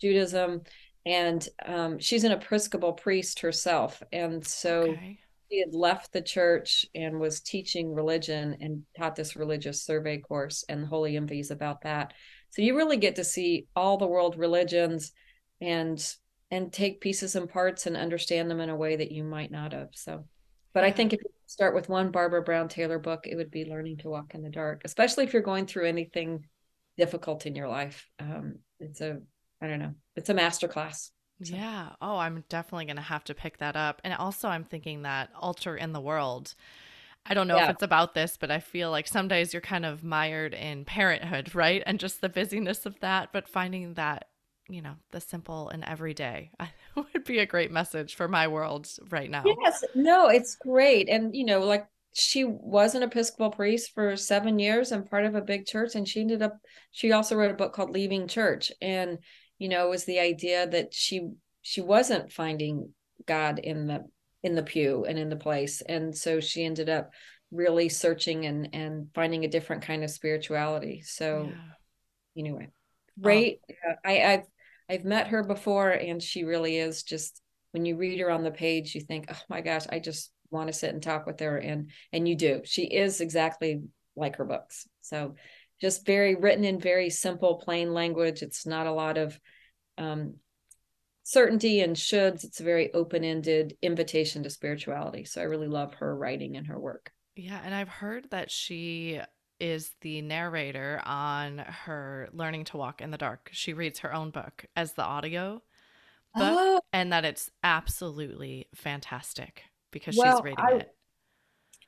Judaism. 0.00 0.62
And 1.04 1.46
um, 1.64 1.98
she's 1.98 2.24
an 2.24 2.32
Episcopal 2.32 2.92
priest 2.92 3.40
herself. 3.40 4.02
And 4.12 4.46
so 4.46 4.82
okay. 4.82 5.18
she 5.50 5.60
had 5.60 5.74
left 5.74 6.12
the 6.12 6.22
church 6.22 6.86
and 6.94 7.18
was 7.18 7.40
teaching 7.40 7.92
religion 7.92 8.56
and 8.60 8.82
taught 8.96 9.16
this 9.16 9.34
religious 9.34 9.82
survey 9.82 10.18
course, 10.18 10.64
and 10.68 10.86
Holy 10.86 11.16
Envy 11.16 11.40
is 11.40 11.50
about 11.50 11.82
that. 11.82 12.12
So 12.50 12.62
you 12.62 12.76
really 12.76 12.98
get 12.98 13.16
to 13.16 13.24
see 13.24 13.66
all 13.74 13.96
the 13.96 14.06
world 14.06 14.36
religions 14.36 15.12
and 15.60 16.04
and 16.50 16.70
take 16.70 17.00
pieces 17.00 17.34
and 17.34 17.48
parts 17.48 17.86
and 17.86 17.96
understand 17.96 18.50
them 18.50 18.60
in 18.60 18.68
a 18.68 18.76
way 18.76 18.94
that 18.94 19.10
you 19.10 19.24
might 19.24 19.50
not 19.50 19.72
have. 19.72 19.88
So 19.92 20.26
but 20.72 20.84
I 20.84 20.90
think 20.90 21.12
if 21.12 21.20
you 21.22 21.30
start 21.46 21.74
with 21.74 21.88
one 21.88 22.10
Barbara 22.10 22.42
Brown 22.42 22.68
Taylor 22.68 22.98
book, 22.98 23.26
it 23.26 23.36
would 23.36 23.50
be 23.50 23.64
Learning 23.64 23.96
to 23.98 24.08
Walk 24.08 24.34
in 24.34 24.42
the 24.42 24.50
Dark, 24.50 24.82
especially 24.84 25.24
if 25.24 25.32
you're 25.32 25.42
going 25.42 25.66
through 25.66 25.86
anything 25.86 26.46
difficult 26.96 27.46
in 27.46 27.54
your 27.54 27.68
life. 27.68 28.08
Um, 28.18 28.56
it's 28.80 29.00
a, 29.00 29.20
I 29.60 29.66
don't 29.66 29.78
know, 29.78 29.94
it's 30.16 30.30
a 30.30 30.34
masterclass. 30.34 31.10
So. 31.42 31.56
Yeah. 31.56 31.90
Oh, 32.00 32.18
I'm 32.18 32.44
definitely 32.48 32.84
going 32.84 32.96
to 32.96 33.02
have 33.02 33.24
to 33.24 33.34
pick 33.34 33.58
that 33.58 33.74
up. 33.74 34.00
And 34.04 34.14
also, 34.14 34.48
I'm 34.48 34.64
thinking 34.64 35.02
that 35.02 35.30
Altar 35.34 35.76
in 35.76 35.92
the 35.92 36.00
World. 36.00 36.54
I 37.26 37.34
don't 37.34 37.48
know 37.48 37.56
yeah. 37.56 37.64
if 37.64 37.70
it's 37.70 37.82
about 37.82 38.14
this, 38.14 38.36
but 38.38 38.50
I 38.50 38.60
feel 38.60 38.90
like 38.90 39.06
some 39.06 39.28
days 39.28 39.52
you're 39.52 39.60
kind 39.60 39.84
of 39.84 40.04
mired 40.04 40.54
in 40.54 40.84
parenthood, 40.84 41.54
right? 41.54 41.82
And 41.86 41.98
just 41.98 42.20
the 42.20 42.28
busyness 42.28 42.86
of 42.86 42.98
that, 43.00 43.30
but 43.32 43.48
finding 43.48 43.94
that, 43.94 44.28
you 44.68 44.82
know, 44.82 44.94
the 45.10 45.20
simple 45.20 45.68
and 45.68 45.84
everyday 45.84 46.50
would 47.14 47.24
be 47.24 47.38
a 47.38 47.46
great 47.46 47.70
message 47.70 48.14
for 48.14 48.28
my 48.28 48.48
world 48.48 48.88
right 49.10 49.30
now. 49.30 49.44
Yes. 49.44 49.84
No, 49.94 50.28
it's 50.28 50.56
great. 50.56 51.08
And, 51.08 51.34
you 51.34 51.44
know, 51.44 51.60
like 51.60 51.86
she 52.14 52.44
was 52.44 52.94
an 52.94 53.02
Episcopal 53.02 53.50
priest 53.50 53.92
for 53.94 54.16
seven 54.16 54.58
years 54.58 54.92
and 54.92 55.08
part 55.08 55.24
of 55.24 55.34
a 55.34 55.40
big 55.40 55.66
church. 55.66 55.94
And 55.94 56.06
she 56.06 56.20
ended 56.20 56.42
up, 56.42 56.58
she 56.90 57.12
also 57.12 57.36
wrote 57.36 57.50
a 57.50 57.54
book 57.54 57.72
called 57.72 57.90
Leaving 57.90 58.28
Church. 58.28 58.70
And, 58.80 59.18
you 59.58 59.68
know, 59.68 59.86
it 59.86 59.90
was 59.90 60.04
the 60.04 60.20
idea 60.20 60.66
that 60.66 60.92
she, 60.92 61.28
she 61.62 61.80
wasn't 61.80 62.32
finding 62.32 62.90
God 63.26 63.58
in 63.58 63.86
the, 63.86 64.04
in 64.42 64.54
the 64.54 64.62
pew 64.62 65.04
and 65.08 65.18
in 65.18 65.28
the 65.28 65.36
place. 65.36 65.80
And 65.80 66.16
so 66.16 66.40
she 66.40 66.64
ended 66.64 66.88
up 66.88 67.10
really 67.50 67.88
searching 67.88 68.46
and, 68.46 68.68
and 68.72 69.08
finding 69.14 69.44
a 69.44 69.48
different 69.48 69.82
kind 69.82 70.04
of 70.04 70.10
spirituality. 70.10 71.02
So 71.02 71.50
yeah. 71.50 72.40
anyway, 72.40 72.68
oh. 72.70 73.22
great. 73.22 73.60
Oh. 73.70 73.94
I, 74.04 74.22
I've, 74.22 74.46
I've 74.92 75.04
met 75.06 75.28
her 75.28 75.42
before 75.42 75.90
and 75.90 76.22
she 76.22 76.44
really 76.44 76.76
is 76.76 77.02
just, 77.02 77.40
when 77.70 77.86
you 77.86 77.96
read 77.96 78.20
her 78.20 78.30
on 78.30 78.44
the 78.44 78.50
page, 78.50 78.94
you 78.94 79.00
think, 79.00 79.26
oh 79.30 79.40
my 79.48 79.62
gosh, 79.62 79.86
I 79.88 80.00
just 80.00 80.30
want 80.50 80.66
to 80.66 80.74
sit 80.74 80.92
and 80.92 81.02
talk 81.02 81.24
with 81.24 81.40
her 81.40 81.56
and 81.56 81.90
and 82.12 82.28
you 82.28 82.36
do. 82.36 82.60
She 82.64 82.82
is 82.82 83.22
exactly 83.22 83.84
like 84.16 84.36
her 84.36 84.44
books. 84.44 84.86
So 85.00 85.36
just 85.80 86.04
very 86.04 86.34
written 86.34 86.64
in 86.64 86.78
very 86.78 87.08
simple 87.08 87.62
plain 87.64 87.94
language. 87.94 88.42
It's 88.42 88.66
not 88.66 88.86
a 88.86 88.92
lot 88.92 89.16
of 89.16 89.40
um, 89.96 90.34
certainty 91.22 91.80
and 91.80 91.96
shoulds. 91.96 92.44
It's 92.44 92.60
a 92.60 92.64
very 92.64 92.92
open-ended 92.92 93.78
invitation 93.80 94.42
to 94.42 94.50
spirituality. 94.50 95.24
So 95.24 95.40
i 95.40 95.44
really 95.44 95.68
love 95.68 95.94
her 95.94 96.14
writing 96.14 96.56
and 96.58 96.66
her 96.66 96.78
work. 96.78 97.10
Yeah 97.34 97.58
and 97.64 97.74
i've 97.74 97.88
heard 97.88 98.28
that 98.30 98.50
she 98.50 99.18
is 99.62 99.92
the 100.00 100.20
narrator 100.20 101.00
on 101.04 101.58
her 101.58 102.28
learning 102.32 102.64
to 102.64 102.76
walk 102.76 103.00
in 103.00 103.12
the 103.12 103.16
dark 103.16 103.48
she 103.52 103.72
reads 103.72 104.00
her 104.00 104.12
own 104.12 104.30
book 104.30 104.66
as 104.74 104.94
the 104.94 105.04
audio 105.04 105.62
book 106.34 106.56
oh. 106.58 106.80
and 106.92 107.12
that 107.12 107.24
it's 107.24 107.48
absolutely 107.62 108.66
fantastic 108.74 109.62
because 109.92 110.16
well, 110.16 110.36
she's 110.36 110.44
reading 110.44 110.64
I, 110.64 110.72
it. 110.72 110.88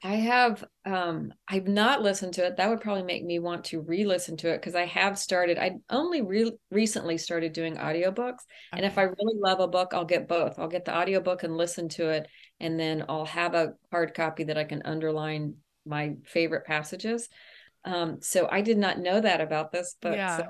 I 0.05 0.15
have 0.17 0.63
um 0.85 1.33
I've 1.49 1.67
not 1.67 2.03
listened 2.03 2.35
to 2.35 2.47
it. 2.47 2.59
That 2.59 2.69
would 2.69 2.81
probably 2.81 3.03
make 3.03 3.25
me 3.25 3.39
want 3.39 3.65
to 3.67 3.81
re-listen 3.81 4.37
to 4.39 4.53
it 4.53 4.61
because 4.61 4.75
I 4.75 4.85
have 4.85 5.19
started 5.19 5.59
I 5.59 5.77
only 5.91 6.21
re- 6.23 6.53
recently 6.71 7.19
started 7.19 7.53
doing 7.55 7.77
audiobooks 7.77 8.19
okay. 8.19 8.75
and 8.75 8.85
if 8.85 8.99
I 8.99 9.03
really 9.03 9.39
love 9.41 9.61
a 9.61 9.67
book 9.67 9.95
I'll 9.95 10.05
get 10.05 10.29
both. 10.29 10.59
I'll 10.59 10.69
get 10.69 10.85
the 10.85 10.97
audiobook 10.97 11.43
and 11.43 11.57
listen 11.57 11.89
to 11.91 12.11
it 12.11 12.29
and 12.61 12.79
then 12.79 13.05
I'll 13.09 13.25
have 13.25 13.55
a 13.55 13.73
hard 13.91 14.15
copy 14.15 14.45
that 14.45 14.59
I 14.59 14.65
can 14.65 14.83
underline 14.85 15.55
my 15.87 16.15
favorite 16.25 16.67
passages. 16.67 17.29
Um 17.85 18.19
so 18.21 18.49
I 18.51 18.61
did 18.61 18.79
not 18.79 18.99
know 18.99 19.21
that 19.21 19.41
about 19.41 19.73
this 19.73 19.97
but 20.01 20.17
yeah. 20.17 20.37
so 20.37 20.45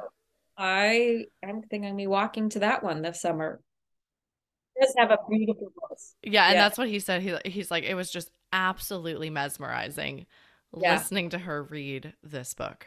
I 0.56 1.24
am 1.42 1.62
thinking 1.62 1.86
I'm 1.86 1.96
be 1.96 2.06
walking 2.06 2.48
to 2.50 2.60
that 2.60 2.82
one 2.82 3.02
this 3.02 3.20
summer 3.20 3.60
does 4.80 4.94
have 4.98 5.10
a 5.10 5.18
beautiful 5.30 5.72
voice. 5.88 6.16
Yeah, 6.22 6.46
and 6.46 6.54
yeah. 6.54 6.62
that's 6.62 6.78
what 6.78 6.88
he 6.88 6.98
said. 6.98 7.22
He 7.22 7.36
he's 7.44 7.70
like 7.70 7.84
it 7.84 7.94
was 7.94 8.10
just 8.10 8.30
absolutely 8.52 9.30
mesmerizing 9.30 10.26
yeah. 10.76 10.94
listening 10.94 11.30
to 11.30 11.38
her 11.38 11.62
read 11.62 12.12
this 12.22 12.54
book. 12.54 12.86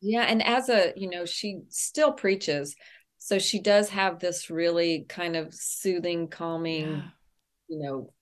Yeah, 0.00 0.22
and 0.22 0.42
as 0.42 0.68
a, 0.68 0.92
you 0.96 1.08
know, 1.08 1.24
she 1.24 1.60
still 1.70 2.12
preaches. 2.12 2.76
So 3.18 3.38
she 3.38 3.60
does 3.60 3.88
have 3.88 4.18
this 4.18 4.50
really 4.50 5.06
kind 5.08 5.34
of 5.34 5.54
soothing, 5.54 6.28
calming, 6.28 6.90
yeah. 6.90 7.02
you 7.68 7.78
know, 7.78 8.12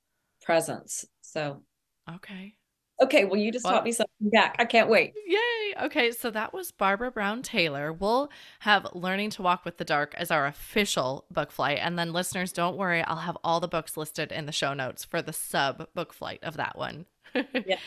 presence. 0.43 1.05
So 1.23 1.65
Okay. 2.09 2.55
Okay, 3.03 3.25
well, 3.25 3.37
you 3.39 3.51
just 3.51 3.65
well, 3.65 3.75
taught 3.75 3.85
me 3.85 3.93
something 3.93 4.31
back. 4.31 4.57
I 4.59 4.65
can't 4.65 4.89
wait. 4.89 5.15
Yay. 5.27 5.85
Okay, 5.85 6.13
so 6.13 6.31
that 6.31 6.53
was 6.53 6.71
Barbara 6.71 7.11
Brown 7.11 7.43
Taylor. 7.43 7.93
We'll 7.93 8.31
have 8.61 8.87
Learning 8.93 9.31
to 9.31 9.43
Walk 9.43 9.65
with 9.65 9.79
the 9.79 9.85
Dark 9.85 10.15
as 10.17 10.31
our 10.31 10.47
official 10.47 11.25
book 11.31 11.51
flight. 11.51 11.79
And 11.81 11.99
then, 11.99 12.13
listeners, 12.13 12.53
don't 12.53 12.77
worry, 12.77 13.03
I'll 13.03 13.17
have 13.17 13.39
all 13.43 13.61
the 13.61 13.69
books 13.69 13.97
listed 13.97 14.31
in 14.31 14.47
the 14.47 14.53
show 14.53 14.75
notes 14.75 15.05
for 15.05 15.21
the 15.21 15.33
sub 15.33 15.89
book 15.95 16.13
flight 16.13 16.41
of 16.43 16.57
that 16.57 16.79
one. 16.79 17.07
yeah. 17.35 17.79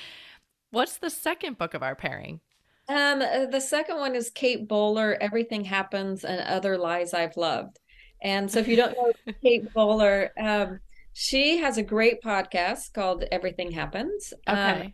What's 0.71 0.97
the 0.97 1.09
second 1.09 1.57
book 1.57 1.73
of 1.73 1.83
our 1.83 1.95
pairing? 1.95 2.41
Um, 2.87 3.21
uh, 3.21 3.45
the 3.45 3.61
second 3.61 3.97
one 3.97 4.15
is 4.15 4.29
Kate 4.29 4.67
Bowler, 4.67 5.17
Everything 5.21 5.63
Happens 5.63 6.23
and 6.23 6.41
Other 6.41 6.77
Lies 6.77 7.13
I've 7.13 7.37
Loved. 7.37 7.79
And 8.21 8.51
so 8.51 8.59
if 8.59 8.67
you 8.67 8.75
don't 8.75 8.93
know 8.93 9.33
Kate 9.43 9.73
Bowler, 9.73 10.31
um, 10.39 10.79
she 11.13 11.57
has 11.59 11.77
a 11.77 11.83
great 11.83 12.21
podcast 12.21 12.93
called 12.93 13.23
Everything 13.31 13.71
Happens. 13.71 14.33
Um, 14.47 14.57
okay. 14.57 14.81
Um, 14.81 14.93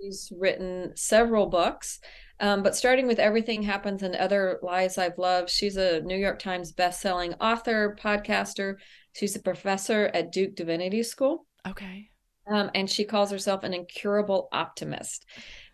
She's 0.00 0.32
written 0.36 0.92
several 0.96 1.46
books, 1.46 2.00
um, 2.40 2.62
but 2.62 2.74
starting 2.74 3.06
with 3.06 3.18
Everything 3.18 3.62
Happens 3.62 4.02
and 4.02 4.16
Other 4.16 4.58
Lies 4.62 4.96
I've 4.96 5.18
Loved, 5.18 5.50
she's 5.50 5.76
a 5.76 6.00
New 6.00 6.16
York 6.16 6.38
Times 6.38 6.72
bestselling 6.72 7.36
author, 7.40 7.96
podcaster. 8.02 8.76
She's 9.12 9.36
a 9.36 9.40
professor 9.40 10.10
at 10.14 10.32
Duke 10.32 10.54
Divinity 10.54 11.02
School. 11.02 11.46
Okay. 11.68 12.08
Um, 12.50 12.70
and 12.74 12.88
she 12.88 13.04
calls 13.04 13.30
herself 13.30 13.62
an 13.62 13.74
incurable 13.74 14.48
optimist 14.52 15.26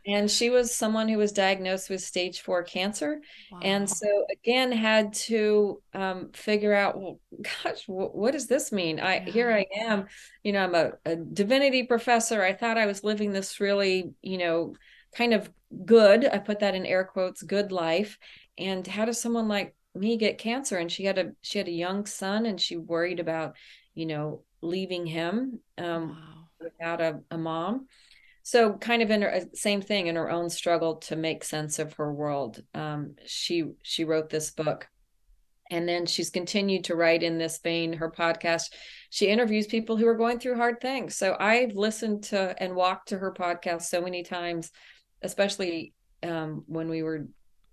and 0.06 0.30
she 0.30 0.50
was 0.50 0.74
someone 0.74 1.08
who 1.08 1.18
was 1.18 1.32
diagnosed 1.32 1.90
with 1.90 2.00
stage 2.00 2.40
four 2.40 2.62
cancer 2.62 3.20
wow. 3.50 3.58
and 3.62 3.88
so 3.88 4.24
again 4.32 4.70
had 4.70 5.12
to 5.12 5.82
um, 5.94 6.30
figure 6.32 6.74
out 6.74 6.98
well 6.98 7.20
gosh 7.62 7.82
what, 7.86 8.14
what 8.14 8.32
does 8.32 8.46
this 8.46 8.72
mean 8.72 9.00
i 9.00 9.16
yeah. 9.16 9.32
here 9.32 9.52
i 9.52 9.66
am 9.80 10.06
you 10.42 10.52
know 10.52 10.62
i'm 10.62 10.74
a, 10.74 10.92
a, 11.04 11.16
divinity 11.16 11.82
professor 11.82 12.42
i 12.42 12.52
thought 12.52 12.78
i 12.78 12.86
was 12.86 13.04
living 13.04 13.32
this 13.32 13.60
really 13.60 14.12
you 14.22 14.38
know 14.38 14.74
kind 15.14 15.34
of 15.34 15.50
good 15.84 16.24
i 16.26 16.38
put 16.38 16.60
that 16.60 16.74
in 16.74 16.86
air 16.86 17.04
quotes 17.04 17.42
good 17.42 17.72
life 17.72 18.18
and 18.58 18.86
how 18.86 19.04
does 19.04 19.20
someone 19.20 19.48
like 19.48 19.74
me 19.94 20.16
get 20.16 20.38
cancer 20.38 20.76
and 20.76 20.92
she 20.92 21.04
had 21.04 21.18
a 21.18 21.32
she 21.42 21.58
had 21.58 21.68
a 21.68 21.72
young 21.72 22.06
son 22.06 22.46
and 22.46 22.60
she 22.60 22.76
worried 22.76 23.18
about 23.18 23.56
you 23.94 24.06
know 24.06 24.42
leaving 24.60 25.06
him 25.06 25.60
um, 25.78 26.10
wow. 26.10 26.48
without 26.60 27.00
a, 27.00 27.20
a 27.30 27.38
mom 27.38 27.86
so 28.46 28.74
kind 28.74 29.02
of 29.02 29.10
in 29.10 29.22
her 29.22 29.34
uh, 29.34 29.40
same 29.54 29.82
thing 29.82 30.06
in 30.06 30.14
her 30.14 30.30
own 30.30 30.48
struggle 30.48 30.98
to 30.98 31.16
make 31.16 31.42
sense 31.42 31.80
of 31.80 31.94
her 31.94 32.12
world. 32.12 32.62
Um, 32.74 33.16
she 33.24 33.64
she 33.82 34.04
wrote 34.04 34.30
this 34.30 34.52
book 34.52 34.86
and 35.68 35.88
then 35.88 36.06
she's 36.06 36.30
continued 36.30 36.84
to 36.84 36.94
write 36.94 37.24
in 37.24 37.38
this 37.38 37.58
vein 37.58 37.94
her 37.94 38.08
podcast. 38.08 38.66
She 39.10 39.26
interviews 39.26 39.66
people 39.66 39.96
who 39.96 40.06
are 40.06 40.14
going 40.14 40.38
through 40.38 40.54
hard 40.54 40.80
things. 40.80 41.16
So 41.16 41.36
i've 41.40 41.74
listened 41.74 42.22
to 42.24 42.54
and 42.62 42.76
walked 42.76 43.08
to 43.08 43.18
her 43.18 43.32
podcast 43.32 43.82
so 43.82 44.00
many 44.00 44.22
times 44.22 44.70
especially 45.22 45.92
um, 46.22 46.62
when 46.68 46.88
we 46.88 47.02
were 47.02 47.26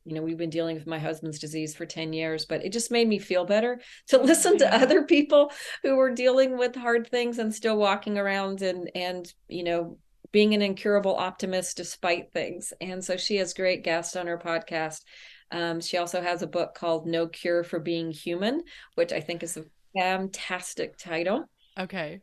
you 0.05 0.15
know 0.15 0.23
we've 0.23 0.39
been 0.39 0.49
dealing 0.49 0.75
with 0.75 0.87
my 0.87 0.97
husband's 0.97 1.37
disease 1.37 1.75
for 1.75 1.85
10 1.85 2.13
years 2.13 2.45
but 2.45 2.65
it 2.65 2.73
just 2.73 2.89
made 2.89 3.07
me 3.07 3.19
feel 3.19 3.45
better 3.45 3.79
to 4.07 4.17
listen 4.17 4.57
to 4.57 4.75
other 4.75 5.03
people 5.03 5.51
who 5.83 5.97
were 5.97 6.09
dealing 6.09 6.57
with 6.57 6.75
hard 6.75 7.07
things 7.11 7.37
and 7.37 7.53
still 7.53 7.77
walking 7.77 8.17
around 8.17 8.63
and 8.63 8.89
and 8.95 9.31
you 9.47 9.63
know 9.63 9.99
being 10.33 10.53
an 10.53 10.61
incurable 10.61 11.15
optimist 11.15 11.77
despite 11.77 12.33
things. 12.33 12.73
And 12.81 13.01
so 13.01 13.15
she 13.15 13.37
has 13.37 13.53
great 13.53 13.83
guests 13.83 14.17
on 14.17 14.27
her 14.27 14.37
podcast. 14.37 15.01
Um, 15.51 15.79
she 15.79 15.97
also 15.97 16.21
has 16.21 16.41
a 16.41 16.47
book 16.47 16.73
called 16.73 17.05
No 17.07 17.27
Cure 17.27 17.63
for 17.63 17.79
Being 17.79 18.11
Human, 18.11 18.63
which 18.95 19.13
I 19.13 19.21
think 19.21 19.43
is 19.43 19.55
a 19.55 19.65
fantastic 19.95 20.97
title. 20.97 21.45
Okay. 21.79 22.19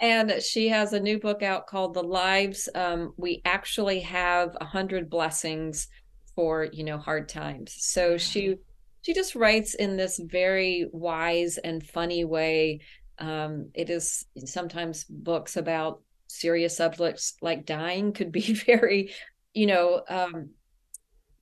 And 0.00 0.40
she 0.40 0.68
has 0.68 0.92
a 0.92 1.00
new 1.00 1.18
book 1.18 1.42
out 1.42 1.66
called 1.66 1.94
The 1.94 2.02
Lives 2.02 2.68
um, 2.76 3.12
We 3.16 3.42
Actually 3.44 4.00
Have 4.00 4.56
a 4.60 4.64
Hundred 4.64 5.10
Blessings 5.10 5.88
for, 6.36 6.68
you 6.72 6.84
know, 6.84 6.98
hard 6.98 7.28
times. 7.28 7.74
So 7.78 8.16
she 8.16 8.54
she 9.02 9.14
just 9.14 9.34
writes 9.34 9.74
in 9.74 9.96
this 9.96 10.20
very 10.22 10.86
wise 10.92 11.58
and 11.58 11.84
funny 11.84 12.24
way. 12.24 12.80
Um, 13.18 13.70
it 13.74 13.90
is 13.90 14.26
sometimes 14.44 15.04
books 15.04 15.56
about 15.56 16.02
serious 16.28 16.76
subjects 16.76 17.34
like 17.42 17.66
dying 17.66 18.12
could 18.12 18.30
be 18.30 18.52
very 18.66 19.12
you 19.54 19.66
know 19.66 20.02
um 20.08 20.50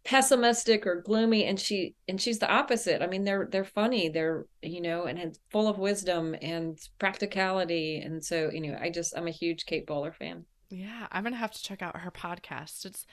pessimistic 0.06 0.86
or 0.86 1.02
gloomy 1.02 1.44
and 1.44 1.58
she 1.58 1.96
and 2.06 2.20
she's 2.20 2.38
the 2.38 2.48
opposite. 2.48 3.02
I 3.02 3.08
mean 3.08 3.24
they're 3.24 3.48
they're 3.50 3.64
funny 3.64 4.08
they're 4.08 4.46
you 4.62 4.80
know 4.80 5.04
and 5.04 5.36
full 5.50 5.66
of 5.66 5.78
wisdom 5.78 6.36
and 6.40 6.78
practicality 7.00 7.98
and 7.98 8.24
so 8.24 8.48
you 8.52 8.60
know 8.60 8.78
i 8.80 8.88
just 8.88 9.16
i'm 9.16 9.26
a 9.26 9.32
huge 9.32 9.66
kate 9.66 9.86
bowler 9.86 10.12
fan. 10.12 10.44
Yeah 10.70 11.08
i'm 11.10 11.24
gonna 11.24 11.36
have 11.36 11.50
to 11.50 11.62
check 11.62 11.82
out 11.82 11.96
her 11.98 12.12
podcast. 12.12 12.86
It's 12.86 13.04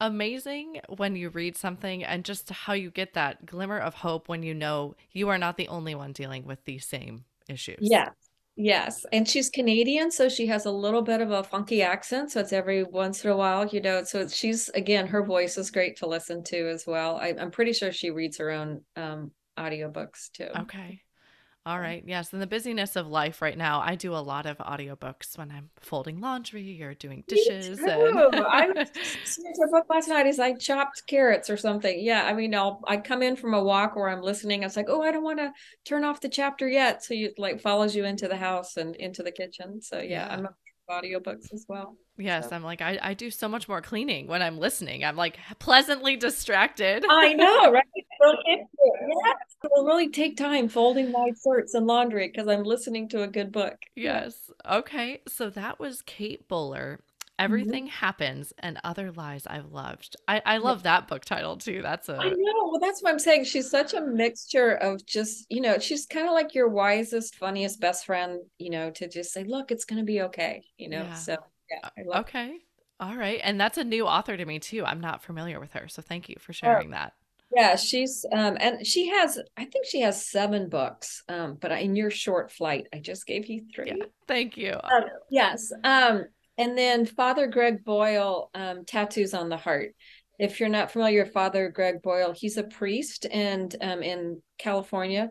amazing 0.00 0.80
when 0.96 1.14
you 1.14 1.28
read 1.28 1.56
something 1.56 2.02
and 2.02 2.24
just 2.24 2.50
how 2.50 2.72
you 2.72 2.90
get 2.90 3.14
that 3.14 3.46
glimmer 3.46 3.78
of 3.78 3.94
hope 3.94 4.28
when 4.28 4.42
you 4.42 4.54
know 4.54 4.96
you 5.12 5.28
are 5.28 5.38
not 5.38 5.56
the 5.56 5.68
only 5.68 5.94
one 5.94 6.12
dealing 6.12 6.44
with 6.44 6.64
these 6.64 6.84
same 6.84 7.24
issues. 7.48 7.78
Yeah 7.80 8.08
Yes, 8.56 9.04
and 9.12 9.28
she's 9.28 9.50
Canadian, 9.50 10.12
so 10.12 10.28
she 10.28 10.46
has 10.46 10.64
a 10.64 10.70
little 10.70 11.02
bit 11.02 11.20
of 11.20 11.32
a 11.32 11.42
funky 11.42 11.82
accent. 11.82 12.30
So 12.30 12.40
it's 12.40 12.52
every 12.52 12.84
once 12.84 13.24
in 13.24 13.30
a 13.30 13.36
while, 13.36 13.66
you 13.66 13.80
know. 13.80 14.04
So 14.04 14.28
she's 14.28 14.68
again, 14.70 15.08
her 15.08 15.24
voice 15.24 15.58
is 15.58 15.72
great 15.72 15.96
to 15.98 16.06
listen 16.06 16.44
to 16.44 16.68
as 16.68 16.86
well. 16.86 17.16
I, 17.16 17.28
am 17.30 17.50
pretty 17.50 17.72
sure 17.72 17.90
she 17.90 18.10
reads 18.10 18.38
her 18.38 18.50
own 18.50 18.82
um, 18.94 19.32
audiobooks 19.58 20.30
too. 20.32 20.48
Okay. 20.60 21.00
All 21.66 21.80
right. 21.80 22.04
Yes. 22.06 22.34
In 22.34 22.40
the 22.40 22.46
busyness 22.46 22.94
of 22.94 23.06
life 23.06 23.40
right 23.40 23.56
now, 23.56 23.80
I 23.80 23.94
do 23.94 24.14
a 24.14 24.20
lot 24.20 24.44
of 24.44 24.58
audiobooks 24.58 25.38
when 25.38 25.50
I'm 25.50 25.70
folding 25.80 26.20
laundry 26.20 26.82
or 26.82 26.92
doing 26.92 27.24
dishes. 27.26 27.80
Me 27.80 27.86
too. 27.86 28.30
And... 28.32 28.46
I 28.46 28.66
was 28.74 29.38
a 29.38 29.70
book 29.70 29.86
last 29.88 30.08
night 30.08 30.26
is 30.26 30.38
I 30.38 30.52
chopped 30.54 31.04
carrots 31.06 31.48
or 31.48 31.56
something. 31.56 31.98
Yeah. 31.98 32.24
I 32.24 32.34
mean, 32.34 32.54
I'll 32.54 32.82
I 32.86 32.98
come 32.98 33.22
in 33.22 33.34
from 33.34 33.54
a 33.54 33.64
walk 33.64 33.96
where 33.96 34.10
I'm 34.10 34.20
listening. 34.20 34.62
I 34.62 34.66
was 34.66 34.76
like, 34.76 34.90
oh, 34.90 35.00
I 35.00 35.10
don't 35.10 35.24
want 35.24 35.38
to 35.38 35.52
turn 35.86 36.04
off 36.04 36.20
the 36.20 36.28
chapter 36.28 36.68
yet. 36.68 37.02
So 37.02 37.14
you 37.14 37.32
like 37.38 37.62
follows 37.62 37.96
you 37.96 38.04
into 38.04 38.28
the 38.28 38.36
house 38.36 38.76
and 38.76 38.94
into 38.96 39.22
the 39.22 39.32
kitchen. 39.32 39.80
So 39.80 40.00
yeah, 40.00 40.26
yeah. 40.26 40.34
I'm 40.34 40.44
a 40.44 40.50
audiobooks 40.90 41.52
as 41.54 41.64
well. 41.66 41.96
Yes, 42.16 42.48
so. 42.48 42.56
I'm 42.56 42.62
like 42.62 42.80
I, 42.80 42.98
I 43.02 43.14
do 43.14 43.30
so 43.30 43.48
much 43.48 43.68
more 43.68 43.80
cleaning 43.80 44.26
when 44.28 44.40
I'm 44.40 44.58
listening. 44.58 45.04
I'm 45.04 45.16
like 45.16 45.38
pleasantly 45.58 46.16
distracted. 46.16 47.04
I 47.08 47.32
know, 47.32 47.72
right? 47.72 47.84
yes, 47.96 48.66
it 49.64 49.70
will 49.74 49.84
really 49.84 50.08
take 50.08 50.36
time 50.36 50.68
folding 50.68 51.10
my 51.10 51.32
shirts 51.42 51.74
and 51.74 51.86
laundry 51.86 52.28
because 52.28 52.48
I'm 52.48 52.62
listening 52.62 53.08
to 53.10 53.22
a 53.22 53.28
good 53.28 53.50
book. 53.50 53.76
Yes. 53.96 54.50
Okay. 54.70 55.22
So 55.26 55.50
that 55.50 55.80
was 55.80 56.02
Kate 56.02 56.46
Bowler. 56.46 57.00
Mm-hmm. 57.00 57.44
Everything 57.44 57.84
mm-hmm. 57.86 58.06
happens 58.06 58.52
and 58.60 58.78
other 58.84 59.10
lies 59.10 59.44
I've 59.48 59.72
loved. 59.72 60.14
I, 60.28 60.40
I 60.46 60.58
love 60.58 60.84
that 60.84 61.08
book 61.08 61.24
title 61.24 61.56
too. 61.56 61.82
That's 61.82 62.08
a 62.08 62.16
I 62.16 62.28
know. 62.28 62.68
Well, 62.70 62.78
that's 62.80 63.02
what 63.02 63.10
I'm 63.10 63.18
saying. 63.18 63.44
She's 63.44 63.68
such 63.68 63.92
a 63.92 64.00
mixture 64.00 64.74
of 64.76 65.04
just, 65.04 65.46
you 65.50 65.60
know, 65.60 65.80
she's 65.80 66.06
kind 66.06 66.28
of 66.28 66.32
like 66.32 66.54
your 66.54 66.68
wisest, 66.68 67.34
funniest 67.34 67.80
best 67.80 68.06
friend, 68.06 68.40
you 68.58 68.70
know, 68.70 68.92
to 68.92 69.08
just 69.08 69.32
say, 69.32 69.42
look, 69.42 69.72
it's 69.72 69.84
gonna 69.84 70.04
be 70.04 70.22
okay. 70.22 70.62
You 70.78 70.90
know. 70.90 71.02
Yeah. 71.02 71.14
So 71.14 71.36
yeah, 71.96 72.18
Okay. 72.20 72.48
It. 72.50 72.62
All 73.00 73.16
right. 73.16 73.40
And 73.42 73.60
that's 73.60 73.78
a 73.78 73.84
new 73.84 74.06
author 74.06 74.36
to 74.36 74.44
me 74.44 74.58
too. 74.58 74.84
I'm 74.84 75.00
not 75.00 75.22
familiar 75.22 75.60
with 75.60 75.72
her. 75.72 75.88
So 75.88 76.00
thank 76.00 76.28
you 76.28 76.36
for 76.38 76.52
sharing 76.52 76.88
oh. 76.88 76.92
that. 76.92 77.12
Yeah, 77.54 77.76
she's 77.76 78.24
um 78.32 78.56
and 78.60 78.86
she 78.86 79.08
has 79.08 79.38
I 79.56 79.64
think 79.64 79.86
she 79.86 80.00
has 80.00 80.26
seven 80.26 80.68
books. 80.68 81.22
Um, 81.28 81.56
but 81.60 81.70
in 81.72 81.94
your 81.94 82.10
short 82.10 82.50
flight, 82.50 82.86
I 82.92 82.98
just 82.98 83.26
gave 83.26 83.46
you 83.46 83.62
three. 83.74 83.92
Yeah, 83.96 84.06
thank 84.26 84.56
you. 84.56 84.72
Um, 84.72 85.04
yes. 85.30 85.72
Um, 85.84 86.24
and 86.56 86.78
then 86.78 87.04
Father 87.06 87.46
Greg 87.46 87.84
Boyle, 87.84 88.50
um, 88.54 88.84
Tattoos 88.84 89.34
on 89.34 89.48
the 89.48 89.56
Heart. 89.56 89.94
If 90.38 90.58
you're 90.58 90.68
not 90.68 90.90
familiar 90.90 91.24
with 91.24 91.32
Father 91.32 91.68
Greg 91.68 92.02
Boyle, 92.02 92.32
he's 92.32 92.56
a 92.56 92.64
priest 92.64 93.26
and 93.30 93.74
um 93.80 94.02
in 94.02 94.42
California, 94.58 95.30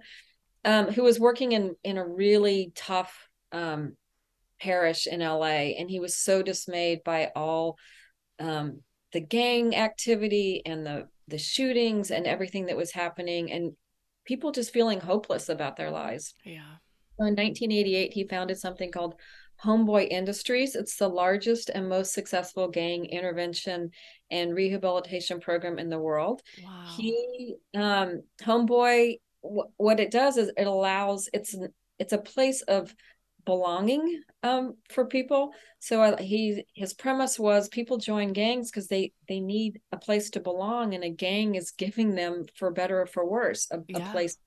um, 0.63 0.87
who 0.87 1.03
was 1.03 1.19
working 1.19 1.51
in 1.51 1.75
in 1.83 1.97
a 1.97 2.07
really 2.07 2.71
tough 2.75 3.13
um 3.51 3.97
parish 4.63 5.07
in 5.07 5.19
LA, 5.19 5.75
and 5.77 5.89
he 5.89 5.99
was 5.99 6.17
so 6.17 6.41
dismayed 6.41 7.03
by 7.03 7.31
all 7.35 7.77
um 8.39 8.79
the 9.11 9.19
gang 9.19 9.75
activity 9.75 10.61
and 10.65 10.85
the 10.85 11.07
the 11.27 11.37
shootings 11.37 12.11
and 12.11 12.25
everything 12.25 12.65
that 12.65 12.77
was 12.77 12.91
happening 12.91 13.51
and 13.51 13.73
people 14.25 14.51
just 14.51 14.73
feeling 14.73 14.99
hopeless 14.99 15.49
about 15.49 15.75
their 15.75 15.91
lives. 15.91 16.33
Yeah. 16.45 16.75
So 17.17 17.25
in 17.25 17.35
1988, 17.35 18.13
he 18.13 18.27
founded 18.27 18.57
something 18.57 18.91
called 18.91 19.15
Homeboy 19.63 20.07
Industries. 20.09 20.75
It's 20.75 20.97
the 20.97 21.07
largest 21.07 21.69
and 21.69 21.87
most 21.87 22.13
successful 22.13 22.67
gang 22.69 23.05
intervention 23.05 23.91
and 24.31 24.55
rehabilitation 24.55 25.39
program 25.39 25.77
in 25.77 25.89
the 25.89 25.99
world. 25.99 26.41
Wow. 26.63 26.85
He 26.97 27.55
um 27.75 28.23
Homeboy 28.41 29.19
what 29.41 29.99
it 29.99 30.09
does 30.09 30.37
is 30.37 30.51
it 30.57 30.67
allows 30.67 31.29
it's 31.33 31.55
it's 31.99 32.13
a 32.13 32.17
place 32.17 32.61
of 32.63 32.95
belonging 33.45 34.21
um, 34.43 34.75
for 34.89 35.05
people. 35.05 35.51
So 35.79 36.01
uh, 36.01 36.17
he 36.17 36.65
his 36.73 36.93
premise 36.93 37.39
was 37.39 37.69
people 37.69 37.97
join 37.97 38.33
gangs 38.33 38.71
because 38.71 38.87
they 38.87 39.13
they 39.27 39.39
need 39.39 39.81
a 39.91 39.97
place 39.97 40.29
to 40.31 40.39
belong, 40.39 40.93
and 40.93 41.03
a 41.03 41.09
gang 41.09 41.55
is 41.55 41.71
giving 41.71 42.15
them, 42.15 42.45
for 42.55 42.71
better 42.71 43.01
or 43.01 43.05
for 43.05 43.27
worse, 43.27 43.67
a, 43.71 43.79
yeah. 43.87 44.09
a 44.09 44.11
place. 44.11 44.37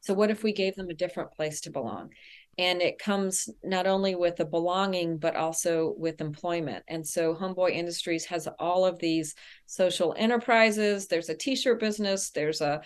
So 0.00 0.14
what 0.14 0.30
if 0.30 0.42
we 0.42 0.52
gave 0.52 0.76
them 0.76 0.88
a 0.88 0.94
different 0.94 1.32
place 1.32 1.62
to 1.62 1.70
belong? 1.70 2.10
And 2.58 2.80
it 2.80 2.98
comes 2.98 3.50
not 3.62 3.86
only 3.86 4.14
with 4.14 4.36
the 4.36 4.46
belonging, 4.46 5.18
but 5.18 5.36
also 5.36 5.94
with 5.98 6.20
employment. 6.20 6.84
And 6.88 7.06
so 7.06 7.34
Homeboy 7.34 7.72
Industries 7.72 8.24
has 8.26 8.48
all 8.58 8.86
of 8.86 8.98
these 8.98 9.34
social 9.66 10.14
enterprises. 10.16 11.06
There's 11.06 11.28
a 11.28 11.36
t-shirt 11.36 11.80
business. 11.80 12.30
There's 12.30 12.60
a 12.60 12.80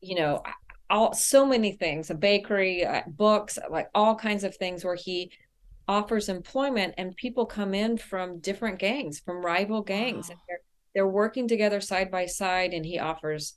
you 0.00 0.16
know 0.16 0.42
all 0.88 1.12
so 1.12 1.44
many 1.44 1.72
things 1.72 2.10
a 2.10 2.14
bakery 2.14 2.84
uh, 2.84 3.02
books 3.06 3.58
like 3.70 3.88
all 3.94 4.14
kinds 4.14 4.44
of 4.44 4.54
things 4.56 4.84
where 4.84 4.94
he 4.94 5.30
offers 5.88 6.28
employment 6.28 6.94
and 6.98 7.16
people 7.16 7.46
come 7.46 7.74
in 7.74 7.96
from 7.96 8.38
different 8.40 8.78
gangs 8.78 9.20
from 9.20 9.44
rival 9.44 9.82
gangs. 9.82 10.28
Wow. 10.28 10.36
they're, 10.48 10.60
they're 10.94 11.08
working 11.08 11.46
together 11.46 11.80
side 11.80 12.10
by 12.10 12.26
side 12.26 12.72
and 12.72 12.84
he 12.84 12.98
offers 12.98 13.54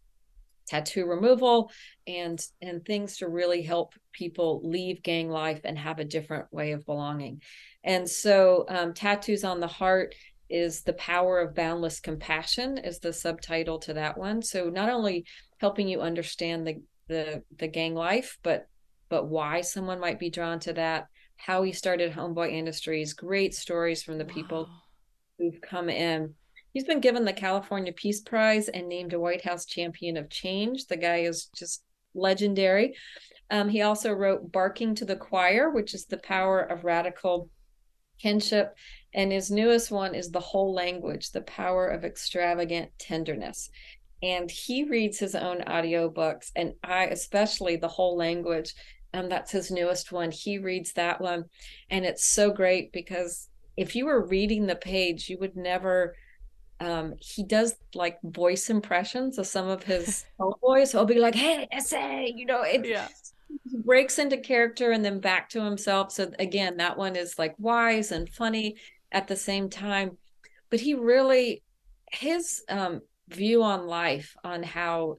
tattoo 0.67 1.07
removal 1.07 1.71
and 2.05 2.45
and 2.61 2.85
things 2.85 3.17
to 3.17 3.27
really 3.27 3.63
help 3.63 3.95
people 4.13 4.61
leave 4.63 5.01
gang 5.01 5.29
life 5.29 5.61
and 5.63 5.77
have 5.77 5.97
a 5.99 6.05
different 6.05 6.45
way 6.53 6.73
of 6.73 6.85
belonging. 6.85 7.41
And 7.83 8.07
so 8.07 8.65
um, 8.69 8.93
tattoos 8.93 9.43
on 9.43 9.59
the 9.59 9.67
heart 9.67 10.13
is 10.49 10.81
the 10.81 10.93
power 10.93 11.39
of 11.39 11.55
boundless 11.55 11.99
compassion 11.99 12.77
is 12.77 12.99
the 12.99 13.13
subtitle 13.13 13.79
to 13.79 13.93
that 13.93 14.17
one. 14.17 14.41
So 14.41 14.69
not 14.69 14.89
only 14.89 15.25
helping 15.59 15.87
you 15.87 16.01
understand 16.01 16.67
the 16.67 16.81
the 17.09 17.43
the 17.57 17.67
gang 17.67 17.93
life, 17.95 18.37
but 18.41 18.67
but 19.09 19.27
why 19.27 19.61
someone 19.61 19.99
might 19.99 20.19
be 20.19 20.29
drawn 20.29 20.59
to 20.61 20.73
that, 20.73 21.07
how 21.35 21.63
he 21.63 21.73
started 21.73 22.13
Homeboy 22.13 22.51
Industries, 22.53 23.13
great 23.13 23.53
stories 23.53 24.01
from 24.01 24.17
the 24.17 24.25
wow. 24.25 24.33
people 24.33 24.69
who've 25.37 25.59
come 25.61 25.89
in. 25.89 26.35
He's 26.71 26.85
been 26.85 26.99
given 27.01 27.25
the 27.25 27.33
California 27.33 27.91
Peace 27.91 28.21
Prize 28.21 28.69
and 28.69 28.87
named 28.87 29.13
a 29.13 29.19
White 29.19 29.43
House 29.43 29.65
Champion 29.65 30.15
of 30.15 30.29
Change. 30.29 30.85
The 30.85 30.97
guy 30.97 31.21
is 31.21 31.49
just 31.55 31.83
legendary. 32.13 32.95
Um, 33.49 33.67
he 33.69 33.81
also 33.81 34.13
wrote 34.13 34.51
Barking 34.51 34.93
to 34.95 35.05
the 35.05 35.15
Choir, 35.15 35.71
which 35.71 35.95
is 35.95 36.05
the 36.05 36.17
power 36.17 36.59
of 36.59 36.83
radical 36.83 37.49
kinship. 38.21 38.75
And 39.15 39.31
his 39.31 39.49
newest 39.49 39.89
one 39.89 40.13
is 40.13 40.29
The 40.29 40.39
Whole 40.39 40.71
Language, 40.71 41.31
the 41.31 41.41
power 41.41 41.87
of 41.87 42.05
extravagant 42.05 42.91
tenderness 42.99 43.71
and 44.21 44.51
he 44.51 44.83
reads 44.83 45.17
his 45.17 45.35
own 45.35 45.61
audiobooks 45.61 46.51
and 46.55 46.73
i 46.83 47.05
especially 47.05 47.75
the 47.75 47.87
whole 47.87 48.17
language 48.17 48.73
um, 49.13 49.29
that's 49.29 49.51
his 49.51 49.71
newest 49.71 50.11
one 50.11 50.31
he 50.31 50.57
reads 50.57 50.93
that 50.93 51.19
one. 51.19 51.45
And 51.89 52.05
it's 52.05 52.25
so 52.25 52.51
great 52.51 52.91
because 52.91 53.47
if 53.75 53.95
you 53.95 54.05
were 54.05 54.25
reading 54.25 54.67
the 54.67 54.75
page 54.75 55.29
you 55.29 55.37
would 55.39 55.55
never 55.55 56.15
um, 56.81 57.15
he 57.19 57.43
does 57.43 57.75
like 57.93 58.19
voice 58.23 58.69
impressions 58.69 59.37
of 59.37 59.47
some 59.47 59.67
of 59.67 59.83
his 59.83 60.25
voice 60.61 60.91
he'll 60.91 61.05
be 61.05 61.19
like 61.19 61.35
hey 61.35 61.67
essay 61.71 62.31
you 62.35 62.45
know 62.45 62.61
it 62.61 62.85
yeah. 62.85 63.07
breaks 63.83 64.17
into 64.17 64.37
character 64.37 64.91
and 64.91 65.03
then 65.03 65.19
back 65.19 65.49
to 65.49 65.63
himself. 65.63 66.11
So 66.11 66.31
again 66.37 66.77
that 66.77 66.97
one 66.97 67.15
is 67.15 67.39
like 67.39 67.55
wise 67.57 68.11
and 68.11 68.29
funny 68.29 68.75
at 69.11 69.27
the 69.27 69.35
same 69.35 69.69
time. 69.69 70.17
But 70.69 70.79
he 70.81 70.93
really 70.93 71.63
his 72.11 72.63
um 72.69 73.01
view 73.29 73.63
on 73.63 73.87
life 73.87 74.35
on 74.43 74.63
how 74.63 75.17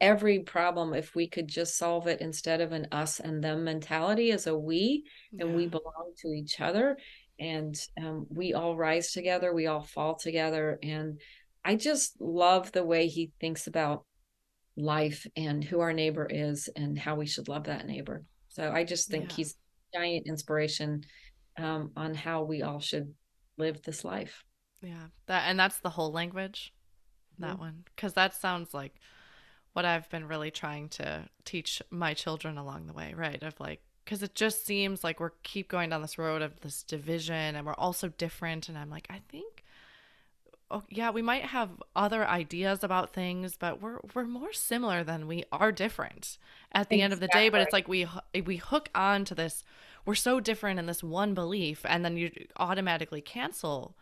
every 0.00 0.40
problem 0.40 0.94
if 0.94 1.14
we 1.14 1.28
could 1.28 1.46
just 1.46 1.76
solve 1.76 2.06
it 2.06 2.20
instead 2.20 2.60
of 2.60 2.72
an 2.72 2.86
us 2.90 3.20
and 3.20 3.44
them 3.44 3.64
mentality 3.64 4.32
as 4.32 4.46
a 4.46 4.56
we 4.56 5.04
yeah. 5.32 5.44
and 5.44 5.54
we 5.54 5.66
belong 5.66 6.12
to 6.16 6.28
each 6.28 6.60
other 6.60 6.96
and 7.38 7.78
um, 8.02 8.26
we 8.30 8.54
all 8.54 8.76
rise 8.76 9.12
together 9.12 9.52
we 9.52 9.66
all 9.66 9.82
fall 9.82 10.14
together 10.14 10.78
and 10.82 11.20
i 11.64 11.76
just 11.76 12.18
love 12.20 12.72
the 12.72 12.84
way 12.84 13.08
he 13.08 13.30
thinks 13.40 13.66
about 13.66 14.04
life 14.76 15.26
and 15.36 15.62
who 15.62 15.80
our 15.80 15.92
neighbor 15.92 16.26
is 16.30 16.68
and 16.76 16.98
how 16.98 17.14
we 17.14 17.26
should 17.26 17.48
love 17.48 17.64
that 17.64 17.86
neighbor 17.86 18.24
so 18.48 18.72
i 18.72 18.82
just 18.82 19.10
think 19.10 19.30
yeah. 19.30 19.36
he's 19.36 19.56
giant 19.94 20.26
inspiration 20.26 21.02
um, 21.58 21.90
on 21.96 22.14
how 22.14 22.42
we 22.42 22.62
all 22.62 22.80
should 22.80 23.12
live 23.58 23.82
this 23.82 24.02
life 24.02 24.44
yeah 24.80 25.06
that 25.26 25.44
and 25.46 25.60
that's 25.60 25.80
the 25.80 25.90
whole 25.90 26.12
language 26.12 26.72
that 27.40 27.52
mm-hmm. 27.52 27.60
one 27.60 27.84
because 27.94 28.14
that 28.14 28.34
sounds 28.34 28.74
like 28.74 28.94
what 29.72 29.84
I've 29.84 30.08
been 30.10 30.26
really 30.26 30.50
trying 30.50 30.88
to 30.90 31.28
teach 31.44 31.80
my 31.90 32.14
children 32.14 32.58
along 32.58 32.86
the 32.86 32.92
way, 32.92 33.14
right? 33.16 33.42
Of 33.42 33.58
like, 33.60 33.80
because 34.04 34.22
it 34.22 34.34
just 34.34 34.66
seems 34.66 35.04
like 35.04 35.20
we're 35.20 35.32
keep 35.42 35.68
going 35.68 35.90
down 35.90 36.02
this 36.02 36.18
road 36.18 36.42
of 36.42 36.60
this 36.60 36.82
division 36.82 37.56
and 37.56 37.64
we're 37.64 37.74
all 37.74 37.92
so 37.92 38.08
different. 38.08 38.68
And 38.68 38.76
I'm 38.76 38.90
like, 38.90 39.06
I 39.08 39.20
think, 39.28 39.64
oh 40.70 40.82
yeah, 40.88 41.10
we 41.10 41.22
might 41.22 41.44
have 41.44 41.70
other 41.94 42.26
ideas 42.26 42.82
about 42.82 43.12
things, 43.12 43.56
but 43.56 43.80
we're 43.80 44.00
we're 44.14 44.24
more 44.24 44.52
similar 44.52 45.04
than 45.04 45.28
we 45.28 45.44
are 45.52 45.70
different 45.70 46.38
at 46.72 46.88
the 46.88 46.96
exactly. 46.96 47.02
end 47.02 47.12
of 47.12 47.20
the 47.20 47.28
day. 47.28 47.48
But 47.48 47.60
it's 47.60 47.72
like 47.72 47.86
we 47.86 48.08
we 48.44 48.56
hook 48.56 48.90
on 48.94 49.24
to 49.26 49.34
this. 49.34 49.62
We're 50.04 50.14
so 50.16 50.40
different 50.40 50.80
in 50.80 50.86
this 50.86 51.04
one 51.04 51.34
belief, 51.34 51.82
and 51.84 52.04
then 52.04 52.16
you 52.16 52.32
automatically 52.56 53.20
cancel 53.20 53.94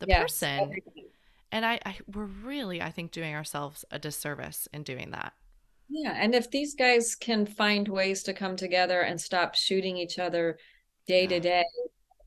the 0.00 0.06
yes, 0.08 0.20
person. 0.20 0.60
Everything 0.60 1.04
and 1.52 1.64
I, 1.64 1.80
I 1.84 1.96
we're 2.12 2.24
really 2.24 2.80
i 2.82 2.90
think 2.90 3.10
doing 3.10 3.34
ourselves 3.34 3.84
a 3.90 3.98
disservice 3.98 4.68
in 4.72 4.82
doing 4.82 5.10
that 5.10 5.32
Yeah. 5.88 6.14
And 6.16 6.34
if 6.34 6.50
these 6.50 6.74
guys 6.74 7.14
can 7.14 7.46
find 7.46 7.88
ways 7.88 8.22
to 8.24 8.34
come 8.34 8.56
together 8.56 9.00
and 9.00 9.20
stop 9.20 9.54
shooting 9.54 9.96
each 9.96 10.18
other 10.18 10.58
day 11.06 11.22
yeah. 11.22 11.28
to 11.28 11.40
day, 11.40 11.64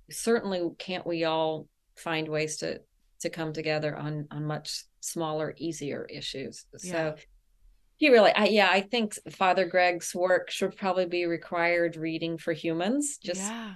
certainly 0.10 0.70
can't 0.80 1.06
we 1.06 1.24
all 1.24 1.68
find 1.96 2.28
ways 2.28 2.58
to 2.58 2.82
to 3.22 3.30
come 3.30 3.54
together 3.54 3.96
on 3.96 4.28
on 4.32 4.46
much 4.46 4.86
smaller, 5.02 5.54
easier 5.58 6.06
issues. 6.06 6.66
Yeah. 6.84 6.92
So 6.92 7.16
he 7.98 8.10
really 8.10 8.32
I, 8.32 8.46
yeah, 8.46 8.70
I 8.72 8.82
think 8.82 9.14
Father 9.30 9.66
Greg's 9.66 10.16
work 10.16 10.50
should 10.50 10.76
probably 10.76 11.06
be 11.06 11.26
required 11.26 11.96
reading 11.98 12.40
for 12.40 12.54
humans. 12.54 13.20
Just 13.24 13.42
yeah. 13.42 13.74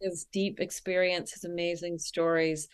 his 0.00 0.26
deep 0.32 0.58
experience, 0.58 1.32
his 1.32 1.44
amazing 1.44 1.98
stories, 2.00 2.66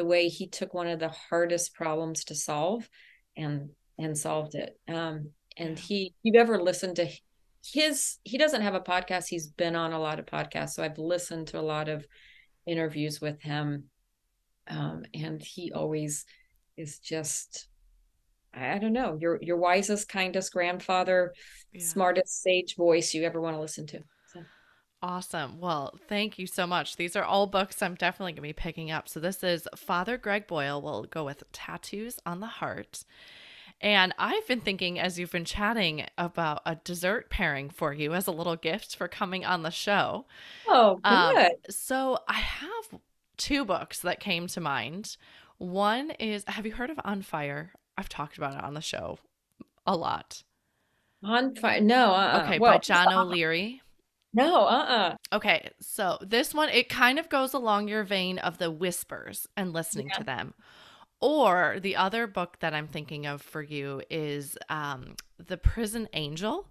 the 0.00 0.06
way 0.06 0.28
he 0.28 0.46
took 0.46 0.72
one 0.72 0.86
of 0.86 0.98
the 0.98 1.12
hardest 1.28 1.74
problems 1.74 2.24
to 2.24 2.34
solve 2.34 2.88
and 3.36 3.68
and 3.98 4.16
solved 4.16 4.54
it. 4.54 4.80
Um, 4.88 5.32
and 5.58 5.78
he 5.78 6.14
you've 6.22 6.40
ever 6.40 6.58
listened 6.58 6.96
to 6.96 7.06
his 7.62 8.16
he 8.24 8.38
doesn't 8.38 8.62
have 8.62 8.74
a 8.74 8.80
podcast 8.80 9.26
he's 9.28 9.48
been 9.48 9.76
on 9.76 9.92
a 9.92 9.98
lot 10.00 10.18
of 10.18 10.24
podcasts 10.24 10.70
so 10.70 10.82
i've 10.82 10.96
listened 10.96 11.48
to 11.48 11.58
a 11.58 11.60
lot 11.60 11.90
of 11.90 12.06
interviews 12.66 13.20
with 13.20 13.42
him 13.42 13.84
um, 14.68 15.02
and 15.12 15.42
he 15.42 15.70
always 15.70 16.24
is 16.78 16.98
just 16.98 17.68
i 18.54 18.78
don't 18.78 18.94
know 18.94 19.18
your 19.20 19.38
your 19.42 19.58
wisest 19.58 20.08
kindest 20.08 20.54
grandfather 20.54 21.34
yeah. 21.74 21.84
smartest 21.84 22.40
sage 22.40 22.74
voice 22.74 23.12
you 23.12 23.24
ever 23.24 23.40
want 23.40 23.54
to 23.54 23.60
listen 23.60 23.86
to. 23.86 24.02
Awesome. 25.02 25.58
Well, 25.58 25.98
thank 26.08 26.38
you 26.38 26.46
so 26.46 26.66
much. 26.66 26.96
These 26.96 27.16
are 27.16 27.24
all 27.24 27.46
books 27.46 27.80
I'm 27.80 27.94
definitely 27.94 28.32
going 28.32 28.36
to 28.36 28.42
be 28.42 28.52
picking 28.52 28.90
up. 28.90 29.08
So, 29.08 29.18
this 29.18 29.42
is 29.42 29.66
Father 29.74 30.18
Greg 30.18 30.46
Boyle. 30.46 30.82
We'll 30.82 31.04
go 31.04 31.24
with 31.24 31.42
Tattoos 31.52 32.18
on 32.26 32.40
the 32.40 32.46
Heart. 32.46 33.04
And 33.80 34.14
I've 34.18 34.46
been 34.46 34.60
thinking 34.60 35.00
as 35.00 35.18
you've 35.18 35.32
been 35.32 35.46
chatting 35.46 36.04
about 36.18 36.60
a 36.66 36.74
dessert 36.74 37.30
pairing 37.30 37.70
for 37.70 37.94
you 37.94 38.12
as 38.12 38.26
a 38.26 38.30
little 38.32 38.56
gift 38.56 38.94
for 38.94 39.08
coming 39.08 39.44
on 39.44 39.62
the 39.62 39.70
show. 39.70 40.26
Oh, 40.68 41.00
um, 41.02 41.34
good. 41.34 41.46
Um, 41.46 41.52
so 41.70 42.18
I 42.28 42.34
have 42.34 43.00
two 43.38 43.64
books 43.64 44.00
that 44.00 44.20
came 44.20 44.48
to 44.48 44.60
mind. 44.60 45.16
One 45.56 46.10
is 46.12 46.44
Have 46.46 46.66
you 46.66 46.72
heard 46.72 46.90
of 46.90 47.00
On 47.04 47.22
Fire? 47.22 47.72
I've 47.96 48.08
talked 48.10 48.36
about 48.36 48.54
it 48.54 48.62
on 48.62 48.74
the 48.74 48.82
show 48.82 49.18
a 49.86 49.96
lot. 49.96 50.42
On 51.22 51.54
Fire? 51.54 51.80
No. 51.80 52.12
Uh-uh. 52.12 52.42
Okay, 52.44 52.58
well, 52.58 52.72
by 52.74 52.78
John 52.78 53.12
O'Leary. 53.12 53.80
No, 54.32 54.64
uh 54.64 54.68
uh 54.68 55.36
Okay, 55.36 55.70
so 55.80 56.18
this 56.20 56.54
one, 56.54 56.68
it 56.68 56.88
kind 56.88 57.18
of 57.18 57.28
goes 57.28 57.52
along 57.52 57.88
your 57.88 58.04
vein 58.04 58.38
of 58.38 58.58
the 58.58 58.70
whispers 58.70 59.48
and 59.56 59.72
listening 59.72 60.08
yeah. 60.08 60.18
to 60.18 60.24
them. 60.24 60.54
Or 61.20 61.78
the 61.80 61.96
other 61.96 62.26
book 62.26 62.58
that 62.60 62.72
I'm 62.72 62.86
thinking 62.86 63.26
of 63.26 63.42
for 63.42 63.60
you 63.60 64.02
is 64.08 64.56
um, 64.68 65.16
The 65.44 65.58
Prison 65.58 66.08
Angel. 66.14 66.66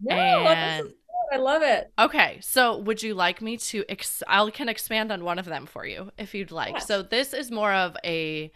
Yeah, 0.00 0.76
and... 0.78 0.92
I 1.32 1.36
love 1.36 1.62
it. 1.62 1.92
Okay, 1.98 2.38
so 2.40 2.78
would 2.78 3.02
you 3.02 3.14
like 3.14 3.42
me 3.42 3.56
to? 3.58 3.84
Ex- 3.88 4.22
I 4.28 4.48
can 4.50 4.68
expand 4.68 5.10
on 5.12 5.24
one 5.24 5.38
of 5.38 5.44
them 5.44 5.66
for 5.66 5.84
you 5.84 6.10
if 6.16 6.34
you'd 6.34 6.52
like. 6.52 6.74
Yes. 6.74 6.86
So 6.86 7.02
this 7.02 7.34
is 7.34 7.50
more 7.50 7.72
of 7.72 7.96
a 8.04 8.50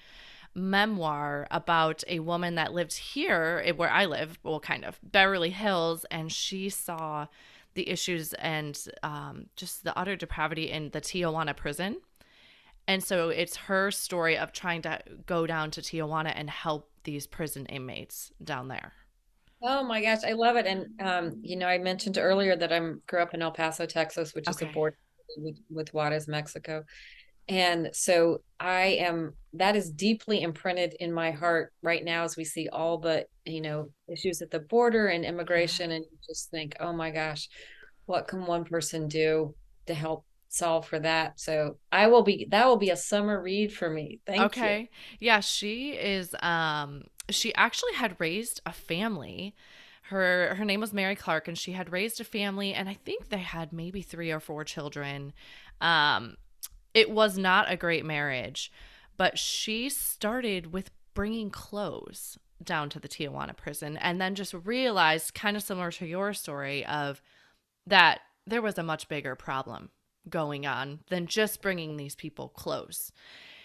memoir 0.55 1.47
about 1.51 2.03
a 2.09 2.21
woman 2.21 2.55
that 2.55 2.73
lived 2.73 2.95
here 2.95 3.63
where 3.77 3.91
I 3.91 4.07
live, 4.07 4.39
well, 4.43 4.61
kind 4.61 4.85
of 4.85 4.99
Beverly 5.03 5.51
Hills, 5.51 6.07
and 6.11 6.31
she 6.31 6.69
saw 6.69 7.27
the 7.75 7.89
issues 7.89 8.33
and 8.35 8.79
um, 9.03 9.47
just 9.57 9.85
the 9.85 9.97
utter 9.99 10.17
depravity 10.17 10.71
in 10.71 10.91
the 10.91 11.01
Tijuana 11.01 11.57
prison. 11.57 11.97
And 12.89 13.03
so 13.03 13.29
it's 13.29 13.57
her 13.57 13.91
story 13.91 14.37
of 14.37 14.53
trying 14.53 14.83
to 14.83 15.01
go 15.27 15.47
down 15.47 15.71
to 15.73 15.81
Tijuana 15.81 16.33
and 16.35 16.51
help 16.51 16.91
these 17.05 17.27
prison 17.27 17.67
inmates 17.67 18.33
down 18.43 18.69
there. 18.69 18.93
Oh 19.63 19.85
my 19.85 20.03
gosh, 20.03 20.25
I 20.27 20.33
love 20.33 20.57
it. 20.57 20.67
And 20.67 21.01
um, 21.01 21.41
you 21.43 21.57
know, 21.57 21.67
I 21.67 21.79
mentioned 21.79 22.19
earlier 22.19 22.57
that 22.57 22.73
I'm 22.73 23.01
grew 23.07 23.23
up 23.23 23.35
in 23.35 23.43
El 23.43 23.53
Paso, 23.53 23.87
Texas, 23.87 24.35
which 24.35 24.49
okay. 24.49 24.67
is 24.67 24.71
a 24.71 24.75
border 24.75 24.97
with, 25.37 25.59
with 25.71 25.95
Juarez, 25.95 26.27
Mexico. 26.27 26.85
And 27.49 27.91
so 27.93 28.43
I 28.61 28.99
am 29.01 29.35
that 29.55 29.77
is 29.77 29.91
deeply 29.91 30.41
imprinted 30.41 30.95
in 30.99 31.13
my 31.13 31.31
heart 31.31 31.73
right 31.83 32.03
now 32.03 32.25
as 32.25 32.37
we 32.37 32.45
see 32.45 32.69
all 32.69 32.99
the, 32.99 33.27
you 33.45 33.61
know, 33.61 33.91
issues 34.09 34.41
at 34.41 34.51
the 34.51 34.61
border 34.61 35.09
and 35.09 35.25
immigration 35.25 35.91
and 35.91 36.05
you 36.11 36.19
just 36.27 36.51
think, 36.51 36.77
"Oh 36.81 36.93
my 36.93 37.11
gosh, 37.11 37.49
what 38.07 38.29
can 38.29 38.47
one 38.47 38.65
person 38.65 39.09
do 39.09 39.55
to 39.87 39.95
help 39.95 40.25
solve 40.53 40.87
for 40.87 40.99
that. 41.01 41.41
So 41.41 41.79
I 41.91 42.07
will 42.09 42.23
be 42.23 42.47
that 42.51 42.67
will 42.67 42.77
be 42.77 42.91
a 42.91 42.97
summer 42.97 43.43
read 43.43 43.73
for 43.73 43.89
me. 43.89 44.21
Thank 44.27 44.43
okay. 44.43 44.61
you. 44.61 44.67
Okay. 44.67 44.91
Yeah, 45.19 45.41
she 45.41 45.93
is 45.93 46.35
um 46.41 47.05
she 47.31 47.55
actually 47.55 47.95
had 47.95 48.17
raised 48.19 48.61
a 48.67 48.73
family. 48.73 49.55
Her 50.05 50.55
her 50.57 50.65
name 50.65 50.81
was 50.81 50.93
Mary 50.93 51.17
Clarke 51.17 51.49
and 51.49 51.57
she 51.57 51.73
had 51.73 51.91
raised 51.91 52.21
a 52.21 52.25
family 52.25 52.75
and 52.75 52.89
I 52.89 52.95
think 52.95 53.29
they 53.29 53.39
had 53.39 53.73
maybe 53.73 54.03
3 54.03 54.31
or 54.31 54.41
4 54.41 54.65
children. 54.65 55.33
Um 55.81 56.37
it 56.95 57.11
was 57.11 57.39
not 57.39 57.71
a 57.71 57.77
great 57.77 58.05
marriage, 58.05 58.73
but 59.17 59.39
she 59.39 59.89
started 59.89 60.73
with 60.73 60.91
bringing 61.15 61.51
clothes 61.51 62.39
down 62.63 62.89
to 62.91 63.01
the 63.01 63.09
Tijuana 63.09 63.57
prison 63.57 63.97
and 63.97 64.21
then 64.21 64.35
just 64.35 64.55
realized 64.55 65.35
kind 65.35 65.57
of 65.57 65.63
similar 65.63 65.91
to 65.93 66.07
your 66.07 66.33
story 66.33 66.85
of 66.87 67.21
that 67.87 68.21
there 68.47 68.63
was 68.63 68.79
a 68.79 68.83
much 68.83 69.09
bigger 69.09 69.35
problem 69.35 69.91
going 70.29 70.67
on 70.67 71.01
than 71.09 71.27
just 71.27 71.63
bringing 71.63 71.97
these 71.97 72.15
people 72.15 72.49
clothes. 72.49 73.13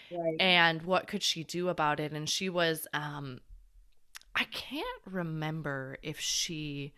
close. 0.08 0.20
Right. 0.20 0.40
And 0.40 0.82
what 0.82 1.06
could 1.06 1.22
she 1.22 1.44
do 1.44 1.68
about 1.68 2.00
it? 2.00 2.12
And 2.12 2.28
she 2.28 2.48
was, 2.48 2.86
um, 2.92 3.40
I 4.34 4.44
can't 4.44 4.86
remember 5.04 5.98
if 6.02 6.18
she 6.18 6.94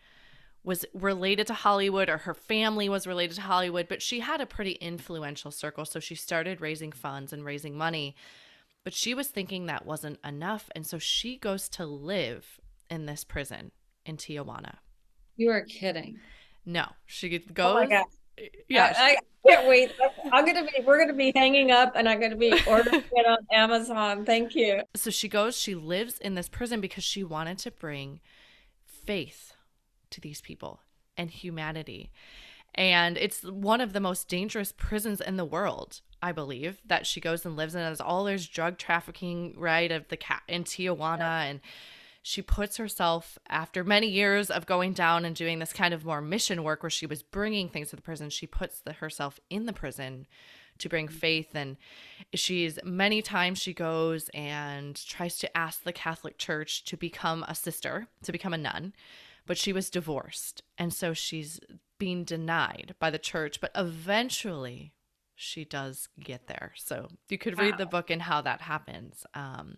was 0.62 0.84
related 0.92 1.46
to 1.46 1.54
Hollywood 1.54 2.08
or 2.08 2.18
her 2.18 2.34
family 2.34 2.88
was 2.88 3.06
related 3.06 3.36
to 3.36 3.42
Hollywood, 3.42 3.88
but 3.88 4.02
she 4.02 4.20
had 4.20 4.40
a 4.40 4.46
pretty 4.46 4.72
influential 4.72 5.50
circle. 5.50 5.84
So 5.84 6.00
she 6.00 6.14
started 6.14 6.60
raising 6.60 6.92
funds 6.92 7.32
and 7.32 7.44
raising 7.44 7.76
money. 7.76 8.14
But 8.84 8.94
she 8.94 9.14
was 9.14 9.28
thinking 9.28 9.66
that 9.66 9.86
wasn't 9.86 10.18
enough. 10.24 10.70
And 10.74 10.86
so 10.86 10.98
she 10.98 11.36
goes 11.36 11.68
to 11.70 11.86
live 11.86 12.60
in 12.88 13.06
this 13.06 13.24
prison 13.24 13.72
in 14.04 14.16
Tijuana. 14.16 14.76
You 15.36 15.50
are 15.50 15.62
kidding. 15.62 16.18
No, 16.66 16.86
she 17.06 17.34
oh 17.34 17.52
goes. 17.52 17.88
Oh 17.90 18.04
yeah, 18.68 18.94
I, 18.96 19.10
I, 19.10 19.16
can't 19.46 19.68
wait. 19.68 19.92
I'm 20.32 20.46
gonna 20.46 20.64
be. 20.64 20.82
We're 20.84 20.98
gonna 20.98 21.16
be 21.16 21.32
hanging 21.34 21.70
up, 21.70 21.92
and 21.94 22.08
I'm 22.08 22.20
gonna 22.20 22.36
be 22.36 22.52
ordering 22.66 23.02
it 23.12 23.26
on 23.26 23.38
Amazon. 23.52 24.24
Thank 24.24 24.54
you. 24.54 24.82
So 24.94 25.10
she 25.10 25.28
goes. 25.28 25.56
She 25.56 25.74
lives 25.74 26.18
in 26.18 26.34
this 26.34 26.48
prison 26.48 26.80
because 26.80 27.04
she 27.04 27.24
wanted 27.24 27.58
to 27.58 27.70
bring 27.70 28.20
faith 28.84 29.49
to 30.10 30.20
these 30.20 30.40
people 30.40 30.80
and 31.16 31.30
humanity. 31.30 32.10
And 32.74 33.18
it's 33.18 33.42
one 33.42 33.80
of 33.80 33.92
the 33.92 34.00
most 34.00 34.28
dangerous 34.28 34.72
prisons 34.76 35.20
in 35.20 35.36
the 35.36 35.44
world, 35.44 36.00
I 36.22 36.32
believe, 36.32 36.80
that 36.86 37.06
she 37.06 37.20
goes 37.20 37.44
and 37.44 37.56
lives 37.56 37.74
in. 37.74 37.80
As 37.80 38.00
all 38.00 38.24
there's 38.24 38.46
drug 38.46 38.78
trafficking, 38.78 39.54
right, 39.56 39.90
of 39.90 40.08
the 40.08 40.16
cat 40.16 40.42
in 40.46 40.64
Tijuana 40.64 41.18
yeah. 41.18 41.42
and 41.42 41.60
she 42.22 42.42
puts 42.42 42.76
herself 42.76 43.38
after 43.48 43.82
many 43.82 44.06
years 44.06 44.50
of 44.50 44.66
going 44.66 44.92
down 44.92 45.24
and 45.24 45.34
doing 45.34 45.58
this 45.58 45.72
kind 45.72 45.94
of 45.94 46.04
more 46.04 46.20
mission 46.20 46.62
work 46.62 46.82
where 46.82 46.90
she 46.90 47.06
was 47.06 47.22
bringing 47.22 47.68
things 47.68 47.90
to 47.90 47.96
the 47.96 48.02
prison 48.02 48.30
she 48.30 48.46
puts 48.46 48.80
the, 48.80 48.92
herself 48.92 49.40
in 49.48 49.66
the 49.66 49.72
prison 49.72 50.26
to 50.78 50.88
bring 50.88 51.06
mm-hmm. 51.06 51.16
faith 51.16 51.54
and 51.54 51.76
she's 52.34 52.78
many 52.84 53.22
times 53.22 53.58
she 53.58 53.72
goes 53.72 54.28
and 54.34 55.02
tries 55.06 55.38
to 55.38 55.56
ask 55.56 55.82
the 55.82 55.92
catholic 55.92 56.36
church 56.36 56.84
to 56.84 56.96
become 56.96 57.44
a 57.48 57.54
sister 57.54 58.06
to 58.22 58.32
become 58.32 58.52
a 58.52 58.58
nun 58.58 58.92
but 59.46 59.58
she 59.58 59.72
was 59.72 59.90
divorced 59.90 60.62
and 60.78 60.92
so 60.92 61.12
she's 61.12 61.60
being 61.98 62.24
denied 62.24 62.94
by 62.98 63.10
the 63.10 63.18
church 63.18 63.60
but 63.60 63.70
eventually 63.74 64.92
she 65.34 65.64
does 65.64 66.08
get 66.22 66.46
there 66.46 66.72
so 66.76 67.08
you 67.28 67.38
could 67.38 67.58
read 67.58 67.78
the 67.78 67.86
book 67.86 68.10
and 68.10 68.22
how 68.22 68.40
that 68.40 68.60
happens 68.60 69.24
um, 69.34 69.76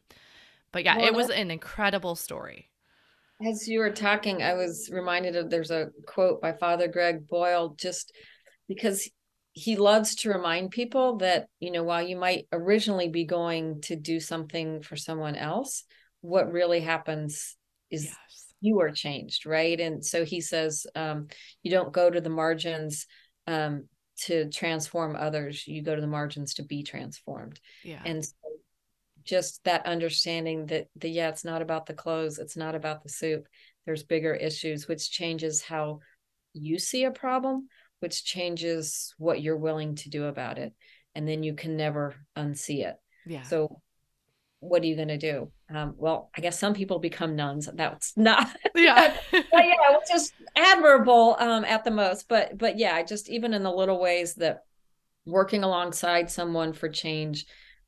but 0.73 0.85
yeah, 0.85 0.97
well, 0.97 1.07
it 1.07 1.15
was 1.15 1.31
an 1.31 1.51
incredible 1.51 2.17
story. 2.17 2.71
As 3.47 3.69
you 3.69 3.81
were 3.81 3.91
talking, 3.91 4.43
I 4.43 4.55
was 4.55 4.89
reminded 4.91 5.37
of 5.37 5.51
there's 5.51 5.71
a 5.71 5.91
quote 6.07 6.41
by 6.41 6.53
Father 6.53 6.89
Greg 6.89 7.29
Boyle, 7.29 7.75
just 7.79 8.13
because 8.69 9.09
he 9.53 9.77
loves 9.77 10.15
to 10.17 10.31
remind 10.31 10.71
people 10.71 11.19
that, 11.19 11.47
you 11.61 11.71
know, 11.71 11.83
while 11.83 12.03
you 12.03 12.17
might 12.17 12.47
originally 12.53 13.09
be 13.09 13.25
going 13.25 13.83
to 13.83 13.97
do 13.97 14.19
something 14.19 14.81
for 14.81 14.97
someone 14.97 15.37
else, 15.37 15.85
what 16.23 16.51
really 16.51 16.81
happens 16.81 17.57
is 17.91 18.05
yes. 18.05 18.41
You 18.63 18.81
are 18.81 18.91
changed, 18.91 19.45
right? 19.45 19.79
And 19.79 20.03
so 20.05 20.25
he 20.25 20.41
says, 20.41 20.87
um, 20.95 21.27
you 21.63 21.71
don't 21.71 21.93
go 21.93 22.09
to 22.09 22.21
the 22.21 22.31
margins 22.31 23.07
um, 23.47 23.89
to 24.23 24.49
transform 24.49 25.17
others, 25.17 25.67
you 25.67 25.83
go 25.83 25.95
to 25.95 26.01
the 26.01 26.07
margins 26.07 26.55
to 26.55 26.63
be 26.63 26.83
transformed. 26.83 27.61
Yeah. 27.83 28.01
And 28.05 28.25
so 28.25 28.33
just 29.25 29.63
that 29.65 29.87
understanding 29.87 30.67
that 30.67 30.87
the 30.97 31.09
yeah 31.09 31.29
it's 31.29 31.45
not 31.45 31.63
about 31.63 31.87
the 31.87 31.95
clothes 31.95 32.39
it's 32.39 32.57
not 32.57 32.75
about 32.75 33.03
the 33.03 33.09
soup 33.09 33.47
there's 33.87 34.03
bigger 34.03 34.35
issues 34.35 34.89
which 34.89 35.11
changes 35.11 35.63
how 35.63 36.01
you 36.53 36.79
see 36.79 37.05
a 37.05 37.11
problem 37.11 37.69
which 38.01 38.25
changes 38.25 39.15
what 39.19 39.41
you're 39.41 39.57
willing 39.57 39.95
to 39.95 40.11
do 40.11 40.25
about 40.25 40.59
it 40.59 40.73
and 41.15 41.29
then 41.29 41.43
you 41.43 41.55
can 41.55 41.77
never 41.77 42.15
unsee 42.37 42.85
it 42.85 42.97
yeah 43.27 43.43
so 43.43 43.81
what 44.63 44.81
are 44.83 44.87
you 44.87 44.95
going 44.95 45.09
to 45.09 45.19
do? 45.19 45.51
Um, 45.75 45.95
well, 45.97 46.31
I 46.37 46.41
guess 46.41 46.57
some 46.57 46.73
people 46.73 47.01
become 47.01 47.35
nuns. 47.35 47.69
That's 47.75 48.13
not, 48.17 48.49
yeah, 48.77 49.17
but 49.33 49.45
yeah, 49.53 49.99
which 49.99 50.15
is 50.15 50.33
admirable 50.57 51.37
um, 51.39 51.65
at 51.65 51.85
the 51.85 51.91
most. 51.91 52.29
But 52.29 52.57
but 52.57 52.79
yeah, 52.79 53.03
just 53.03 53.29
even 53.29 53.55
in 53.55 53.65
the 53.65 53.73
little 53.73 54.01
ways 54.01 54.35
that 54.37 54.61
working 55.27 55.65
alongside 55.65 56.31
someone 56.31 56.73
for 56.73 56.89
change 56.89 57.45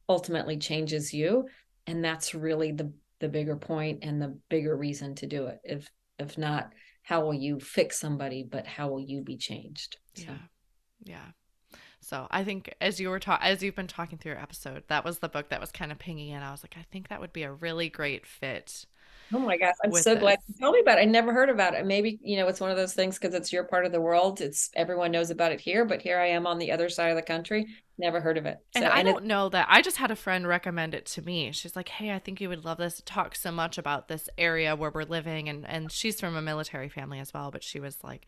ultimately 0.09 0.59
changes 0.59 1.14
you, 1.14 1.47
and 1.87 2.05
that's 2.05 2.35
really 2.35 2.72
the 2.72 2.93
the 3.20 3.29
bigger 3.29 3.57
point 3.57 4.01
and 4.03 4.20
the 4.20 4.37
bigger 4.51 4.77
reason 4.77 5.14
to 5.14 5.27
do 5.27 5.47
it. 5.47 5.59
If 5.62 5.89
if 6.18 6.37
not, 6.37 6.72
how 7.05 7.25
will 7.25 7.35
you 7.35 7.61
fix 7.61 8.01
somebody? 8.01 8.43
But 8.43 8.66
how 8.66 8.89
will 8.89 9.01
you 9.01 9.22
be 9.22 9.37
changed? 9.37 9.99
So. 10.14 10.25
Yeah, 10.25 10.39
yeah. 11.05 11.27
So 12.05 12.26
I 12.30 12.44
think 12.44 12.74
as 12.80 13.00
you 13.00 13.09
were 13.09 13.18
talking, 13.18 13.46
as 13.46 13.62
you've 13.62 13.74
been 13.74 13.86
talking 13.86 14.18
through 14.18 14.32
your 14.32 14.40
episode, 14.40 14.84
that 14.88 15.05
was 15.05 15.18
the 15.18 15.28
book 15.28 15.48
that 15.48 15.61
was 15.61 15.72
kind 15.72 15.90
of 15.90 15.98
pinging 15.98 16.28
in. 16.28 16.42
I 16.42 16.50
was 16.50 16.62
like, 16.62 16.76
I 16.78 16.84
think 16.90 17.09
that 17.09 17.20
would 17.20 17.32
be 17.32 17.42
a 17.42 17.52
really 17.52 17.88
great 17.88 18.26
fit. 18.26 18.86
Oh 19.32 19.38
my 19.38 19.57
gosh, 19.57 19.74
I'm 19.82 19.92
so 19.92 20.14
this. 20.14 20.20
glad 20.20 20.38
you 20.46 20.55
told 20.61 20.74
me 20.74 20.80
about 20.80 20.98
it. 20.98 21.02
I 21.02 21.05
never 21.07 21.32
heard 21.32 21.48
about 21.48 21.74
it. 21.74 21.86
Maybe 21.86 22.18
you 22.22 22.36
know 22.36 22.46
it's 22.46 22.61
one 22.61 22.70
of 22.70 22.76
those 22.76 22.92
things 22.92 23.18
because 23.18 23.34
it's 23.34 23.52
your 23.52 23.64
part 23.64 23.86
of 23.86 23.92
the 23.92 24.00
world. 24.00 24.40
It's 24.40 24.70
everyone 24.76 25.12
knows 25.12 25.30
about 25.30 25.52
it 25.52 25.61
here, 25.61 25.84
but 25.84 26.02
here 26.02 26.18
I 26.18 26.26
am 26.26 26.46
on 26.46 26.59
the 26.59 26.72
other 26.72 26.88
side 26.88 27.09
of 27.09 27.16
the 27.16 27.22
country, 27.22 27.66
never 27.96 28.20
heard 28.20 28.36
of 28.36 28.44
it. 28.44 28.59
So, 28.76 28.82
and 28.82 28.92
I 28.92 28.98
and 28.98 29.09
don't 29.09 29.24
know 29.24 29.48
that. 29.48 29.66
I 29.70 29.80
just 29.80 29.96
had 29.96 30.11
a 30.11 30.16
friend 30.16 30.46
recommend 30.46 30.94
it 30.94 31.07
to 31.07 31.22
me. 31.22 31.50
She's 31.52 31.74
like, 31.74 31.88
"Hey, 31.88 32.12
I 32.12 32.18
think 32.18 32.40
you 32.40 32.50
would 32.50 32.64
love 32.64 32.78
this. 32.78 32.98
It 32.98 33.07
talks 33.07 33.40
so 33.40 33.50
much 33.50 33.78
about 33.78 34.09
this 34.09 34.28
area 34.36 34.76
where 34.76 34.90
we're 34.90 35.05
living," 35.05 35.48
and 35.48 35.66
and 35.66 35.90
she's 35.90 36.20
from 36.20 36.36
a 36.36 36.42
military 36.42 36.90
family 36.90 37.18
as 37.18 37.32
well. 37.32 37.50
But 37.50 37.64
she 37.64 37.80
was 37.80 38.05
like, 38.05 38.26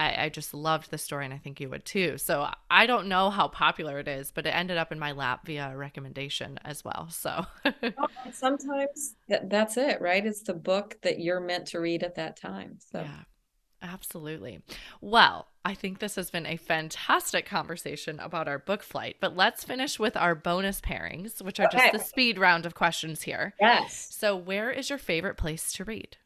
I, 0.00 0.24
I 0.24 0.28
just 0.30 0.54
loved 0.54 0.90
the 0.90 0.96
story 0.96 1.26
and 1.26 1.34
I 1.34 1.36
think 1.36 1.60
you 1.60 1.68
would 1.68 1.84
too. 1.84 2.16
So 2.16 2.48
I 2.70 2.86
don't 2.86 3.06
know 3.06 3.28
how 3.28 3.48
popular 3.48 3.98
it 3.98 4.08
is, 4.08 4.32
but 4.32 4.46
it 4.46 4.50
ended 4.50 4.78
up 4.78 4.92
in 4.92 4.98
my 4.98 5.12
lap 5.12 5.44
via 5.44 5.70
a 5.72 5.76
recommendation 5.76 6.58
as 6.64 6.82
well. 6.82 7.08
So 7.10 7.44
oh, 7.66 8.08
sometimes 8.32 9.16
that's 9.28 9.76
it, 9.76 10.00
right? 10.00 10.24
It's 10.24 10.42
the 10.42 10.54
book 10.54 10.96
that 11.02 11.20
you're 11.20 11.40
meant 11.40 11.66
to 11.68 11.80
read 11.80 12.02
at 12.02 12.14
that 12.14 12.40
time. 12.40 12.78
So 12.90 13.02
yeah. 13.02 13.24
Absolutely. 13.82 14.60
Well, 15.00 15.48
I 15.64 15.74
think 15.74 15.98
this 15.98 16.16
has 16.16 16.30
been 16.30 16.46
a 16.46 16.56
fantastic 16.56 17.46
conversation 17.46 18.20
about 18.20 18.48
our 18.48 18.58
book 18.58 18.82
flight, 18.82 19.16
but 19.20 19.36
let's 19.36 19.64
finish 19.64 19.98
with 19.98 20.16
our 20.16 20.34
bonus 20.34 20.80
pairings, 20.80 21.42
which 21.42 21.60
are 21.60 21.66
okay. 21.66 21.78
just 21.78 21.92
the 21.92 22.08
speed 22.08 22.38
round 22.38 22.66
of 22.66 22.74
questions 22.74 23.22
here. 23.22 23.54
Yes. 23.60 24.08
So, 24.10 24.36
where 24.36 24.70
is 24.70 24.90
your 24.90 24.98
favorite 24.98 25.36
place 25.36 25.72
to 25.74 25.84
read? 25.84 26.18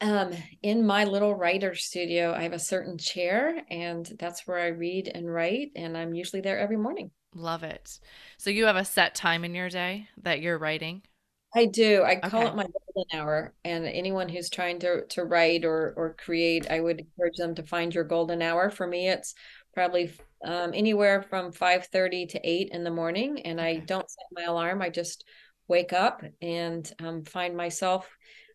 Um, 0.00 0.32
in 0.62 0.86
my 0.86 1.04
little 1.04 1.34
writer 1.34 1.74
studio, 1.74 2.32
I 2.32 2.42
have 2.42 2.52
a 2.52 2.58
certain 2.58 2.98
chair, 2.98 3.62
and 3.70 4.06
that's 4.18 4.46
where 4.46 4.58
I 4.58 4.68
read 4.68 5.10
and 5.12 5.32
write, 5.32 5.72
and 5.74 5.96
I'm 5.96 6.14
usually 6.14 6.40
there 6.40 6.58
every 6.58 6.76
morning. 6.76 7.10
Love 7.34 7.62
it. 7.62 7.98
So 8.38 8.50
you 8.50 8.66
have 8.66 8.76
a 8.76 8.84
set 8.84 9.14
time 9.14 9.44
in 9.44 9.54
your 9.54 9.68
day 9.68 10.08
that 10.22 10.40
you're 10.40 10.58
writing? 10.58 11.02
I 11.54 11.66
do. 11.66 12.04
I 12.04 12.16
call 12.16 12.46
it 12.46 12.54
my 12.54 12.66
golden 12.94 13.18
hour. 13.18 13.54
And 13.64 13.86
anyone 13.86 14.28
who's 14.28 14.50
trying 14.50 14.78
to 14.80 15.06
to 15.06 15.24
write 15.24 15.64
or 15.64 15.94
or 15.96 16.14
create, 16.14 16.70
I 16.70 16.80
would 16.80 17.00
encourage 17.00 17.36
them 17.36 17.54
to 17.56 17.62
find 17.62 17.94
your 17.94 18.04
golden 18.04 18.42
hour. 18.42 18.70
For 18.70 18.86
me, 18.86 19.08
it's 19.08 19.34
probably 19.74 20.12
um, 20.44 20.72
anywhere 20.74 21.22
from 21.22 21.52
five 21.52 21.86
thirty 21.86 22.26
to 22.26 22.40
eight 22.48 22.70
in 22.70 22.84
the 22.84 22.90
morning, 22.90 23.40
and 23.42 23.58
okay. 23.60 23.68
I 23.68 23.76
don't 23.78 24.10
set 24.10 24.26
my 24.32 24.44
alarm. 24.44 24.82
I 24.82 24.90
just 24.90 25.24
wake 25.68 25.92
up 25.92 26.22
and 26.40 26.90
um, 26.98 27.24
find 27.24 27.56
myself 27.56 28.08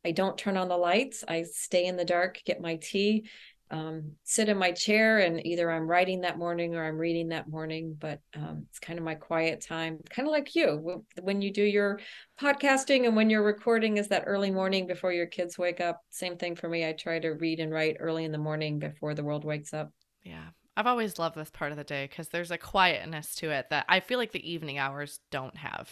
I 0.05 0.11
don't 0.11 0.37
turn 0.37 0.57
on 0.57 0.67
the 0.67 0.77
lights. 0.77 1.23
I 1.27 1.43
stay 1.43 1.85
in 1.85 1.95
the 1.95 2.05
dark, 2.05 2.41
get 2.45 2.61
my 2.61 2.75
tea, 2.75 3.29
um, 3.71 4.11
sit 4.23 4.49
in 4.49 4.57
my 4.57 4.71
chair, 4.71 5.19
and 5.19 5.45
either 5.45 5.71
I'm 5.71 5.87
writing 5.87 6.21
that 6.21 6.37
morning 6.37 6.75
or 6.75 6.85
I'm 6.85 6.97
reading 6.97 7.29
that 7.29 7.49
morning. 7.49 7.95
But 7.97 8.19
um, 8.35 8.67
it's 8.69 8.79
kind 8.79 8.99
of 8.99 9.05
my 9.05 9.15
quiet 9.15 9.61
time, 9.61 9.99
kind 10.09 10.27
of 10.27 10.31
like 10.31 10.55
you 10.55 11.03
when 11.21 11.41
you 11.41 11.51
do 11.51 11.63
your 11.63 11.99
podcasting 12.39 13.05
and 13.05 13.15
when 13.15 13.29
you're 13.29 13.43
recording 13.43 13.97
is 13.97 14.09
that 14.09 14.25
early 14.27 14.51
morning 14.51 14.85
before 14.85 15.11
your 15.11 15.25
kids 15.25 15.57
wake 15.57 15.81
up. 15.81 16.01
Same 16.09 16.37
thing 16.37 16.55
for 16.55 16.69
me. 16.69 16.87
I 16.87 16.93
try 16.93 17.19
to 17.19 17.29
read 17.29 17.59
and 17.59 17.71
write 17.71 17.97
early 17.99 18.25
in 18.25 18.31
the 18.31 18.37
morning 18.37 18.77
before 18.77 19.15
the 19.15 19.23
world 19.23 19.45
wakes 19.45 19.73
up. 19.73 19.91
Yeah. 20.23 20.49
I've 20.75 20.87
always 20.87 21.19
loved 21.19 21.35
this 21.35 21.51
part 21.51 21.71
of 21.71 21.77
the 21.77 21.83
day 21.83 22.07
because 22.09 22.29
there's 22.29 22.51
a 22.51 22.57
quietness 22.57 23.35
to 23.35 23.51
it 23.51 23.67
that 23.69 23.85
I 23.87 23.99
feel 23.99 24.17
like 24.17 24.31
the 24.31 24.51
evening 24.51 24.79
hours 24.79 25.19
don't 25.29 25.55
have. 25.55 25.89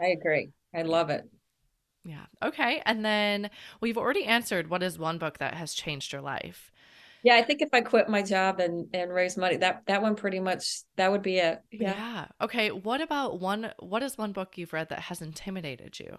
I 0.00 0.06
agree. 0.06 0.50
I 0.74 0.82
love 0.82 1.10
it. 1.10 1.24
Yeah. 2.04 2.26
Okay. 2.42 2.82
And 2.84 3.04
then 3.04 3.50
we've 3.80 3.98
already 3.98 4.24
answered 4.24 4.68
what 4.68 4.82
is 4.82 4.98
one 4.98 5.18
book 5.18 5.38
that 5.38 5.54
has 5.54 5.74
changed 5.74 6.12
your 6.12 6.22
life. 6.22 6.70
Yeah, 7.22 7.36
I 7.36 7.42
think 7.42 7.62
if 7.62 7.68
I 7.72 7.80
quit 7.82 8.08
my 8.08 8.20
job 8.20 8.58
and 8.58 8.88
and 8.92 9.12
raise 9.12 9.36
money, 9.36 9.56
that 9.58 9.82
that 9.86 10.02
one 10.02 10.16
pretty 10.16 10.40
much 10.40 10.82
that 10.96 11.10
would 11.12 11.22
be 11.22 11.38
it. 11.38 11.62
Yeah. 11.70 11.94
yeah. 11.94 12.26
Okay. 12.40 12.72
What 12.72 13.00
about 13.00 13.38
one? 13.38 13.72
What 13.78 14.02
is 14.02 14.18
one 14.18 14.32
book 14.32 14.58
you've 14.58 14.72
read 14.72 14.88
that 14.88 15.00
has 15.00 15.22
intimidated 15.22 16.00
you? 16.00 16.16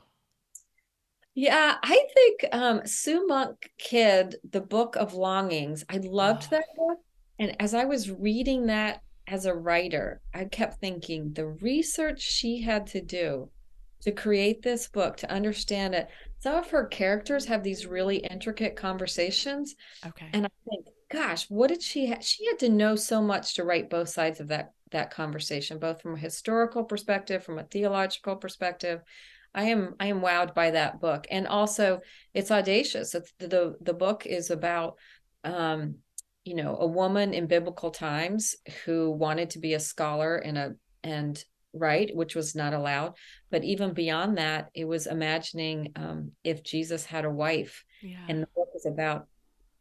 Yeah, 1.36 1.78
I 1.82 2.08
think 2.14 2.46
um, 2.54 2.82
Sue 2.86 3.26
Monk 3.26 3.72
Kidd, 3.80 4.36
The 4.52 4.62
Book 4.62 4.96
of 4.96 5.14
Longings. 5.16 5.84
I 5.90 5.98
loved 5.98 6.44
oh. 6.46 6.48
that 6.52 6.66
book, 6.78 7.00
and 7.40 7.56
as 7.60 7.74
I 7.74 7.86
was 7.86 8.10
reading 8.10 8.68
that 8.68 9.02
as 9.28 9.46
a 9.46 9.54
writer, 9.54 10.22
I 10.34 10.46
kept 10.46 10.80
thinking 10.80 11.34
the 11.34 11.48
research 11.48 12.22
she 12.22 12.62
had 12.62 12.88
to 12.88 13.02
do 13.02 13.50
to 14.04 14.12
create 14.12 14.62
this 14.62 14.88
book, 14.88 15.18
to 15.18 15.32
understand 15.32 15.96
it. 15.96 16.08
Some 16.40 16.56
of 16.56 16.70
her 16.72 16.86
characters 16.86 17.46
have 17.46 17.64
these 17.64 17.86
really 17.86 18.18
intricate 18.18 18.76
conversations. 18.76 19.76
Okay. 20.06 20.28
And 20.34 20.46
I 20.46 20.50
think, 20.70 20.88
gosh, 21.10 21.46
what 21.50 21.70
did 21.70 21.82
she 21.82 22.08
ha- 22.08 22.22
she 22.22 22.46
had 22.48 22.60
to 22.60 22.70
know 22.70 22.96
so 22.96 23.22
much 23.22 23.56
to 23.56 23.64
write 23.64 23.90
both 23.90 24.10
sides 24.10 24.40
of 24.40 24.50
that 24.50 24.74
that 24.92 25.12
conversation, 25.12 25.80
both 25.80 26.02
from 26.02 26.16
a 26.16 26.20
historical 26.20 26.84
perspective, 26.84 27.44
from 27.44 27.60
a 27.60 27.64
theological 27.64 28.36
perspective. 28.36 29.02
I 29.54 29.66
am 29.66 29.96
I 30.00 30.08
am 30.08 30.22
wowed 30.22 30.56
by 30.56 30.72
that 30.72 31.00
book. 31.00 31.28
And 31.30 31.48
also 31.48 32.02
it's 32.34 32.52
audacious. 32.52 33.14
It's 33.14 33.34
the 33.40 33.76
the 33.82 33.94
book 33.94 34.26
is 34.26 34.50
about 34.50 34.96
um 35.44 35.96
you 36.46 36.56
know 36.56 36.78
a 36.78 36.88
woman 36.88 37.34
in 37.34 37.48
biblical 37.48 37.92
times 37.92 38.56
who 38.86 39.12
wanted 39.12 39.52
to 39.52 39.60
be 39.60 39.74
a 39.74 39.80
scholar 39.80 40.38
and 40.38 40.58
a 40.58 40.76
and 41.04 41.44
right 41.74 42.16
which 42.16 42.36
was 42.36 42.56
not 42.56 42.74
allowed. 42.74 43.14
But 43.50 43.64
even 43.64 43.94
beyond 43.94 44.38
that 44.38 44.70
it 44.74 44.86
was 44.86 45.08
imagining 45.08 45.92
um, 45.96 46.32
if 46.44 46.64
jesus 46.64 47.06
had 47.06 47.26
a 47.26 47.30
wife 47.30 47.84
yeah. 48.02 48.26
and 48.28 48.42
the 48.42 48.48
book 48.56 48.70
is 48.76 48.86
about 48.86 49.28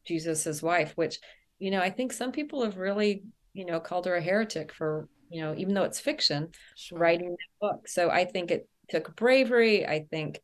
jesus's 0.04 0.62
wife 0.62 0.92
which 0.96 1.18
you 1.58 1.70
know 1.70 1.80
i 1.80 1.88
think 1.88 2.12
some 2.12 2.32
people 2.32 2.64
have 2.64 2.76
really 2.76 3.22
you 3.52 3.64
know 3.64 3.78
called 3.78 4.06
her 4.06 4.16
a 4.16 4.20
heretic 4.20 4.72
for 4.72 5.08
you 5.30 5.40
know 5.40 5.54
even 5.56 5.74
though 5.74 5.84
it's 5.84 6.00
fiction 6.00 6.48
sure. 6.76 6.98
writing 6.98 7.30
that 7.30 7.60
book. 7.60 7.88
So 7.88 8.10
i 8.10 8.24
think 8.24 8.50
it 8.50 8.68
took 8.88 9.16
bravery. 9.16 9.86
I 9.86 10.06
think 10.10 10.40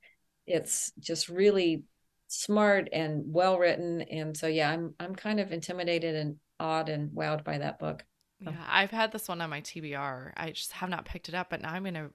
it's 0.46 0.92
just 0.99 1.28
really 1.28 1.82
smart 2.28 2.88
and 2.92 3.24
well 3.26 3.59
written. 3.59 4.01
And 4.03 4.36
so 4.36 4.46
yeah 4.46 4.70
i'm 4.70 4.94
i'm 4.99 5.14
kind 5.14 5.40
of 5.40 5.53
intimidated 5.53 6.14
and 6.14 6.36
awed 6.59 6.88
and 6.88 7.11
wowed 7.11 7.44
by 7.44 7.59
that 7.59 7.78
book 7.78 8.05
yeah, 8.41 8.53
I've 8.68 8.91
had 8.91 9.12
this 9.12 9.28
one 9.28 9.41
on 9.41 9.51
my 9.51 9.61
TBR. 9.61 10.32
I 10.36 10.51
just 10.51 10.72
have 10.72 10.89
not 10.89 11.05
picked 11.05 11.28
it 11.28 11.34
up, 11.34 11.51
but 11.51 11.61
now 11.61 11.72
I'm 11.72 11.82
going 11.82 11.95
to 11.95 12.11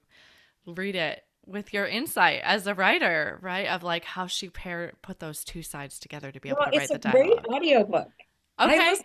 read 0.66 0.96
it 0.96 1.22
with 1.46 1.74
your 1.74 1.86
insight 1.86 2.40
as 2.42 2.66
a 2.66 2.74
writer, 2.74 3.38
right? 3.42 3.66
Of 3.68 3.82
like 3.82 4.04
how 4.04 4.26
she 4.26 4.48
pair 4.48 4.92
put 5.02 5.20
those 5.20 5.44
two 5.44 5.62
sides 5.62 5.98
together 5.98 6.32
to 6.32 6.40
be 6.40 6.48
able 6.48 6.64
to 6.64 6.78
write 6.78 6.88
the 6.88 6.98
dialogue. 6.98 7.28
It's 7.28 7.38
a 7.38 7.42
great 7.42 7.54
audiobook. 7.54 8.08
Okay. 8.60 8.78
I, 8.78 8.96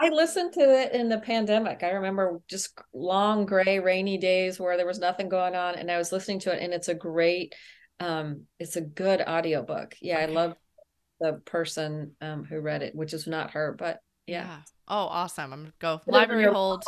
I 0.00 0.08
listened 0.10 0.52
to 0.54 0.60
it 0.60 0.92
in 0.92 1.08
the 1.08 1.18
pandemic. 1.18 1.82
I 1.82 1.90
remember 1.90 2.40
just 2.48 2.78
long 2.94 3.46
gray 3.46 3.80
rainy 3.80 4.18
days 4.18 4.60
where 4.60 4.76
there 4.76 4.86
was 4.86 5.00
nothing 5.00 5.28
going 5.28 5.56
on 5.56 5.74
and 5.74 5.90
I 5.90 5.98
was 5.98 6.12
listening 6.12 6.38
to 6.40 6.54
it 6.54 6.62
and 6.62 6.72
it's 6.72 6.88
a 6.88 6.94
great 6.94 7.54
um 7.98 8.42
it's 8.60 8.76
a 8.76 8.80
good 8.80 9.20
audiobook. 9.20 9.96
Yeah, 10.00 10.18
okay. 10.18 10.24
I 10.24 10.26
love 10.26 10.54
the 11.20 11.32
person 11.44 12.12
um 12.20 12.44
who 12.44 12.60
read 12.60 12.82
it, 12.82 12.94
which 12.94 13.12
is 13.12 13.26
not 13.26 13.52
her, 13.52 13.74
but 13.76 13.98
yeah. 14.28 14.46
yeah. 14.46 14.58
Oh, 14.88 15.06
awesome. 15.06 15.52
I'm 15.52 15.60
going 15.60 15.72
to 15.72 15.74
go 15.78 16.00
library 16.06 16.44
hold. 16.44 16.84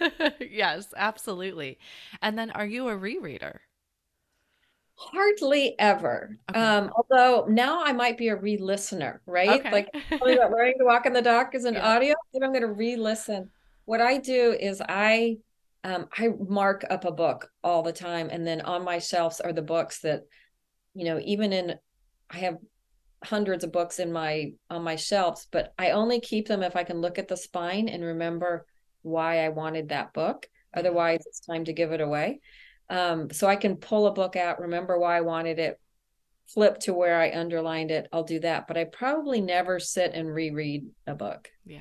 yes, 0.40 0.92
absolutely. 0.96 1.78
And 2.20 2.38
then 2.38 2.50
are 2.50 2.66
you 2.66 2.88
a 2.88 2.96
rereader? 2.96 3.58
Hardly 4.94 5.74
ever. 5.78 6.38
Okay. 6.50 6.60
Um, 6.60 6.92
although 6.94 7.46
now 7.48 7.82
I 7.82 7.92
might 7.92 8.16
be 8.16 8.28
a 8.28 8.36
re-listener, 8.36 9.20
right? 9.26 9.60
Okay. 9.60 9.72
Like 9.72 9.88
about 10.12 10.52
learning 10.52 10.74
to 10.78 10.84
walk 10.84 11.06
in 11.06 11.12
the 11.12 11.22
dark 11.22 11.54
is 11.54 11.64
an 11.64 11.74
yeah. 11.74 11.94
audio. 11.94 12.14
Then 12.32 12.44
I'm 12.44 12.50
going 12.50 12.62
to 12.62 12.72
re-listen. 12.72 13.50
What 13.84 14.00
I 14.00 14.18
do 14.18 14.56
is 14.58 14.80
I 14.88 15.38
um, 15.84 16.06
I 16.16 16.28
mark 16.48 16.84
up 16.90 17.04
a 17.04 17.10
book 17.10 17.50
all 17.64 17.82
the 17.82 17.92
time, 17.92 18.28
and 18.30 18.46
then 18.46 18.60
on 18.60 18.84
my 18.84 19.00
shelves 19.00 19.40
are 19.40 19.52
the 19.52 19.62
books 19.62 20.00
that, 20.02 20.22
you 20.94 21.04
know, 21.04 21.18
even 21.24 21.52
in 21.52 21.74
I 22.30 22.38
have 22.38 22.58
hundreds 23.24 23.64
of 23.64 23.72
books 23.72 23.98
in 23.98 24.12
my 24.12 24.52
on 24.70 24.82
my 24.82 24.96
shelves 24.96 25.46
but 25.50 25.72
i 25.78 25.90
only 25.90 26.20
keep 26.20 26.48
them 26.48 26.62
if 26.62 26.76
i 26.76 26.84
can 26.84 27.00
look 27.00 27.18
at 27.18 27.28
the 27.28 27.36
spine 27.36 27.88
and 27.88 28.02
remember 28.02 28.66
why 29.02 29.44
i 29.44 29.48
wanted 29.48 29.88
that 29.88 30.12
book 30.12 30.48
otherwise 30.74 31.20
it's 31.26 31.40
time 31.40 31.64
to 31.64 31.72
give 31.72 31.92
it 31.92 32.00
away 32.00 32.40
um, 32.90 33.30
so 33.30 33.46
i 33.46 33.56
can 33.56 33.76
pull 33.76 34.06
a 34.06 34.12
book 34.12 34.36
out 34.36 34.60
remember 34.60 34.98
why 34.98 35.16
i 35.16 35.20
wanted 35.20 35.58
it 35.58 35.80
flip 36.48 36.78
to 36.78 36.92
where 36.92 37.20
i 37.20 37.30
underlined 37.30 37.90
it 37.90 38.08
i'll 38.12 38.24
do 38.24 38.40
that 38.40 38.66
but 38.66 38.76
i 38.76 38.84
probably 38.84 39.40
never 39.40 39.78
sit 39.78 40.12
and 40.12 40.32
reread 40.32 40.86
a 41.06 41.14
book 41.14 41.50
yeah 41.64 41.80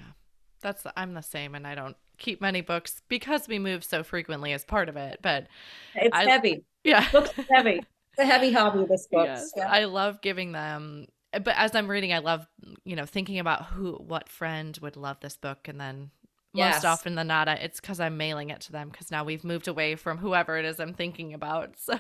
that's 0.62 0.84
the, 0.84 0.94
i'm 1.00 1.14
the 1.14 1.22
same 1.22 1.56
and 1.56 1.66
i 1.66 1.76
don't 1.76 1.98
keep 2.22 2.40
many 2.40 2.62
books 2.62 3.02
because 3.10 3.48
we 3.48 3.60
move 3.60 3.84
so 3.84 4.04
frequently 4.04 4.54
as 4.54 4.64
part 4.64 4.88
of 4.88 4.96
it. 4.96 5.20
But 5.22 5.48
it's 5.96 6.16
I, 6.16 6.30
heavy. 6.30 6.64
Yeah. 6.84 7.10
Books 7.12 7.32
heavy. 7.50 7.82
It's 8.14 8.20
a 8.20 8.26
heavy 8.26 8.52
hobby, 8.52 8.86
this 8.90 9.08
book. 9.12 9.26
Yes, 9.26 9.52
yeah. 9.56 9.70
I 9.70 9.86
love 9.86 10.22
giving 10.22 10.52
them 10.52 11.08
but 11.32 11.56
as 11.58 11.76
I'm 11.76 11.90
reading, 11.90 12.14
I 12.14 12.20
love, 12.20 12.48
you 12.84 12.96
know, 12.96 13.06
thinking 13.06 13.40
about 13.40 13.66
who 13.66 13.94
what 13.94 14.30
friend 14.30 14.78
would 14.82 14.98
love 14.98 15.20
this 15.22 15.38
book 15.38 15.68
and 15.68 15.80
then 15.80 16.12
most 16.54 16.84
yes. 16.84 16.86
often 16.86 17.16
than 17.16 17.28
not 17.28 17.48
it's 17.48 17.80
because 17.80 18.00
i'm 18.00 18.18
mailing 18.18 18.50
it 18.50 18.60
to 18.60 18.72
them 18.72 18.90
because 18.90 19.10
now 19.10 19.24
we've 19.24 19.44
moved 19.44 19.68
away 19.68 19.96
from 19.96 20.18
whoever 20.18 20.58
it 20.58 20.66
is 20.66 20.80
i'm 20.80 20.94
thinking 20.94 21.34
about 21.34 21.74
so 21.78 21.98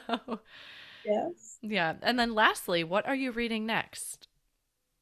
yes 1.06 1.58
yeah 1.62 1.94
and 2.02 2.20
then 2.20 2.36
lastly 2.36 2.84
what 2.84 3.06
are 3.08 3.16
you 3.16 3.32
reading 3.32 3.66
next 3.66 4.28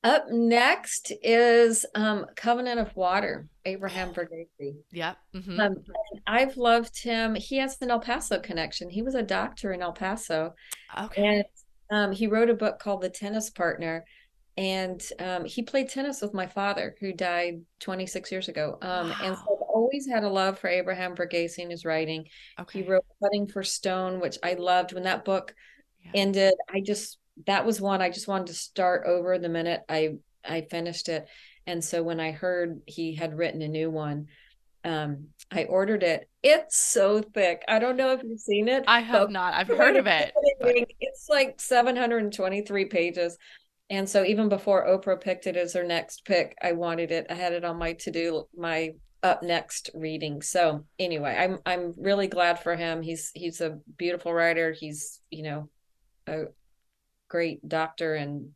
up 0.01 0.29
next 0.31 1.11
is 1.21 1.85
um, 1.93 2.25
Covenant 2.37 2.79
of 2.79 2.95
Water, 2.95 3.49
Abraham 3.65 4.13
Verghese. 4.13 4.77
Yeah. 4.93 5.15
Mm-hmm. 5.35 5.59
Um, 5.59 5.75
I've 6.25 6.55
loved 6.55 7.03
him. 7.03 7.35
He 7.35 7.57
has 7.57 7.77
an 7.81 7.91
El 7.91 7.99
Paso 7.99 8.39
connection. 8.39 8.89
He 8.89 9.01
was 9.01 9.13
a 9.13 9.21
doctor 9.21 9.73
in 9.73 9.81
El 9.81 9.91
Paso. 9.91 10.53
Okay. 10.97 11.27
And 11.27 11.43
um, 11.91 12.11
he 12.13 12.27
wrote 12.27 12.49
a 12.49 12.53
book 12.53 12.79
called 12.79 13.01
The 13.01 13.09
Tennis 13.09 13.49
Partner. 13.49 14.05
And 14.59 15.01
um, 15.19 15.45
he 15.45 15.63
played 15.63 15.87
tennis 15.87 16.21
with 16.21 16.33
my 16.33 16.45
father, 16.45 16.93
who 16.99 17.13
died 17.13 17.61
26 17.79 18.29
years 18.29 18.49
ago. 18.49 18.77
Um, 18.81 19.07
wow. 19.07 19.15
And 19.23 19.37
so 19.37 19.41
I've 19.41 19.69
always 19.69 20.05
had 20.05 20.25
a 20.25 20.29
love 20.29 20.59
for 20.59 20.67
Abraham 20.67 21.15
Verghese 21.15 21.59
in 21.59 21.69
his 21.69 21.85
writing. 21.85 22.25
Okay. 22.59 22.81
He 22.81 22.89
wrote 22.89 23.05
Cutting 23.23 23.47
for 23.47 23.63
Stone, 23.63 24.19
which 24.19 24.37
I 24.43 24.55
loved. 24.55 24.91
When 24.91 25.03
that 25.03 25.23
book 25.23 25.55
yeah. 26.03 26.11
ended, 26.13 26.55
I 26.69 26.81
just 26.81 27.19
that 27.47 27.65
was 27.65 27.79
one 27.79 28.01
I 28.01 28.09
just 28.09 28.27
wanted 28.27 28.47
to 28.47 28.53
start 28.53 29.07
over 29.07 29.39
the 29.39 29.47
minute 29.47 29.79
I 29.87 30.15
I 30.43 30.67
finished 30.69 31.07
it. 31.07 31.29
And 31.65 31.81
so 31.81 32.03
when 32.03 32.19
I 32.19 32.31
heard 32.31 32.81
he 32.85 33.15
had 33.15 33.37
written 33.37 33.61
a 33.61 33.67
new 33.69 33.89
one, 33.89 34.27
um, 34.83 35.27
I 35.49 35.63
ordered 35.65 36.03
it. 36.03 36.29
It's 36.43 36.77
so 36.77 37.21
thick. 37.21 37.63
I 37.69 37.79
don't 37.79 37.95
know 37.95 38.11
if 38.11 38.23
you've 38.23 38.41
seen 38.41 38.67
it. 38.67 38.83
I 38.87 38.99
have 38.99 39.29
not. 39.29 39.53
I've 39.53 39.67
heard 39.69 39.95
of 39.95 40.07
it. 40.07 40.33
But... 40.59 40.75
It's 40.99 41.29
like 41.29 41.61
723 41.61 42.85
pages. 42.85 43.37
And 43.89 44.07
so 44.07 44.23
even 44.23 44.49
before 44.49 44.85
Oprah 44.85 45.19
picked 45.19 45.47
it 45.47 45.57
as 45.57 45.73
her 45.73 45.83
next 45.83 46.25
pick, 46.25 46.55
I 46.61 46.73
wanted 46.73 47.11
it. 47.11 47.27
I 47.29 47.33
had 47.33 47.53
it 47.53 47.65
on 47.65 47.77
my 47.77 47.93
to-do, 47.93 48.47
my 48.55 48.93
up 49.23 49.43
next 49.43 49.89
reading. 49.93 50.41
So 50.41 50.85
anyway, 50.97 51.35
I'm 51.37 51.59
I'm 51.65 51.93
really 51.97 52.27
glad 52.27 52.59
for 52.59 52.75
him. 52.75 53.01
He's 53.01 53.31
he's 53.33 53.61
a 53.61 53.79
beautiful 53.97 54.33
writer. 54.33 54.71
He's, 54.71 55.19
you 55.29 55.43
know, 55.43 55.69
a, 56.27 56.43
great 57.29 57.67
doctor 57.67 58.15
and 58.15 58.49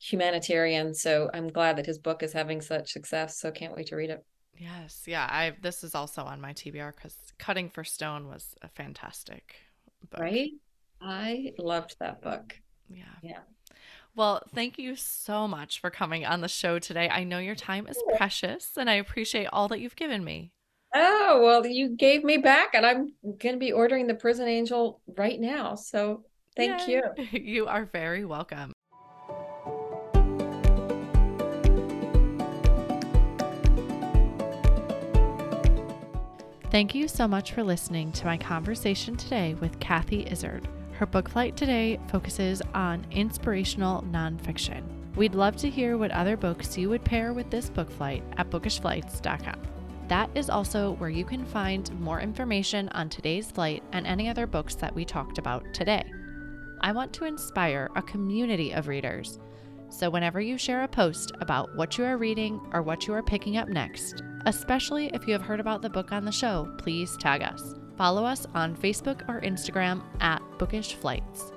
humanitarian. 0.00 0.94
So 0.94 1.30
I'm 1.32 1.48
glad 1.48 1.76
that 1.76 1.86
his 1.86 1.98
book 1.98 2.22
is 2.22 2.32
having 2.32 2.60
such 2.60 2.92
success. 2.92 3.38
So 3.38 3.50
can't 3.50 3.76
wait 3.76 3.86
to 3.88 3.96
read 3.96 4.10
it. 4.10 4.24
Yes, 4.58 5.02
yeah. 5.06 5.28
I 5.30 5.52
this 5.60 5.84
is 5.84 5.94
also 5.94 6.22
on 6.22 6.40
my 6.40 6.52
TBR 6.52 6.94
because 6.94 7.16
Cutting 7.38 7.68
for 7.68 7.84
Stone 7.84 8.26
was 8.26 8.54
a 8.62 8.68
fantastic 8.68 9.54
book. 10.10 10.20
Right? 10.20 10.50
I 11.00 11.52
loved 11.58 11.96
that 12.00 12.22
book. 12.22 12.58
Yeah. 12.88 13.04
Yeah. 13.22 13.40
Well, 14.16 14.42
thank 14.54 14.78
you 14.78 14.96
so 14.96 15.46
much 15.46 15.78
for 15.78 15.90
coming 15.90 16.24
on 16.24 16.40
the 16.40 16.48
show 16.48 16.78
today. 16.78 17.06
I 17.10 17.22
know 17.22 17.38
your 17.38 17.54
time 17.54 17.86
is 17.86 18.02
precious 18.16 18.70
and 18.78 18.88
I 18.88 18.94
appreciate 18.94 19.46
all 19.52 19.68
that 19.68 19.78
you've 19.78 19.94
given 19.94 20.24
me. 20.24 20.52
Oh, 20.94 21.42
well, 21.44 21.66
you 21.66 21.90
gave 21.90 22.24
me 22.24 22.38
back 22.38 22.70
and 22.72 22.86
I'm 22.86 23.12
going 23.22 23.54
to 23.54 23.58
be 23.58 23.72
ordering 23.72 24.06
the 24.06 24.14
Prison 24.14 24.48
Angel 24.48 25.02
right 25.18 25.38
now. 25.38 25.74
So 25.74 26.24
Thank 26.56 26.88
Yay. 26.88 27.02
you. 27.18 27.38
You 27.38 27.66
are 27.66 27.84
very 27.84 28.24
welcome. 28.24 28.72
Thank 36.70 36.94
you 36.94 37.06
so 37.06 37.28
much 37.28 37.52
for 37.52 37.62
listening 37.62 38.12
to 38.12 38.24
my 38.24 38.38
conversation 38.38 39.16
today 39.16 39.54
with 39.60 39.78
Kathy 39.78 40.26
Izard. 40.30 40.66
Her 40.98 41.04
book 41.04 41.28
flight 41.28 41.58
today 41.58 42.00
focuses 42.08 42.62
on 42.72 43.06
inspirational 43.10 44.02
nonfiction. 44.10 44.82
We'd 45.14 45.34
love 45.34 45.54
to 45.56 45.68
hear 45.68 45.98
what 45.98 46.10
other 46.10 46.38
books 46.38 46.78
you 46.78 46.88
would 46.88 47.04
pair 47.04 47.34
with 47.34 47.50
this 47.50 47.68
book 47.68 47.90
flight 47.90 48.22
at 48.38 48.48
bookishflights.com. 48.48 49.60
That 50.08 50.30
is 50.34 50.48
also 50.48 50.92
where 50.92 51.10
you 51.10 51.26
can 51.26 51.44
find 51.44 51.92
more 52.00 52.20
information 52.20 52.88
on 52.90 53.10
today's 53.10 53.50
flight 53.50 53.82
and 53.92 54.06
any 54.06 54.30
other 54.30 54.46
books 54.46 54.74
that 54.76 54.94
we 54.94 55.04
talked 55.04 55.36
about 55.36 55.64
today. 55.74 56.02
I 56.80 56.92
want 56.92 57.12
to 57.14 57.26
inspire 57.26 57.90
a 57.94 58.00
community 58.00 58.72
of 58.72 58.88
readers. 58.88 59.38
So, 59.90 60.08
whenever 60.08 60.40
you 60.40 60.56
share 60.56 60.82
a 60.82 60.88
post 60.88 61.32
about 61.40 61.76
what 61.76 61.98
you 61.98 62.04
are 62.04 62.16
reading 62.16 62.58
or 62.72 62.80
what 62.80 63.06
you 63.06 63.12
are 63.12 63.22
picking 63.22 63.58
up 63.58 63.68
next, 63.68 64.22
especially 64.46 65.08
if 65.12 65.26
you 65.26 65.34
have 65.34 65.42
heard 65.42 65.60
about 65.60 65.82
the 65.82 65.90
book 65.90 66.10
on 66.10 66.24
the 66.24 66.32
show, 66.32 66.74
please 66.78 67.16
tag 67.18 67.42
us. 67.42 67.74
Follow 67.96 68.24
us 68.24 68.46
on 68.54 68.76
Facebook 68.76 69.26
or 69.28 69.40
Instagram 69.40 70.02
at 70.20 70.42
Bookish 70.58 70.94
Flights. 70.94 71.52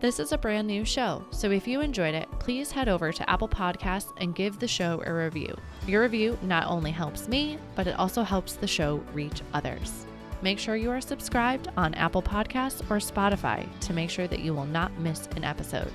This 0.00 0.20
is 0.20 0.32
a 0.32 0.38
brand 0.38 0.68
new 0.68 0.84
show, 0.84 1.24
so 1.30 1.50
if 1.50 1.66
you 1.66 1.80
enjoyed 1.80 2.14
it, 2.14 2.28
please 2.38 2.70
head 2.70 2.90
over 2.90 3.10
to 3.10 3.30
Apple 3.30 3.48
Podcasts 3.48 4.12
and 4.18 4.34
give 4.34 4.58
the 4.58 4.68
show 4.68 5.02
a 5.06 5.12
review. 5.12 5.56
Your 5.86 6.02
review 6.02 6.38
not 6.42 6.66
only 6.66 6.90
helps 6.90 7.26
me, 7.26 7.58
but 7.74 7.86
it 7.86 7.98
also 7.98 8.22
helps 8.22 8.54
the 8.54 8.66
show 8.66 8.96
reach 9.14 9.40
others. 9.54 10.04
Make 10.42 10.58
sure 10.58 10.76
you 10.76 10.90
are 10.90 11.00
subscribed 11.00 11.68
on 11.78 11.94
Apple 11.94 12.20
Podcasts 12.20 12.82
or 12.90 12.98
Spotify 12.98 13.66
to 13.80 13.94
make 13.94 14.10
sure 14.10 14.26
that 14.26 14.40
you 14.40 14.52
will 14.52 14.66
not 14.66 14.92
miss 14.98 15.26
an 15.36 15.44
episode. 15.44 15.90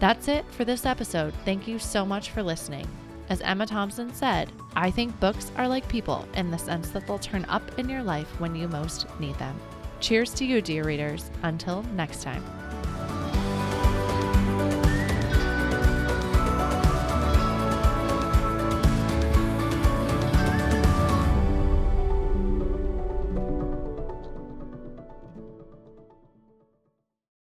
That's 0.00 0.28
it 0.28 0.44
for 0.50 0.66
this 0.66 0.84
episode. 0.84 1.32
Thank 1.46 1.66
you 1.66 1.78
so 1.78 2.04
much 2.04 2.30
for 2.30 2.42
listening. 2.42 2.86
As 3.28 3.40
Emma 3.40 3.66
Thompson 3.66 4.12
said, 4.14 4.52
I 4.76 4.90
think 4.90 5.18
books 5.18 5.50
are 5.56 5.66
like 5.66 5.88
people 5.88 6.26
in 6.34 6.50
the 6.50 6.58
sense 6.58 6.90
that 6.90 7.06
they'll 7.06 7.18
turn 7.18 7.44
up 7.46 7.78
in 7.78 7.88
your 7.88 8.02
life 8.02 8.28
when 8.40 8.54
you 8.54 8.68
most 8.68 9.06
need 9.18 9.36
them. 9.36 9.58
Cheers 10.00 10.32
to 10.34 10.44
you, 10.44 10.60
dear 10.60 10.84
readers. 10.84 11.30
Until 11.42 11.82
next 11.94 12.22
time. 12.22 12.44